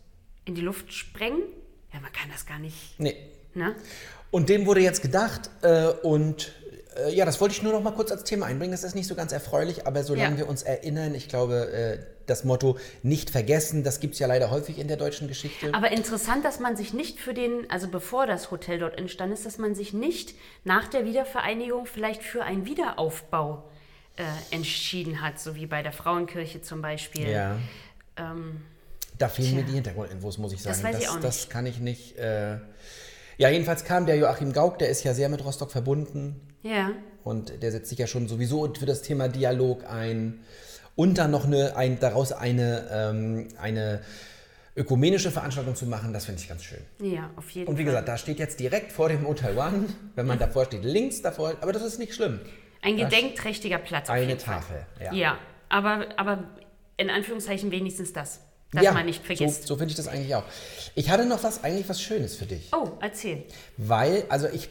in 0.45 0.55
die 0.55 0.61
Luft 0.61 0.93
sprengen, 0.93 1.43
ja, 1.93 1.99
man 1.99 2.11
kann 2.11 2.29
das 2.31 2.45
gar 2.47 2.57
nicht. 2.57 2.99
Nee. 2.99 3.15
Ne? 3.53 3.75
Und 4.31 4.49
dem 4.49 4.65
wurde 4.65 4.79
jetzt 4.81 5.01
gedacht 5.01 5.49
äh, 5.61 5.87
und 5.87 6.53
äh, 6.95 7.13
ja, 7.13 7.25
das 7.25 7.39
wollte 7.41 7.53
ich 7.53 7.61
nur 7.63 7.73
noch 7.73 7.81
mal 7.83 7.91
kurz 7.91 8.11
als 8.11 8.23
Thema 8.23 8.45
einbringen. 8.45 8.71
Das 8.71 8.83
ist 8.83 8.95
nicht 8.95 9.07
so 9.07 9.15
ganz 9.15 9.31
erfreulich, 9.33 9.85
aber 9.87 10.03
solange 10.03 10.31
Ja. 10.35 10.37
wir 10.39 10.49
uns 10.49 10.63
erinnern, 10.63 11.13
ich 11.15 11.27
glaube, 11.29 11.69
äh, 11.71 11.99
das 12.27 12.43
Motto 12.45 12.77
nicht 13.03 13.29
vergessen, 13.29 13.83
das 13.83 13.99
gibt 13.99 14.13
es 14.13 14.19
ja 14.19 14.27
leider 14.27 14.49
häufig 14.51 14.79
in 14.79 14.87
der 14.87 14.95
deutschen 14.95 15.27
Geschichte. 15.27 15.73
Aber 15.73 15.91
interessant, 15.91 16.45
dass 16.45 16.59
man 16.61 16.77
sich 16.77 16.93
nicht 16.93 17.19
für 17.19 17.33
den, 17.33 17.69
also 17.69 17.89
bevor 17.89 18.25
das 18.25 18.51
Hotel 18.51 18.79
dort 18.79 18.97
entstanden 18.97 19.33
ist, 19.33 19.45
dass 19.45 19.57
man 19.57 19.75
sich 19.75 19.91
nicht 19.91 20.33
nach 20.63 20.87
der 20.87 21.03
Wiedervereinigung 21.03 21.85
vielleicht 21.85 22.23
für 22.23 22.43
einen 22.43 22.65
Wiederaufbau 22.65 23.63
äh, 24.15 24.23
entschieden 24.55 25.21
hat, 25.21 25.39
so 25.41 25.55
wie 25.55 25.65
bei 25.65 25.83
der 25.83 25.91
Frauenkirche 25.91 26.61
zum 26.61 26.81
Beispiel. 26.81 27.27
ja. 27.29 27.57
Ähm, 28.15 28.61
Da 29.17 29.27
fehlen 29.29 29.51
mir 29.55 29.61
Tja. 29.61 29.67
die 29.69 29.73
Hintergrundinfos, 29.75 30.37
muss 30.37 30.53
ich 30.53 30.61
sagen. 30.61 30.75
Das 30.75 30.83
weiß 30.83 30.95
ich 30.99 31.03
das, 31.05 31.09
auch 31.11 31.15
nicht. 31.15 31.27
das 31.27 31.49
kann 31.49 31.65
ich 31.65 31.79
nicht. 31.79 32.15
Ja, 33.41 33.49
jedenfalls 33.49 33.85
kam 33.85 34.05
der 34.05 34.17
Joachim 34.17 34.53
Gauck, 34.53 34.77
der 34.77 34.89
ist 34.89 35.03
ja 35.03 35.15
sehr 35.15 35.27
mit 35.27 35.43
Rostock 35.43 35.71
verbunden 35.71 36.39
ja. 36.61 36.91
und 37.23 37.63
der 37.63 37.71
setzt 37.71 37.89
sich 37.89 37.97
ja 37.97 38.05
schon 38.05 38.27
sowieso 38.27 38.71
für 38.71 38.85
das 38.85 39.01
Thema 39.01 39.29
Dialog 39.29 39.83
ein. 39.89 40.41
Und 40.95 41.17
dann 41.17 41.31
noch 41.31 41.45
eine, 41.45 41.75
ein, 41.75 41.99
daraus 41.99 42.33
eine, 42.33 42.87
ähm, 42.91 43.47
eine 43.59 44.01
ökumenische 44.75 45.31
Veranstaltung 45.31 45.73
zu 45.73 45.87
machen, 45.87 46.13
das 46.13 46.25
finde 46.25 46.39
ich 46.39 46.49
ganz 46.49 46.63
schön. 46.63 46.81
Ja, 46.99 47.31
auf 47.35 47.49
jeden 47.49 47.67
Und 47.67 47.79
wie 47.79 47.81
Fall. 47.81 47.85
gesagt, 47.93 48.09
da 48.09 48.17
steht 48.17 48.37
jetzt 48.37 48.59
direkt 48.59 48.91
vor 48.91 49.09
dem 49.09 49.27
Hotel 49.27 49.57
One, 49.57 49.87
wenn 50.13 50.27
man 50.27 50.37
davor 50.37 50.65
steht, 50.65 50.85
links 50.85 51.23
davor, 51.23 51.55
aber 51.61 51.73
das 51.73 51.81
ist 51.81 51.97
nicht 51.97 52.13
schlimm. 52.13 52.41
Ein 52.83 52.95
Da 52.95 53.05
gedenkträchtiger 53.05 53.79
Platz. 53.79 54.07
Eine 54.11 54.37
Fall. 54.37 54.57
Tafel, 54.57 54.85
ja. 55.03 55.13
Ja, 55.13 55.37
aber, 55.67 56.05
aber 56.15 56.43
in 56.97 57.09
Anführungszeichen 57.09 57.71
wenigstens 57.71 58.13
das. 58.13 58.41
Dass 58.73 58.83
ja, 58.83 58.91
man 58.93 59.05
nicht 59.05 59.25
vergisst. 59.25 59.63
So, 59.63 59.67
so 59.69 59.77
finde 59.77 59.91
ich 59.91 59.97
das 59.97 60.07
eigentlich 60.07 60.33
auch. 60.33 60.43
Ich 60.95 61.09
hatte 61.09 61.25
noch 61.25 61.43
was, 61.43 61.63
eigentlich 61.63 61.89
was 61.89 62.01
Schönes 62.01 62.35
für 62.35 62.45
dich. 62.45 62.69
Oh, 62.73 62.91
erzähl. 63.01 63.43
Weil, 63.77 64.23
also 64.29 64.47
ich, 64.47 64.65
äh, 64.67 64.69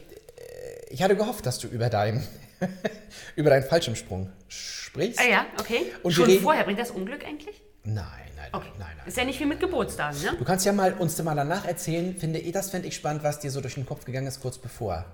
ich 0.89 1.03
hatte 1.03 1.15
gehofft, 1.15 1.45
dass 1.45 1.59
du 1.59 1.67
über 1.67 1.89
deinen 1.89 2.25
über 3.35 3.49
deinen 3.49 3.63
Fallschirmsprung 3.63 4.31
sprichst. 4.47 5.19
Ah 5.19 5.29
ja, 5.29 5.45
okay. 5.59 5.91
Und 6.03 6.11
Schon 6.11 6.29
vorher, 6.39 6.63
bringt 6.63 6.79
das 6.79 6.91
Unglück 6.91 7.25
eigentlich? 7.25 7.61
Nein, 7.83 8.05
nein, 8.35 8.49
Okay. 8.51 8.69
nein, 8.77 8.87
nein. 8.97 9.07
Ist 9.07 9.17
ja 9.17 9.25
nicht 9.25 9.39
wie 9.39 9.45
mit 9.45 9.59
Geburtstagen, 9.59 10.21
ne? 10.21 10.35
Du 10.37 10.45
kannst 10.45 10.65
ja 10.65 10.71
mal 10.73 10.93
uns 10.93 11.21
mal 11.23 11.35
danach 11.35 11.65
erzählen, 11.65 12.15
finde 12.15 12.39
ich, 12.39 12.51
das 12.51 12.69
fände 12.69 12.87
ich 12.87 12.95
spannend, 12.95 13.23
was 13.23 13.39
dir 13.39 13.49
so 13.49 13.61
durch 13.61 13.73
den 13.75 13.85
Kopf 13.85 14.05
gegangen 14.05 14.27
ist 14.27 14.41
kurz 14.41 14.57
bevor. 14.59 15.05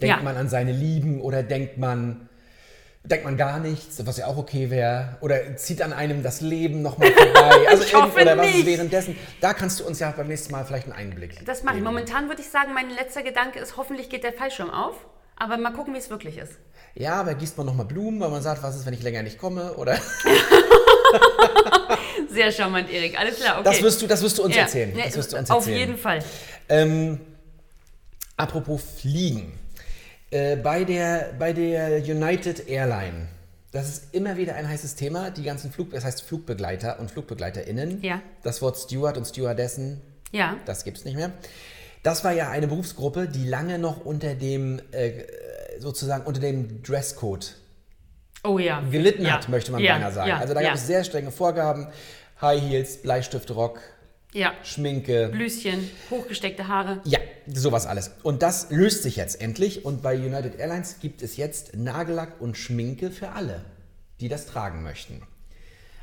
Denkt 0.00 0.16
Ja. 0.16 0.22
man 0.22 0.36
an 0.36 0.48
seine 0.48 0.72
Lieben 0.72 1.20
oder 1.20 1.42
denkt 1.44 1.78
man, 1.78 2.28
denkt 3.04 3.24
man 3.24 3.36
gar 3.36 3.58
nichts, 3.60 4.04
was 4.06 4.16
ja 4.16 4.26
auch 4.26 4.36
okay 4.38 4.70
wäre? 4.70 5.16
Oder 5.20 5.56
zieht 5.56 5.82
an 5.82 5.92
einem 5.92 6.22
das 6.22 6.40
Leben 6.40 6.80
nochmal 6.82 7.12
vorbei? 7.12 7.56
Also 7.68 7.84
Ich 7.84 7.94
hoffe 7.94 8.22
oder 8.22 8.36
was 8.38 8.48
ist 8.48 8.66
währenddessen? 8.66 9.16
Da 9.40 9.52
kannst 9.54 9.78
du 9.80 9.84
uns 9.84 9.98
ja 10.00 10.10
beim 10.10 10.26
nächsten 10.28 10.50
Mal 10.52 10.64
vielleicht 10.64 10.84
einen 10.86 10.94
Einblick. 10.94 11.44
Das 11.44 11.62
mache 11.62 11.74
ich. 11.74 11.80
geben. 11.82 11.92
Momentan 11.92 12.28
würde 12.28 12.40
ich 12.40 12.48
sagen, 12.48 12.72
mein 12.74 12.88
letzter 12.90 13.22
Gedanke 13.22 13.58
ist, 13.58 13.76
hoffentlich 13.76 14.08
geht 14.08 14.24
der 14.24 14.32
Fallschirm 14.32 14.70
auf. 14.70 14.94
Aber 15.36 15.56
mal 15.58 15.72
gucken, 15.72 15.94
wie 15.94 15.98
es 15.98 16.10
wirklich 16.10 16.38
ist. 16.38 16.52
Ja, 16.94 17.14
aber 17.20 17.34
gießt 17.34 17.56
man 17.58 17.66
nochmal 17.66 17.86
Blumen, 17.86 18.20
weil 18.20 18.30
man 18.30 18.40
sagt, 18.40 18.62
was 18.62 18.76
ist, 18.76 18.86
wenn 18.86 18.94
ich 18.94 19.02
länger 19.02 19.22
nicht 19.24 19.36
komme? 19.36 19.74
Oder 19.74 19.98
Sehr 22.30 22.52
charmant, 22.52 22.88
Erik. 22.90 23.18
Alles 23.18 23.36
klar, 23.40 23.56
okay. 23.60 23.64
Das 23.64 23.82
wirst 23.82 24.02
du, 24.02 24.06
das 24.06 24.22
wirst 24.22 24.38
du 24.38 24.44
uns 24.44 24.54
Ja, 24.54 24.62
erzählen. 24.62 24.92
Das 24.96 25.16
wirst 25.16 25.32
du 25.32 25.36
uns 25.36 25.50
Auf 25.50 25.58
erzählen. 25.66 25.78
jeden 25.78 25.98
Fall. 25.98 26.20
Ähm, 26.68 27.20
apropos 28.36 28.80
Fliegen. 29.00 29.52
Äh, 30.34 30.56
bei, 30.56 30.82
der, 30.82 31.32
bei 31.38 31.52
der 31.52 31.98
United 31.98 32.68
Airline, 32.68 33.28
das 33.70 33.88
ist 33.88 34.14
immer 34.14 34.36
wieder 34.36 34.56
ein 34.56 34.68
heißes 34.68 34.96
Thema, 34.96 35.30
die 35.30 35.44
ganzen 35.44 35.70
Flug, 35.70 35.92
das 35.92 36.04
heißt 36.04 36.22
Flugbegleiter 36.22 36.98
und 36.98 37.08
FlugbegleiterInnen. 37.12 38.02
Ja. 38.02 38.20
Das 38.42 38.60
Wort 38.60 38.76
Steward 38.76 39.16
und 39.16 39.26
Stewardessen, 39.26 40.00
Ja. 40.32 40.56
das 40.66 40.82
gibt 40.82 40.98
es 40.98 41.04
nicht 41.04 41.14
mehr. 41.14 41.30
Das 42.02 42.24
war 42.24 42.32
ja 42.32 42.50
eine 42.50 42.66
Berufsgruppe, 42.66 43.28
die 43.28 43.44
lange 43.46 43.78
noch 43.78 44.04
unter 44.04 44.34
dem, 44.34 44.80
äh, 44.90 45.22
sozusagen 45.78 46.26
unter 46.26 46.40
dem 46.40 46.82
Dresscode 46.82 47.54
Oh 48.42 48.58
ja. 48.58 48.80
gelitten 48.90 49.26
ja. 49.26 49.34
hat, 49.34 49.48
möchte 49.48 49.70
man 49.70 49.82
ja. 49.82 49.92
beinahe 49.94 50.10
sagen. 50.10 50.32
Also 50.32 50.52
da 50.52 50.62
gab 50.62 50.74
es 50.74 50.88
sehr 50.88 51.04
strenge 51.04 51.30
Vorgaben. 51.30 51.86
High 52.40 52.60
Heels, 52.60 53.02
Bleistiftrock, 53.02 53.78
Ja. 54.34 54.52
Schminke. 54.64 55.28
Blüschen, 55.28 55.88
hochgesteckte 56.10 56.66
Haare. 56.68 57.00
Ja, 57.04 57.20
sowas 57.46 57.86
alles. 57.86 58.10
Und 58.24 58.42
das 58.42 58.70
löst 58.70 59.04
sich 59.04 59.16
jetzt 59.16 59.40
endlich. 59.40 59.84
Und 59.84 60.02
bei 60.02 60.16
United 60.16 60.58
Airlines 60.58 60.96
gibt 61.00 61.22
es 61.22 61.36
jetzt 61.36 61.76
Nagellack 61.76 62.40
und 62.40 62.56
Schminke 62.58 63.10
für 63.12 63.30
alle, 63.30 63.64
die 64.20 64.28
das 64.28 64.46
tragen 64.46 64.82
möchten. 64.82 65.22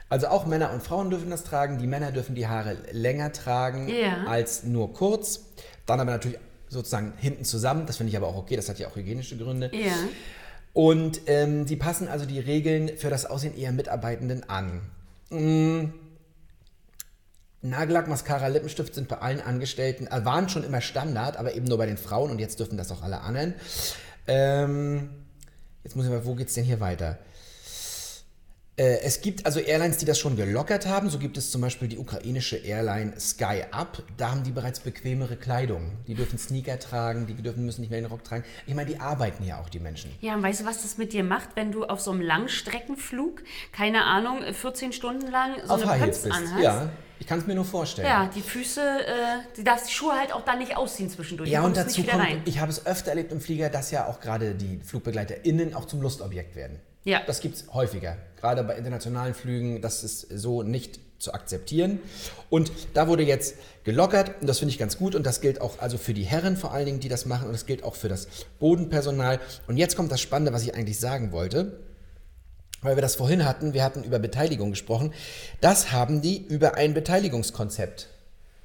Also 0.07 0.27
auch 0.27 0.45
Männer 0.45 0.71
und 0.73 0.81
Frauen 0.81 1.09
dürfen 1.09 1.29
das 1.29 1.43
tragen. 1.43 1.77
Die 1.77 1.87
Männer 1.87 2.11
dürfen 2.11 2.33
die 2.35 2.47
Haare 2.47 2.77
länger 2.91 3.33
tragen 3.33 3.89
Ja. 3.89 4.23
als 4.27 4.63
nur 4.63 4.93
kurz. 4.93 5.41
Dann 5.85 5.99
aber 5.99 6.11
natürlich 6.11 6.39
sozusagen 6.69 7.13
hinten 7.17 7.43
zusammen. 7.43 7.85
Das 7.85 7.97
finde 7.97 8.11
ich 8.11 8.17
aber 8.17 8.27
auch 8.27 8.37
okay. 8.37 8.55
Das 8.55 8.69
hat 8.69 8.79
ja 8.79 8.87
auch 8.87 8.95
hygienische 8.95 9.37
Gründe. 9.37 9.71
Ja. 9.73 9.93
Und 10.73 11.21
ähm, 11.27 11.65
die 11.65 11.75
passen 11.75 12.07
also 12.07 12.25
die 12.25 12.39
Regeln 12.39 12.91
für 12.97 13.09
das 13.09 13.25
Aussehen 13.25 13.57
ihrer 13.57 13.73
Mitarbeitenden 13.73 14.49
an. 14.49 14.81
Mm. 15.29 15.93
Nagellack, 17.61 18.07
Mascara, 18.07 18.47
Lippenstift 18.47 18.95
sind 18.95 19.07
bei 19.07 19.17
allen 19.17 19.41
Angestellten, 19.41 20.07
äh, 20.07 20.25
waren 20.25 20.49
schon 20.49 20.63
immer 20.63 20.81
Standard, 20.81 21.37
aber 21.37 21.53
eben 21.53 21.65
nur 21.65 21.77
bei 21.77 21.85
den 21.85 21.97
Frauen 21.97 22.31
und 22.31 22.39
jetzt 22.39 22.59
dürfen 22.59 22.77
das 22.77 22.91
auch 22.91 23.03
alle 23.03 23.21
anderen. 23.21 23.53
Ähm, 24.27 25.09
jetzt 25.83 25.95
muss 25.95 26.05
ich 26.05 26.11
mal, 26.11 26.25
wo 26.25 26.35
geht's 26.35 26.55
denn 26.55 26.63
hier 26.63 26.79
weiter? 26.79 27.19
Äh, 28.77 29.01
es 29.01 29.21
gibt 29.21 29.45
also 29.45 29.59
Airlines, 29.59 29.97
die 29.97 30.05
das 30.05 30.17
schon 30.17 30.35
gelockert 30.35 30.87
haben. 30.87 31.09
So 31.11 31.19
gibt 31.19 31.37
es 31.37 31.51
zum 31.51 31.61
Beispiel 31.61 31.87
die 31.87 31.99
ukrainische 31.99 32.55
Airline 32.57 33.19
Sky 33.19 33.63
Up. 33.69 34.01
Da 34.17 34.31
haben 34.31 34.43
die 34.43 34.51
bereits 34.51 34.79
bequemere 34.79 35.35
Kleidung. 35.35 35.91
Die 36.07 36.15
dürfen 36.15 36.39
Sneaker 36.39 36.79
tragen, 36.79 37.27
die 37.27 37.35
dürfen, 37.35 37.65
müssen 37.65 37.81
nicht 37.81 37.91
mehr 37.91 38.01
den 38.01 38.09
Rock 38.09 38.23
tragen. 38.23 38.43
Ich 38.65 38.73
meine, 38.73 38.89
die 38.89 38.99
arbeiten 38.99 39.45
ja 39.45 39.59
auch, 39.61 39.69
die 39.69 39.79
Menschen. 39.79 40.11
Ja, 40.21 40.33
und 40.33 40.41
weißt 40.41 40.61
du, 40.61 40.65
was 40.65 40.81
das 40.81 40.97
mit 40.97 41.13
dir 41.13 41.23
macht, 41.23 41.49
wenn 41.55 41.71
du 41.71 41.85
auf 41.85 41.99
so 41.99 42.09
einem 42.09 42.21
Langstreckenflug, 42.21 43.43
keine 43.71 44.05
Ahnung, 44.05 44.41
14 44.51 44.93
Stunden 44.93 45.29
lang 45.29 45.55
so 45.65 45.73
auf 45.75 45.87
eine 45.87 46.07
bist. 46.07 46.25
anhast? 46.25 46.63
Ja, 46.63 46.89
ich 47.21 47.27
kann 47.27 47.37
es 47.37 47.45
mir 47.45 47.53
nur 47.53 47.65
vorstellen. 47.65 48.07
Ja, 48.07 48.31
die 48.33 48.41
Füße, 48.41 48.81
äh, 48.81 49.13
du 49.55 49.61
darfst 49.61 49.87
die 49.87 49.93
Schuhe 49.93 50.13
halt 50.13 50.33
auch 50.33 50.43
dann 50.43 50.57
nicht 50.57 50.75
ausziehen 50.75 51.07
zwischendurch. 51.07 51.51
Ja, 51.51 51.63
und 51.63 51.77
dazu 51.77 52.01
kommt, 52.01 52.19
rein. 52.19 52.41
ich 52.45 52.59
habe 52.59 52.71
es 52.71 52.87
öfter 52.87 53.11
erlebt 53.11 53.31
im 53.31 53.39
Flieger, 53.39 53.69
dass 53.69 53.91
ja 53.91 54.07
auch 54.07 54.19
gerade 54.19 54.55
die 54.55 54.79
FlugbegleiterInnen 54.83 55.75
auch 55.75 55.85
zum 55.85 56.01
Lustobjekt 56.01 56.55
werden. 56.55 56.79
Ja. 57.03 57.21
Das 57.27 57.39
gibt 57.39 57.57
es 57.57 57.71
häufiger. 57.71 58.17
Gerade 58.37 58.63
bei 58.63 58.75
internationalen 58.75 59.35
Flügen, 59.35 59.83
das 59.83 60.03
ist 60.03 60.21
so 60.31 60.63
nicht 60.63 60.99
zu 61.19 61.35
akzeptieren. 61.35 61.99
Und 62.49 62.71
da 62.95 63.07
wurde 63.07 63.21
jetzt 63.21 63.55
gelockert 63.83 64.41
und 64.41 64.47
das 64.47 64.57
finde 64.57 64.71
ich 64.71 64.79
ganz 64.79 64.97
gut 64.97 65.13
und 65.13 65.23
das 65.23 65.41
gilt 65.41 65.61
auch 65.61 65.77
also 65.77 65.99
für 65.99 66.15
die 66.15 66.23
Herren 66.23 66.57
vor 66.57 66.73
allen 66.73 66.87
Dingen, 66.87 66.99
die 67.01 67.09
das 67.09 67.27
machen 67.27 67.45
und 67.45 67.53
das 67.53 67.67
gilt 67.67 67.83
auch 67.83 67.93
für 67.93 68.09
das 68.09 68.27
Bodenpersonal. 68.59 69.39
Und 69.67 69.77
jetzt 69.77 69.95
kommt 69.95 70.11
das 70.11 70.21
Spannende, 70.21 70.53
was 70.53 70.63
ich 70.63 70.73
eigentlich 70.73 70.99
sagen 70.99 71.31
wollte. 71.31 71.81
Weil 72.81 72.95
wir 72.95 73.01
das 73.01 73.15
vorhin 73.15 73.45
hatten, 73.45 73.73
wir 73.73 73.83
hatten 73.83 74.03
über 74.03 74.19
Beteiligung 74.19 74.71
gesprochen. 74.71 75.13
Das 75.59 75.91
haben 75.91 76.21
die 76.21 76.45
über 76.45 76.75
ein 76.75 76.93
Beteiligungskonzept. 76.93 78.09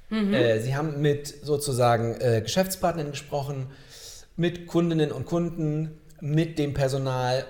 Äh, 0.09 0.59
sie 0.61 0.75
haben 0.75 1.01
mit 1.01 1.33
sozusagen 1.43 2.19
äh, 2.21 2.41
Geschäftspartnern 2.41 3.11
gesprochen, 3.11 3.67
mit 4.35 4.67
Kundinnen 4.67 5.11
und 5.11 5.25
Kunden, 5.25 5.99
mit 6.21 6.57
dem 6.59 6.73
Personal. 6.73 7.45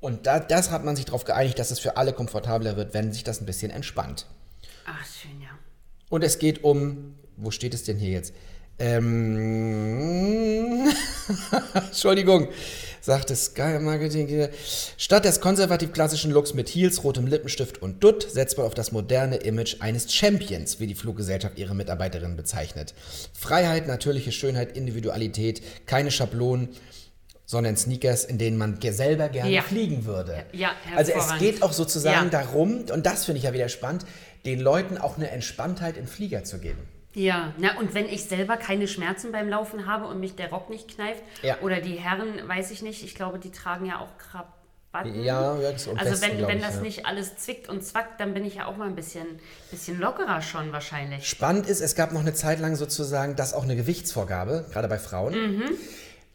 Und 0.00 0.26
da, 0.26 0.40
das 0.40 0.70
hat 0.70 0.84
man 0.84 0.96
sich 0.96 1.04
darauf 1.04 1.24
geeinigt, 1.24 1.58
dass 1.58 1.70
es 1.70 1.78
für 1.78 1.96
alle 1.96 2.12
komfortabler 2.12 2.76
wird, 2.76 2.94
wenn 2.94 3.12
sich 3.12 3.24
das 3.24 3.40
ein 3.40 3.46
bisschen 3.46 3.70
entspannt. 3.70 4.26
Ach, 4.86 5.04
schön, 5.06 5.40
ja. 5.42 5.48
Und 6.08 6.24
es 6.24 6.38
geht 6.38 6.64
um, 6.64 7.14
wo 7.36 7.50
steht 7.50 7.74
es 7.74 7.84
denn 7.84 7.98
hier 7.98 8.12
jetzt? 8.12 8.32
Ähm, 8.78 9.28
Entschuldigung, 11.74 12.48
sagte 13.08 13.34
Sky 13.36 13.78
Marketing. 13.80 14.48
Statt 14.98 15.24
des 15.24 15.40
konservativ 15.40 15.94
klassischen 15.94 16.30
Looks 16.30 16.52
mit 16.52 16.68
Heels, 16.68 17.04
rotem 17.04 17.26
Lippenstift 17.26 17.80
und 17.80 18.04
Dutt 18.04 18.28
setzt 18.30 18.58
man 18.58 18.66
auf 18.66 18.74
das 18.74 18.92
moderne 18.92 19.36
Image 19.36 19.76
eines 19.80 20.12
Champions, 20.12 20.78
wie 20.78 20.86
die 20.86 20.94
Fluggesellschaft 20.94 21.58
ihre 21.58 21.74
Mitarbeiterinnen 21.74 22.36
bezeichnet. 22.36 22.92
Freiheit, 23.32 23.86
natürliche 23.86 24.30
Schönheit, 24.30 24.76
Individualität, 24.76 25.62
keine 25.86 26.10
Schablonen, 26.10 26.68
sondern 27.46 27.78
Sneakers, 27.78 28.26
in 28.26 28.36
denen 28.36 28.58
man 28.58 28.78
selber 28.90 29.30
gerne 29.30 29.52
Ja. 29.52 29.62
fliegen 29.62 30.04
würde. 30.04 30.44
Ja, 30.52 30.72
also 30.94 31.12
es 31.12 31.38
geht 31.38 31.62
auch 31.62 31.72
sozusagen 31.72 32.26
Ja. 32.30 32.42
darum, 32.42 32.84
und 32.92 33.06
das 33.06 33.24
finde 33.24 33.38
ich 33.38 33.44
ja 33.44 33.54
wieder 33.54 33.70
spannend, 33.70 34.04
den 34.44 34.60
Leuten 34.60 34.98
auch 34.98 35.16
eine 35.16 35.30
Entspanntheit 35.30 35.96
im 35.96 36.06
Flieger 36.06 36.44
zu 36.44 36.58
geben. 36.58 36.80
Ja, 37.18 37.52
na 37.58 37.76
und 37.78 37.94
wenn 37.94 38.06
ich 38.06 38.24
selber 38.26 38.56
keine 38.56 38.86
Schmerzen 38.86 39.32
beim 39.32 39.48
Laufen 39.48 39.86
habe 39.86 40.06
und 40.06 40.20
mich 40.20 40.36
der 40.36 40.50
Rock 40.50 40.70
nicht 40.70 40.94
kneift, 40.94 41.22
Ja. 41.42 41.56
oder 41.62 41.80
die 41.80 41.94
Herren, 41.96 42.46
weiß 42.46 42.70
ich 42.70 42.80
nicht, 42.80 43.02
ich 43.02 43.16
glaube, 43.16 43.40
die 43.40 43.50
tragen 43.50 43.86
ja 43.86 43.98
auch 43.98 44.16
Krawatten. 44.18 45.20
Ja, 45.24 45.56
das 45.56 45.88
am 45.88 45.98
Also 45.98 46.10
besten, 46.12 46.38
wenn, 46.38 46.46
wenn 46.46 46.58
ich, 46.58 46.64
das 46.64 46.76
ja. 46.76 46.80
nicht 46.82 47.06
alles 47.06 47.36
zwickt 47.36 47.68
und 47.68 47.82
zwackt, 47.84 48.20
dann 48.20 48.34
bin 48.34 48.44
ich 48.44 48.54
ja 48.54 48.66
auch 48.66 48.76
mal 48.76 48.86
ein 48.86 48.94
bisschen, 48.94 49.26
bisschen 49.72 49.98
lockerer 49.98 50.40
schon 50.42 50.70
wahrscheinlich. 50.72 51.28
Spannend 51.28 51.66
ist, 51.66 51.80
es 51.80 51.96
gab 51.96 52.12
noch 52.12 52.20
eine 52.20 52.34
Zeit 52.34 52.60
lang 52.60 52.76
sozusagen 52.76 53.34
das 53.34 53.52
auch 53.52 53.64
eine 53.64 53.74
Gewichtsvorgabe, 53.74 54.66
gerade 54.72 54.86
bei 54.86 54.98
Frauen. 54.98 55.34
Mhm. 55.58 55.64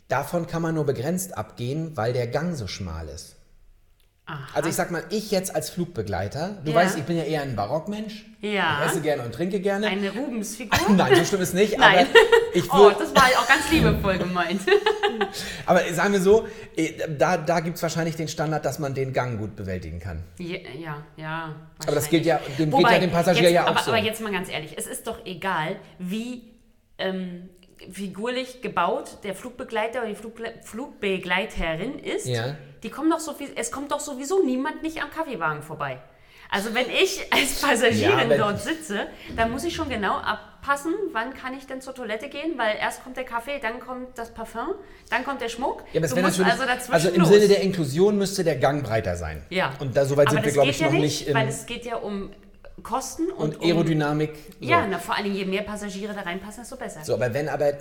Davon 0.10 0.48
kann 0.48 0.62
man 0.62 0.76
nur 0.76 0.86
begrenzt 0.86 1.38
abgehen, 1.38 1.96
weil 1.96 2.12
der 2.12 2.28
Gang 2.28 2.56
so 2.58 2.68
schmal 2.68 3.08
ist. 3.08 3.38
Aha. 4.26 4.40
Also 4.54 4.70
ich 4.70 4.76
sag 4.76 4.90
mal, 4.90 5.04
ich 5.10 5.32
jetzt 5.32 5.54
als 5.54 5.70
Flugbegleiter, 5.70 6.58
du 6.64 6.72
Ja. 6.72 6.78
weißt, 6.78 6.98
ich 6.98 7.04
bin 7.04 7.18
ja 7.18 7.24
eher 7.24 7.42
ein 7.42 7.58
Barockmensch. 7.58 8.26
Ja. 8.40 8.80
Ich 8.86 8.92
esse 8.92 9.02
gerne 9.02 9.24
und 9.24 9.34
trinke 9.34 9.60
gerne. 9.60 9.88
Eine 9.88 10.12
Rubensfigur? 10.14 10.80
Nein, 10.96 11.16
so 11.18 11.26
schlimm 11.26 11.42
ist 11.42 11.54
nicht, 11.54 11.78
Nein. 11.78 12.08
aber 12.08 12.08
ich 12.54 12.72
Oh, 12.74 12.90
das 12.98 13.14
war 13.14 13.24
auch 13.38 13.48
ganz 13.48 13.70
liebevoll 13.70 14.18
gemeint. 14.18 14.62
aber 15.66 15.82
sagen 15.94 16.14
wir 16.14 16.22
so, 16.22 16.48
eh, 16.78 16.94
da, 17.18 17.36
da 17.38 17.60
gibt 17.60 17.76
es 17.76 17.84
wahrscheinlich 17.84 18.16
den 18.16 18.30
Standard, 18.30 18.64
dass 18.64 18.80
man 18.80 18.94
den 18.94 19.12
Gang 19.12 19.38
gut 19.40 19.58
bewältigen 19.58 20.00
kann. 20.00 20.24
Ja, 20.40 20.58
ja, 20.80 21.04
ja. 21.18 21.56
Aber 21.86 21.96
das 21.96 22.10
gilt 22.10 22.26
ja- 22.26 22.40
dem 22.58 22.72
geht 22.72 22.90
ja 22.90 23.00
dem 23.00 23.12
Passagier 23.12 23.44
jetzt, 23.44 23.52
ja 23.54 23.64
auch 23.66 23.68
aber, 23.72 23.80
so. 23.82 23.92
Aber 23.92 24.02
jetzt 24.02 24.22
mal 24.22 24.32
ganz 24.32 24.50
ehrlich, 24.50 24.74
es 24.78 24.88
ist 24.88 25.06
doch 25.06 25.26
egal, 25.26 25.76
wie 26.00 26.44
ähm, 26.98 27.50
figurlich 27.92 28.62
gebaut 28.62 29.18
der 29.26 29.36
Flugbegleiter 29.36 30.00
oder 30.00 30.10
die 30.10 30.16
Flugle 30.16 30.54
Flugbegleiterin 30.64 32.00
ist. 32.00 32.26
Ja. 32.28 32.56
Die 32.84 32.90
kommen 32.90 33.10
doch 33.10 33.20
so, 33.20 33.36
es 33.56 33.72
kommt 33.72 33.92
doch 33.92 34.00
sowieso 34.00 34.44
niemand 34.44 34.84
nicht 34.84 35.02
am 35.02 35.10
Kaffeewagen 35.10 35.64
vorbei. 35.64 36.00
Also 36.50 36.76
wenn 36.76 36.90
ich 36.90 37.22
als 37.32 37.62
Passagierin 37.62 38.30
Ja, 38.30 38.38
dort 38.38 38.62
sitze, 38.62 39.08
dann 39.36 39.52
muss 39.52 39.64
ich 39.64 39.74
schon 39.74 39.90
genau 39.90 40.18
abpassen, 40.18 40.94
wann 41.12 41.34
kann 41.34 41.58
ich 41.58 41.66
denn 41.66 41.82
zur 41.82 41.96
Toilette 41.96 42.30
gehen, 42.30 42.58
weil 42.58 42.76
erst 42.80 43.04
kommt 43.04 43.18
der 43.18 43.24
Kaffee, 43.24 43.60
dann 43.60 43.80
kommt 43.80 44.18
das 44.18 44.34
Parfum, 44.34 44.76
dann 45.10 45.24
kommt 45.24 45.42
der 45.42 45.50
Schmuck. 45.50 45.84
Ja, 45.94 46.02
also 46.02 46.16
also 46.92 47.10
im 47.10 47.22
los. 47.22 47.30
Sinne 47.30 47.48
der 47.48 47.62
Inklusion 47.62 48.18
müsste 48.18 48.44
der 48.44 48.58
Gang 48.58 48.84
breiter 48.84 49.16
sein. 49.16 49.44
Ja. 49.50 49.74
Und 49.80 49.98
da 49.98 50.06
soweit 50.06 50.30
sind 50.30 50.46
wir, 50.46 50.52
glaube 50.52 50.70
ich, 50.70 50.80
ja 50.80 50.92
noch 50.92 51.00
nicht. 51.00 51.28
im, 51.28 51.36
weil 51.36 51.48
es 51.48 51.66
geht 51.66 51.86
ja 51.86 51.96
um 51.96 52.30
Kosten 52.84 53.32
und, 53.32 53.56
und 53.56 53.58
um, 53.58 53.66
Aerodynamik. 53.66 54.32
So. 54.60 54.68
Ja, 54.68 54.86
na, 54.88 55.00
vor 55.00 55.16
allem 55.16 55.34
je 55.34 55.46
mehr 55.46 55.64
Passagiere 55.64 56.14
da 56.14 56.22
reinpassen, 56.22 56.64
desto 56.64 56.76
besser. 56.76 57.00
So, 57.04 57.14
aber 57.14 57.34
wenn 57.34 57.50
aber 57.50 57.72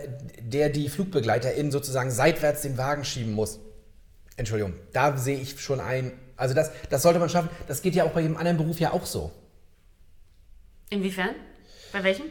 der 0.40 0.70
die 0.70 0.88
Flugbegleiterin 0.88 1.70
sozusagen 1.70 2.10
seitwärts 2.10 2.62
den 2.62 2.78
Wagen 2.78 3.04
schieben 3.04 3.32
muss, 3.32 3.58
Entschuldigung, 4.36 4.74
da 4.92 5.16
sehe 5.16 5.38
ich 5.38 5.60
schon 5.60 5.80
ein, 5.80 6.12
also 6.36 6.54
das, 6.54 6.70
das 6.90 7.02
sollte 7.02 7.18
man 7.18 7.28
schaffen. 7.28 7.50
Das 7.68 7.82
geht 7.82 7.94
ja 7.94 8.04
auch 8.04 8.10
bei 8.12 8.20
jedem 8.22 8.36
anderen 8.36 8.56
Beruf 8.56 8.80
ja 8.80 8.92
auch 8.92 9.06
so. 9.06 9.30
Inwiefern? 10.90 11.30
Bei 11.92 12.02
welchem? 12.04 12.26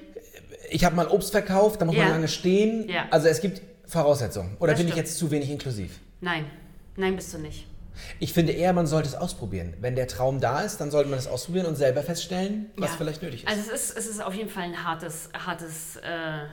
Ich 0.70 0.84
habe 0.86 0.96
mal 0.96 1.08
Obst 1.08 1.32
verkauft, 1.32 1.82
da 1.82 1.86
muss 1.86 1.96
Ja. 1.96 2.04
man 2.04 2.12
lange 2.14 2.28
stehen. 2.28 2.88
Ja. 2.90 3.08
Also 3.12 3.28
es 3.28 3.42
gibt 3.42 3.62
Voraussetzungen. 3.88 4.56
Oder 4.60 4.72
Das 4.74 4.80
bin 4.80 4.88
ich 4.88 4.94
stimmt. 4.94 5.08
jetzt 5.08 5.18
zu 5.18 5.32
wenig 5.32 5.50
inklusiv? 5.50 6.00
Nein. 6.22 6.46
Nein, 6.96 7.16
bist 7.16 7.34
du 7.34 7.38
nicht. 7.40 7.68
Ich 8.20 8.34
finde 8.34 8.54
eher, 8.54 8.74
man 8.74 8.88
sollte 8.88 9.10
es 9.10 9.16
ausprobieren. 9.16 9.74
Wenn 9.80 9.96
der 9.96 10.08
Traum 10.08 10.40
da 10.40 10.62
ist, 10.62 10.78
dann 10.80 10.92
sollte 10.92 11.10
man 11.10 11.20
es 11.20 11.28
ausprobieren 11.28 11.66
und 11.66 11.76
selber 11.76 12.02
feststellen, 12.04 12.72
was 12.78 12.92
Ja. 12.92 12.98
vielleicht 12.98 13.22
nötig 13.22 13.44
ist. 13.44 13.50
Also 13.50 13.72
es 13.74 13.90
ist, 13.90 13.98
es 13.98 14.08
ist 14.08 14.24
auf 14.24 14.34
jeden 14.34 14.50
Fall 14.50 14.64
ein 14.64 14.84
hartes, 14.84 15.30
hartes, 15.34 15.98
äh, 15.98 16.46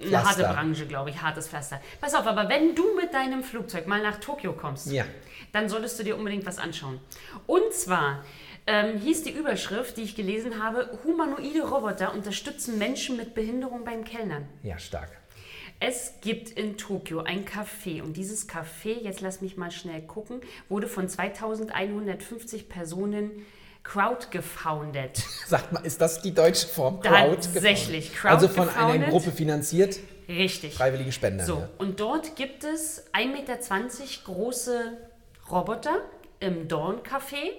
eine 0.00 0.24
harte 0.24 0.42
Branche, 0.44 0.86
glaube 0.86 1.10
ich, 1.10 1.20
hartes 1.22 1.48
Pflaster. 1.48 1.80
Pass 2.00 2.14
auf, 2.14 2.26
aber 2.26 2.48
wenn 2.48 2.74
du 2.74 2.96
mit 2.96 3.12
deinem 3.14 3.42
Flugzeug 3.42 3.86
mal 3.86 4.02
nach 4.02 4.18
Tokio 4.20 4.52
kommst, 4.52 4.90
Ja. 4.90 5.04
dann 5.52 5.68
solltest 5.68 5.98
du 5.98 6.04
dir 6.04 6.16
unbedingt 6.16 6.46
was 6.46 6.58
anschauen. 6.58 6.98
Und 7.46 7.72
zwar 7.72 8.24
ähm, 8.66 8.98
hieß 8.98 9.24
die 9.24 9.30
Überschrift, 9.32 9.96
die 9.96 10.02
ich 10.02 10.14
gelesen 10.14 10.62
habe, 10.62 10.98
humanoide 11.04 11.62
Roboter 11.68 12.12
unterstützen 12.14 12.78
Menschen 12.78 13.16
mit 13.16 13.34
Behinderung 13.34 13.84
beim 13.84 14.04
Kellnern. 14.04 14.48
ja, 14.62 14.78
stark. 14.78 15.10
Es 15.84 16.14
gibt 16.20 16.50
in 16.50 16.76
Tokio 16.76 17.22
ein 17.24 17.44
Café 17.44 18.02
und 18.02 18.16
dieses 18.16 18.48
Café, 18.48 19.00
jetzt 19.02 19.20
lass 19.20 19.40
mich 19.40 19.56
mal 19.56 19.72
schnell 19.72 20.00
gucken, 20.02 20.40
wurde 20.68 20.86
von 20.86 21.08
2150 21.08 22.68
Personen 22.68 23.44
crowdgefounded. 23.84 25.22
Sagt 25.46 25.72
mal, 25.72 25.84
ist 25.84 26.00
das 26.00 26.22
die 26.22 26.34
deutsche 26.34 26.66
Form? 26.66 27.00
Crowd 27.00 27.36
Tatsächlich, 27.52 28.12
gefounded? 28.12 28.42
Also 28.42 28.48
von 28.48 28.68
einer 28.68 28.74
crowdgefounded. 28.74 29.10
Gruppe 29.10 29.30
finanziert, 29.32 29.98
Richtig. 30.28 30.74
freiwillige 30.74 31.12
Spender. 31.12 31.44
So, 31.44 31.58
ja. 31.58 31.68
und 31.78 32.00
dort 32.00 32.36
gibt 32.36 32.64
es 32.64 33.04
1,20 33.12 33.26
Meter 33.26 33.58
große 34.24 34.96
Roboter 35.50 35.96
im 36.40 36.68
Dawn-Café, 36.68 37.52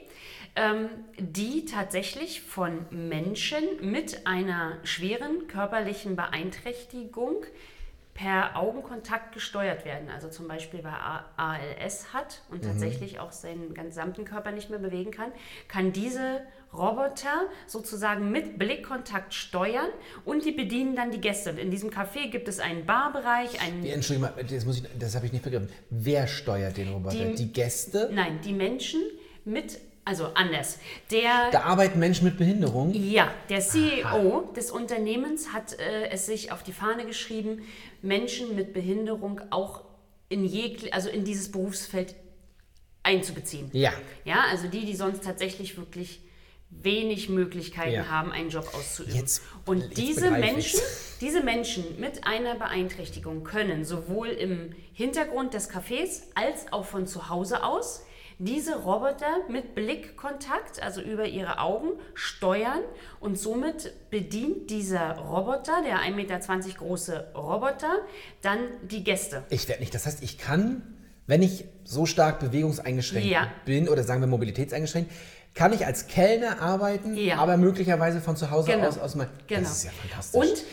ähm, 0.56 0.90
die 1.18 1.66
tatsächlich 1.66 2.42
von 2.42 2.86
Menschen 2.92 3.64
mit 3.82 4.28
einer 4.28 4.78
schweren 4.84 5.48
körperlichen 5.48 6.16
Beeinträchtigung 6.16 7.46
per 8.14 8.56
Augenkontakt 8.56 9.34
gesteuert 9.34 9.86
werden. 9.86 10.10
Also 10.10 10.30
zum 10.30 10.48
Beispiel, 10.48 10.82
wer 10.84 11.26
ALS 11.36 12.14
hat 12.14 12.42
und 12.52 12.64
tatsächlich 12.64 13.20
auch 13.20 13.32
seinen 13.32 13.74
gesamten 13.74 14.24
Körper 14.24 14.52
nicht 14.52 14.70
mehr 14.70 14.78
bewegen 14.80 15.10
kann, 15.12 15.32
kann 15.68 15.92
diese 15.94 16.42
Roboter 16.72 17.48
sozusagen 17.68 18.32
mit 18.32 18.58
Blickkontakt 18.60 19.34
steuern 19.34 19.90
und 20.26 20.46
die 20.46 20.52
bedienen 20.52 20.96
dann 20.96 21.12
die 21.12 21.22
Gäste. 21.22 21.52
Und 21.52 21.58
in 21.58 21.72
diesem 21.72 21.90
Café 21.90 22.30
gibt 22.30 22.48
es 22.48 22.60
einen 22.60 22.86
Barbereich, 22.86 23.62
einen 23.62 23.84
Entschuldigung, 23.86 24.30
das, 24.48 24.66
muss 24.66 24.78
ich, 24.78 24.84
das 24.98 25.16
habe 25.16 25.26
ich 25.26 25.32
nicht 25.34 25.44
begriffen. 25.44 25.70
Wer 25.90 26.28
steuert 26.28 26.78
den 26.78 26.90
Roboter? 26.90 27.16
Die- 27.16 27.36
Die, 27.36 27.52
Gäste? 27.54 28.10
Nein, 28.12 28.40
die 28.44 28.54
Menschen 28.54 29.02
mit, 29.46 29.80
also 30.06 30.28
anders. 30.34 30.80
Der, 31.12 31.50
Da 31.52 31.62
arbeiten 31.62 32.00
Menschen 32.00 32.26
mit 32.26 32.38
Behinderung. 32.38 32.94
ja, 32.94 33.32
der 33.50 33.62
CEO 33.62 34.52
des 34.56 34.72
Unternehmens 34.72 35.54
hat 35.54 35.80
äh, 35.80 36.10
es 36.10 36.26
sich 36.26 36.52
auf 36.52 36.64
die 36.64 36.74
Fahne 36.74 37.06
geschrieben, 37.06 37.62
Menschen 38.02 38.56
mit 38.56 38.74
Behinderung 38.74 39.40
auch 39.50 39.84
in 40.30 40.44
jegle, 40.46 40.92
also 40.94 41.10
in 41.10 41.24
dieses 41.24 41.52
Berufsfeld 41.52 42.16
einzubeziehen. 43.04 43.70
Ja. 43.74 43.92
Ja, 44.26 44.46
also 44.50 44.68
die, 44.68 44.86
die 44.86 44.96
sonst 44.96 45.24
tatsächlich 45.24 45.78
wirklich 45.78 46.22
wenig 46.70 47.30
Möglichkeiten 47.30 47.92
Ja. 47.94 48.08
haben, 48.10 48.32
einen 48.32 48.50
Job 48.50 48.68
auszuüben. 48.74 49.16
Jetzt- 49.16 49.44
und 49.66 49.82
jetzt 49.82 49.98
diese 49.98 50.32
Menschen, 50.32 50.80
diese 51.22 51.44
Menschen 51.44 51.84
mit 52.00 52.26
einer 52.26 52.56
Beeinträchtigung 52.56 53.44
können 53.44 53.86
sowohl 53.86 54.30
im 54.30 54.74
Hintergrund 54.94 55.54
des 55.54 55.70
Cafés 55.70 56.24
als 56.34 56.72
auch 56.72 56.86
von 56.86 57.06
zu 57.06 57.30
Hause 57.30 57.64
aus 57.64 58.04
diese 58.40 58.76
Roboter 58.78 59.38
mit 59.50 59.76
Blickkontakt, 59.76 60.82
also 60.82 61.02
über 61.02 61.26
ihre 61.26 61.60
Augen, 61.60 61.90
steuern 62.14 62.82
und 63.20 63.38
somit 63.38 63.94
bedient 64.10 64.70
dieser 64.70 65.18
Roboter, 65.18 65.82
der 65.86 66.00
1,20 66.00 66.12
Meter 66.14 66.40
große 66.78 67.32
Roboter, 67.36 68.00
dann 68.42 68.60
die 68.84 69.04
Gäste. 69.04 69.44
Ich 69.50 69.68
werde 69.68 69.82
nicht. 69.82 69.94
Das 69.94 70.06
heißt, 70.06 70.24
ich 70.24 70.38
kann, 70.38 70.82
wenn 71.28 71.42
ich 71.42 71.66
so 71.84 72.06
stark 72.06 72.40
bewegungseingeschränkt 72.40 73.30
Ja. 73.30 73.48
bin 73.66 73.88
oder 73.90 74.04
sagen 74.04 74.22
wir 74.22 74.28
mobilitätseingeschränkt, 74.28 75.12
kann 75.54 75.72
ich 75.72 75.86
als 75.86 76.08
Kellner 76.08 76.62
arbeiten, 76.62 77.16
Ja. 77.16 77.38
aber 77.38 77.58
möglicherweise 77.58 78.20
von 78.22 78.36
zu 78.36 78.50
Hause 78.50 78.72
Genau. 78.72 78.88
aus 78.88 78.98
aus 78.98 79.14
mein, 79.16 79.28
Genau. 79.48 79.62
Das 79.62 79.72
ist 79.78 79.84
ja 79.86 79.92
fantastisch. 79.92 80.42
Und- 80.42 80.64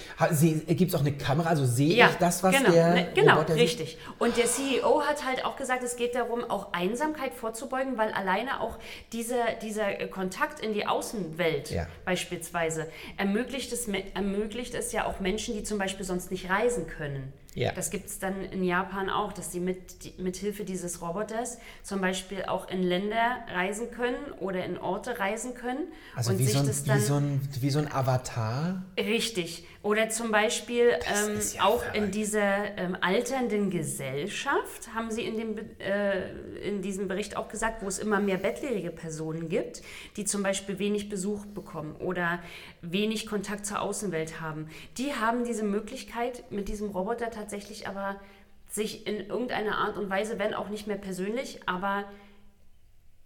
gibt 0.79 0.91
es 0.91 0.95
auch 0.95 1.01
eine 1.01 1.13
Kamera, 1.13 1.51
also 1.51 1.67
sehe 1.67 1.95
Ja, 1.95 2.09
ich 2.11 2.17
das, 2.17 2.43
was 2.43 2.57
genau, 2.57 2.71
der 2.71 2.95
ne, 2.95 3.09
genau, 3.15 3.35
Roboter 3.35 3.55
sieht? 3.55 3.63
richtig. 3.63 3.99
Und 4.19 4.37
der 4.39 4.47
CEO 4.47 5.03
hat 5.03 5.27
halt 5.27 5.45
auch 5.45 5.57
gesagt, 5.57 5.83
es 5.83 5.97
geht 5.97 6.15
darum, 6.15 6.45
auch 6.45 6.73
Einsamkeit 6.73 7.35
vorzubeugen, 7.35 7.99
weil 7.99 8.13
alleine 8.13 8.61
auch 8.61 8.79
dieser, 9.13 9.53
dieser 9.63 9.93
Kontakt 10.07 10.61
in 10.61 10.73
die 10.73 10.87
Außenwelt 10.87 11.71
Ja. 11.71 11.87
beispielsweise 12.07 12.87
ermöglicht 13.19 13.73
es, 13.73 13.87
ermöglicht 14.15 14.75
es 14.75 14.93
ja 14.93 15.05
auch 15.07 15.21
Menschen, 15.21 15.55
die 15.55 15.63
zum 15.63 15.79
Beispiel 15.79 16.07
sonst 16.07 16.31
nicht 16.31 16.49
reisen 16.49 16.87
können. 16.87 17.33
Ja. 17.55 17.73
Das 17.73 17.91
gibt 17.91 18.07
es 18.07 18.19
dann 18.19 18.45
in 18.45 18.63
Japan 18.63 19.11
auch, 19.11 19.33
dass 19.33 19.51
die 19.51 19.61
mit, 19.61 20.05
die, 20.05 20.23
mit 20.23 20.37
Hilfe 20.37 20.65
dieses 20.65 21.03
Roboters 21.03 21.59
zum 21.83 22.01
Beispiel 22.01 22.45
auch 22.45 22.69
in 22.69 22.83
Länder 22.83 23.39
reisen 23.53 23.91
können 23.91 24.33
oder 24.39 24.65
in 24.65 24.79
Orte 24.79 25.19
reisen 25.19 25.55
können 25.55 25.89
Also 26.15 26.33
und 26.33 26.39
wie 26.39 26.45
sich 26.45 26.55
so, 26.55 26.61
ein, 26.61 26.67
das 26.67 26.85
wie, 26.85 26.89
dann 26.89 27.01
so 27.01 27.15
ein, 27.15 27.41
wie 27.61 27.71
so 27.71 27.79
ein 27.81 27.93
Avatar. 27.93 28.83
Richtig. 28.97 29.65
Oder 29.83 30.11
zum 30.11 30.31
Beispiel 30.31 30.91
ähm, 31.07 31.41
ja 31.55 31.65
auch 31.65 31.79
verrückt. 31.83 31.97
in 31.97 32.11
dieser 32.11 32.77
ähm, 32.77 32.99
alternden 33.01 33.71
Gesellschaft, 33.71 34.95
haben 34.95 35.11
Sie 35.11 35.23
in, 35.23 35.39
dem, 35.39 35.57
äh, 35.79 36.69
in 36.69 36.83
diesem 36.83 37.09
Bericht 37.09 37.35
auch 37.39 37.49
gesagt, 37.49 37.83
wo 37.83 37.89
es 37.89 37.99
immer 37.99 38.21
mehr 38.21 38.37
bettlägerige 38.37 38.91
Personen 38.91 39.49
gibt, 39.49 39.81
die 40.19 40.27
zum 40.27 40.43
Beispiel 40.43 40.79
wenig 40.79 41.09
Besuch 41.09 41.47
bekommen 41.47 41.97
oder 41.97 42.41
wenig 42.83 43.27
Kontakt 43.27 43.65
zur 43.65 43.81
Außenwelt 43.81 44.43
haben. 44.43 44.69
Die 44.99 45.15
haben 45.15 45.45
diese 45.45 45.65
Möglichkeit 45.65 46.51
mit 46.51 46.69
diesem 46.69 46.91
Roboter 46.91 47.31
tatsächlich 47.31 47.89
aber 47.89 48.21
sich 48.69 49.07
in 49.07 49.29
irgendeiner 49.29 49.79
Art 49.79 49.97
und 49.97 50.11
Weise, 50.11 50.39
wenn 50.39 50.53
auch 50.53 50.69
nicht 50.69 50.89
mehr 50.89 50.99
persönlich, 50.99 51.61
aber 51.65 52.05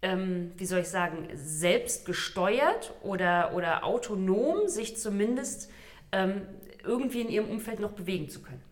ähm, 0.03 0.53
wie 0.57 0.67
soll 0.67 0.81
ich 0.81 0.89
sagen, 0.89 1.29
selbst 1.35 2.07
gesteuert 2.07 2.93
oder, 3.03 3.55
oder 3.55 3.85
autonom 3.85 4.69
sich 4.69 4.97
zumindest 4.97 5.71
ähm, 6.15 6.43
irgendwie 6.85 7.21
in 7.23 7.29
ihrem 7.29 7.49
Umfeld 7.51 7.81
noch 7.81 7.93
bewegen 7.93 8.29
zu 8.29 8.41
können. 8.41 8.63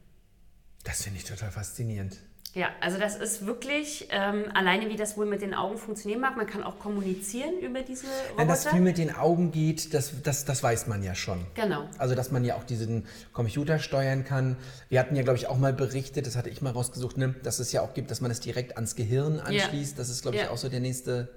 Das 0.84 1.02
finde 1.02 1.18
ich 1.18 1.24
total 1.24 1.50
faszinierend. 1.50 2.16
Ja, 2.54 2.68
also 2.82 2.98
das 2.98 3.16
ist 3.16 3.46
wirklich, 3.46 4.08
ähm, 4.10 4.44
alleine 4.52 4.90
wie 4.90 4.96
das 4.96 5.16
wohl 5.16 5.24
mit 5.24 5.40
den 5.40 5.54
Augen 5.54 5.78
funktionieren 5.78 6.20
mag, 6.20 6.36
man 6.36 6.46
kann 6.46 6.62
auch 6.62 6.78
kommunizieren 6.78 7.58
über 7.60 7.80
diese 7.80 8.06
Wenn 8.36 8.46
das 8.46 8.60
Roboter. 8.66 8.70
viel 8.76 8.80
mit 8.84 8.98
den 8.98 9.14
Augen 9.14 9.52
geht, 9.52 9.94
das, 9.94 10.12
das, 10.22 10.44
das 10.44 10.62
weiß 10.62 10.86
man 10.86 11.02
ja 11.02 11.14
schon. 11.14 11.46
Genau. 11.54 11.88
Also, 11.96 12.14
dass 12.14 12.30
man 12.30 12.44
ja 12.44 12.56
auch 12.56 12.64
diesen 12.64 13.06
Computer 13.32 13.78
steuern 13.78 14.24
kann. 14.24 14.56
Wir 14.90 15.00
hatten 15.00 15.16
ja, 15.16 15.22
glaube 15.22 15.38
ich, 15.38 15.46
auch 15.46 15.56
mal 15.56 15.72
berichtet, 15.72 16.26
das 16.26 16.36
hatte 16.36 16.50
ich 16.50 16.60
mal 16.60 16.72
rausgesucht, 16.72 17.16
ne, 17.16 17.34
dass 17.42 17.58
es 17.58 17.72
ja 17.72 17.80
auch 17.80 17.94
gibt, 17.94 18.10
dass 18.10 18.20
man 18.20 18.30
es 18.30 18.40
direkt 18.40 18.76
ans 18.76 18.96
Gehirn 18.96 19.40
anschließt. 19.40 19.98
Das 19.98 20.10
ist, 20.10 20.20
glaube 20.20 20.36
ich, 20.36 20.42
Ja. 20.42 20.50
auch 20.50 20.58
so 20.58 20.68
der 20.68 20.80
nächste. 20.80 21.30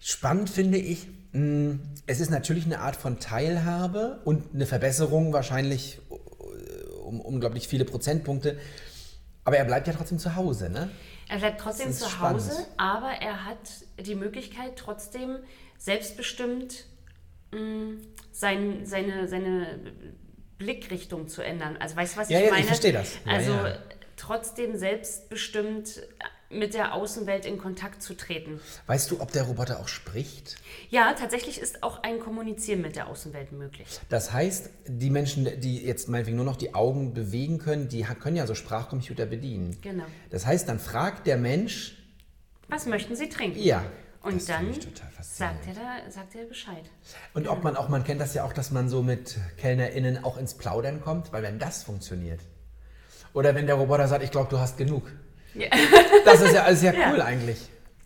Spannend 0.00 0.50
finde 0.50 0.78
ich, 0.78 1.06
es 1.32 2.20
ist 2.20 2.30
natürlich 2.30 2.64
eine 2.64 2.80
Art 2.80 2.96
von 2.96 3.20
Teilhabe 3.20 4.20
und 4.24 4.54
eine 4.54 4.66
Verbesserung, 4.66 5.32
wahrscheinlich 5.32 6.00
äh, 6.10 6.94
um 7.04 7.20
unglaublich 7.20 7.68
viele 7.68 7.84
Prozentpunkte. 7.84 8.58
Aber 9.44 9.56
er 9.56 9.64
bleibt 9.64 9.86
ja 9.86 9.92
trotzdem 9.92 10.18
zu 10.18 10.36
Hause, 10.36 10.70
ne? 10.70 10.90
Er 11.28 11.38
bleibt 11.38 11.60
trotzdem 11.60 11.92
zu 11.92 12.08
spannend. 12.08 12.42
Hause, 12.42 12.66
aber 12.78 13.10
er 13.20 13.44
hat 13.44 13.58
die 14.00 14.14
Möglichkeit, 14.14 14.76
trotzdem 14.76 15.38
selbstbestimmt 15.76 16.86
mh, 17.52 18.00
sein, 18.32 18.84
seine, 18.84 19.28
seine 19.28 19.80
Blickrichtung 20.56 21.28
zu 21.28 21.42
ändern. 21.42 21.76
Also 21.78 21.96
weißt 21.96 22.16
du, 22.16 22.20
was 22.20 22.28
Ja, 22.30 22.38
ich 22.38 22.44
ja, 22.44 22.48
ich 22.48 22.54
meine? 22.54 22.66
verstehe 22.66 22.92
das. 22.92 23.14
Ja, 23.26 23.32
also 23.32 23.52
ja. 23.52 23.78
trotzdem 24.16 24.76
selbstbestimmt 24.76 26.02
mit 26.50 26.74
der 26.74 26.94
Außenwelt 26.94 27.44
in 27.44 27.58
Kontakt 27.58 28.02
zu 28.02 28.14
treten. 28.16 28.60
Weißt 28.86 29.10
du, 29.10 29.20
ob 29.20 29.32
der 29.32 29.42
Roboter 29.44 29.80
auch 29.80 29.88
spricht? 29.88 30.56
Ja, 30.88 31.12
tatsächlich 31.12 31.60
ist 31.60 31.82
auch 31.82 32.02
ein 32.02 32.18
Kommunizieren 32.20 32.80
mit 32.80 32.96
der 32.96 33.08
Außenwelt 33.08 33.52
möglich. 33.52 33.86
Das 34.08 34.32
heißt, 34.32 34.70
die 34.86 35.10
Menschen, 35.10 35.60
die 35.60 35.84
jetzt 35.84 36.08
meinetwegen 36.08 36.36
nur 36.36 36.46
noch 36.46 36.56
die 36.56 36.74
Augen 36.74 37.12
bewegen 37.12 37.58
können, 37.58 37.88
die 37.88 38.02
können 38.02 38.36
ja 38.36 38.46
so 38.46 38.54
Sprachcomputer 38.54 39.26
bedienen. 39.26 39.76
Genau. 39.82 40.04
Das 40.30 40.46
heißt, 40.46 40.68
dann 40.68 40.78
fragt 40.78 41.26
der 41.26 41.36
Mensch, 41.36 41.98
Was 42.68 42.86
möchten 42.86 43.14
Sie 43.14 43.28
trinken? 43.28 43.58
ja. 43.58 43.84
Und 44.20 44.34
das 44.34 44.46
dann 44.46 44.74
sagt 45.22 45.68
er, 45.68 45.74
da, 45.74 46.10
sagt 46.10 46.34
er 46.34 46.44
Bescheid. 46.44 46.84
Und 47.34 47.46
ob 47.46 47.62
man 47.62 47.76
auch, 47.76 47.88
man 47.88 48.02
kennt 48.02 48.20
das 48.20 48.34
ja 48.34 48.44
auch, 48.44 48.52
dass 48.52 48.72
man 48.72 48.88
so 48.88 49.02
mit 49.02 49.38
KellnerInnen 49.58 50.24
auch 50.24 50.38
ins 50.38 50.54
Plaudern 50.54 51.00
kommt, 51.00 51.32
weil 51.32 51.44
wenn 51.44 51.60
das 51.60 51.84
funktioniert. 51.84 52.40
Oder 53.32 53.54
wenn 53.54 53.66
der 53.66 53.76
Roboter 53.76 54.08
sagt, 54.08 54.24
ich 54.24 54.32
glaube, 54.32 54.50
du 54.50 54.58
hast 54.58 54.76
genug. 54.76 55.12
Ja. 55.64 55.68
Das 56.24 56.40
ist 56.40 56.54
ja 56.54 56.62
alles 56.64 56.80
sehr 56.80 56.94
Ja. 56.94 57.10
cool 57.12 57.20
eigentlich. 57.20 57.58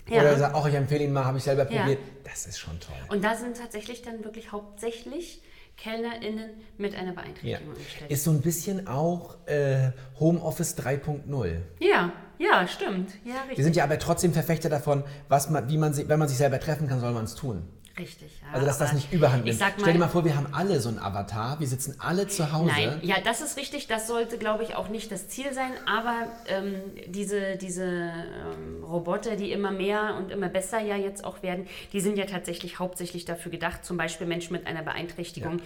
Ja. 0.08 0.20
Oder 0.22 0.36
sagt, 0.38 0.54
auch 0.54 0.66
ich 0.66 0.74
empfehle 0.74 1.04
ihn 1.04 1.12
mal, 1.12 1.24
habe 1.24 1.38
ich 1.38 1.44
selber 1.44 1.70
Ja. 1.70 1.80
probiert. 1.82 2.00
Das 2.24 2.46
ist 2.46 2.58
schon 2.58 2.78
toll. 2.80 2.96
Und 3.08 3.22
da 3.24 3.34
sind 3.34 3.56
tatsächlich 3.56 4.02
dann 4.02 4.24
wirklich 4.24 4.52
hauptsächlich 4.52 5.42
KellnerInnen 5.76 6.50
mit 6.78 6.94
einer 6.94 7.08
Ja. 7.08 7.12
Beeinträchtigung 7.22 7.72
angestellt. 7.74 8.10
Ist 8.10 8.24
so 8.24 8.30
ein 8.30 8.40
bisschen 8.42 8.86
auch 8.88 9.36
äh, 9.46 9.90
Homeoffice 10.20 10.76
3.0. 10.78 11.56
Ja, 11.80 12.12
ja, 12.38 12.66
stimmt. 12.68 13.12
Ja, 13.24 13.40
richtig. 13.42 13.58
Wir 13.58 13.64
sind 13.64 13.76
ja 13.76 13.84
aber 13.84 13.98
trotzdem 13.98 14.32
Verfechter 14.32 14.68
davon, 14.68 15.02
was 15.28 15.48
man, 15.50 15.68
wie 15.68 15.78
man, 15.78 15.94
si- 15.94 16.08
wenn 16.08 16.18
man 16.18 16.28
sich 16.28 16.36
selber 16.38 16.60
treffen 16.60 16.88
kann, 16.88 17.00
soll 17.00 17.12
man 17.12 17.24
es 17.24 17.34
tun. 17.34 17.62
Richtig. 17.98 18.40
Ja, 18.40 18.54
Also 18.54 18.66
dass 18.66 18.78
das 18.78 18.92
nicht 18.94 19.12
überhand 19.12 19.44
nimmt. 19.44 19.62
Stell 19.78 19.92
dir 19.92 19.98
mal, 19.98 20.08
vor, 20.08 20.24
wir 20.24 20.34
haben 20.34 20.48
alle 20.52 20.80
so 20.80 20.88
einen 20.88 20.98
Avatar, 20.98 21.60
wir 21.60 21.66
sitzen 21.66 21.96
alle 21.98 22.26
zu 22.26 22.52
Hause. 22.52 22.72
Nein, 22.74 23.00
ja, 23.02 23.16
das 23.22 23.40
ist 23.40 23.56
richtig. 23.58 23.86
Das 23.86 24.06
sollte, 24.06 24.38
glaube 24.38 24.62
ich, 24.62 24.74
auch 24.76 24.88
nicht 24.88 25.12
das 25.12 25.28
Ziel 25.28 25.52
sein. 25.52 25.72
Aber 25.86 26.26
ähm, 26.46 26.74
diese, 27.06 27.56
diese 27.56 27.84
ähm, 27.84 28.82
Roboter, 28.84 29.36
die 29.36 29.52
immer 29.52 29.70
mehr 29.70 30.14
und 30.18 30.30
immer 30.30 30.48
besser 30.48 30.80
ja 30.80 30.96
jetzt 30.96 31.24
auch 31.24 31.42
werden, 31.42 31.66
die 31.92 32.00
sind 32.00 32.16
ja 32.16 32.24
tatsächlich 32.24 32.78
hauptsächlich 32.78 33.24
dafür 33.24 33.50
gedacht, 33.50 33.84
zum 33.84 33.96
Beispiel 33.96 34.26
Menschen 34.26 34.54
mit 34.54 34.66
einer 34.66 34.82
Beeinträchtigung 34.82 35.60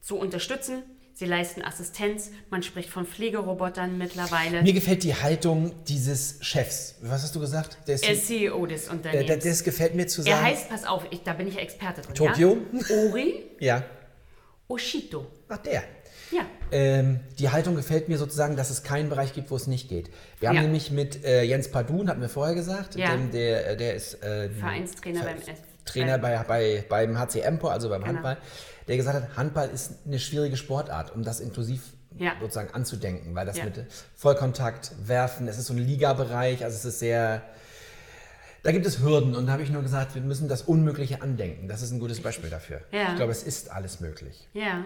zu 0.00 0.16
unterstützen. 0.16 0.84
Sie 1.18 1.24
leisten 1.24 1.62
Assistenz. 1.62 2.30
Man 2.50 2.62
spricht 2.62 2.90
von 2.90 3.06
Pflegerobotern 3.06 3.96
mittlerweile. 3.96 4.62
Mir 4.62 4.74
gefällt 4.74 5.02
die 5.02 5.14
Haltung 5.14 5.72
dieses 5.86 6.36
Chefs. 6.42 6.96
Was 7.00 7.22
hast 7.22 7.34
du 7.34 7.40
gesagt? 7.40 7.78
Der 7.86 7.94
er 8.02 8.12
ist 8.12 8.26
CEO 8.26 8.66
des 8.66 8.88
äh, 8.88 8.90
Unternehmens. 8.90 9.26
der- 9.26 9.38
das 9.38 9.64
gefällt 9.64 9.94
mir 9.94 10.06
zu 10.08 10.20
er 10.20 10.24
sagen. 10.34 10.44
heißt, 10.44 10.68
pass 10.68 10.84
auf, 10.84 11.06
ich, 11.10 11.22
da 11.22 11.32
bin 11.32 11.48
ich 11.48 11.58
Experte 11.58 12.02
drin. 12.02 12.14
Tokio? 12.14 12.58
Ja? 12.70 12.96
Ori 13.10 13.44
Ja. 13.60 13.82
Oshito. 14.68 15.26
Ach, 15.48 15.56
der. 15.58 15.84
Ja. 16.32 16.42
Ähm, 16.70 17.20
die 17.38 17.48
Haltung 17.48 17.76
gefällt 17.76 18.10
mir 18.10 18.18
sozusagen, 18.18 18.54
dass 18.56 18.68
es 18.68 18.82
keinen 18.82 19.08
Bereich 19.08 19.32
gibt, 19.32 19.50
wo 19.50 19.56
es 19.56 19.66
nicht 19.68 19.88
geht. 19.88 20.10
Wir 20.40 20.48
haben 20.50 20.56
Ja. 20.56 20.62
nämlich 20.62 20.90
mit 20.90 21.24
äh, 21.24 21.44
Jens 21.44 21.70
Padun, 21.70 22.10
hatten 22.10 22.20
wir 22.20 22.28
vorher 22.28 22.54
gesagt, 22.54 22.94
Ja. 22.96 23.12
dem, 23.16 23.30
der, 23.30 23.76
der 23.76 23.94
ist 23.94 24.22
äh, 24.22 24.50
Vereinstrainer 24.50 25.20
Ver- 25.22 25.26
beim 25.34 25.54
Trainer 25.86 26.18
bei, 26.18 26.36
bei, 26.46 26.84
beim 26.88 27.16
HC 27.18 27.40
Empor, 27.40 27.70
also 27.72 27.88
beim 27.88 28.00
Genau. 28.02 28.14
Handball, 28.14 28.36
der 28.88 28.96
gesagt 28.96 29.22
hat, 29.22 29.36
Handball 29.36 29.68
ist 29.70 29.92
eine 30.06 30.18
schwierige 30.18 30.56
Sportart, 30.56 31.14
um 31.14 31.22
das 31.24 31.40
inklusiv 31.40 31.82
Ja. 32.18 32.32
sozusagen 32.40 32.72
anzudenken, 32.74 33.34
weil 33.34 33.44
das 33.46 33.58
Ja. 33.58 33.64
mit 33.64 33.84
Vollkontakt, 34.16 34.92
Werfen, 35.06 35.48
es 35.48 35.58
ist 35.58 35.66
so 35.66 35.74
ein 35.74 35.78
Ligabereich, 35.78 36.64
also 36.64 36.76
es 36.76 36.84
ist 36.84 36.98
sehr, 37.00 37.42
da 38.62 38.72
gibt 38.72 38.86
es 38.86 39.00
Hürden 39.00 39.34
und 39.36 39.46
da 39.46 39.52
habe 39.52 39.62
ich 39.62 39.70
nur 39.70 39.82
gesagt, 39.82 40.14
wir 40.14 40.22
müssen 40.22 40.48
das 40.48 40.62
Unmögliche 40.62 41.20
andenken. 41.22 41.68
Das 41.68 41.82
ist 41.82 41.90
ein 41.92 42.00
gutes 42.00 42.20
Beispiel 42.22 42.48
dafür. 42.50 42.80
Ja. 42.90 43.10
Ich 43.10 43.16
glaube, 43.16 43.32
es 43.32 43.42
ist 43.42 43.70
alles 43.70 44.00
möglich. 44.00 44.48
Ja, 44.54 44.84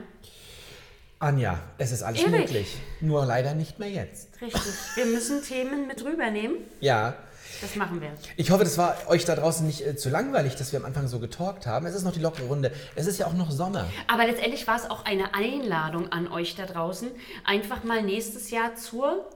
Anja, 1.18 1.58
es 1.76 1.92
ist 1.92 2.02
alles 2.02 2.20
Erik. 2.22 2.32
möglich, 2.32 2.78
nur 3.02 3.26
leider 3.26 3.54
nicht 3.54 3.78
mehr 3.78 3.90
jetzt. 3.90 4.40
richtig. 4.40 4.62
Wir 4.94 5.04
müssen 5.04 5.42
Themen 5.42 5.86
mit 5.86 6.02
rübernehmen. 6.02 6.56
Ja, 6.80 7.14
Das 7.60 7.76
machen 7.76 8.00
wir. 8.00 8.10
Ich 8.36 8.50
hoffe, 8.50 8.64
das 8.64 8.78
war 8.78 8.96
euch 9.08 9.24
da 9.24 9.34
draußen 9.36 9.66
nicht 9.66 9.86
äh, 9.86 9.96
zu 9.96 10.10
langweilig, 10.10 10.56
dass 10.56 10.72
wir 10.72 10.78
am 10.78 10.84
Anfang 10.84 11.08
so 11.08 11.18
getalkt 11.18 11.66
haben. 11.66 11.86
Es 11.86 11.94
ist 11.94 12.04
noch 12.04 12.12
die 12.12 12.20
lockere 12.20 12.46
Runde. 12.46 12.72
Es 12.94 13.06
ist 13.06 13.18
ja 13.18 13.26
auch 13.26 13.34
noch 13.34 13.50
Sommer. 13.50 13.86
Aber 14.06 14.26
letztendlich 14.26 14.66
war 14.66 14.76
es 14.76 14.88
auch 14.90 15.04
eine 15.04 15.34
Einladung 15.34 16.12
an 16.12 16.28
euch 16.28 16.54
da 16.54 16.66
draußen, 16.66 17.10
einfach 17.44 17.84
mal 17.84 18.02
nächstes 18.02 18.50
Jahr 18.50 18.74
zur 18.74 19.28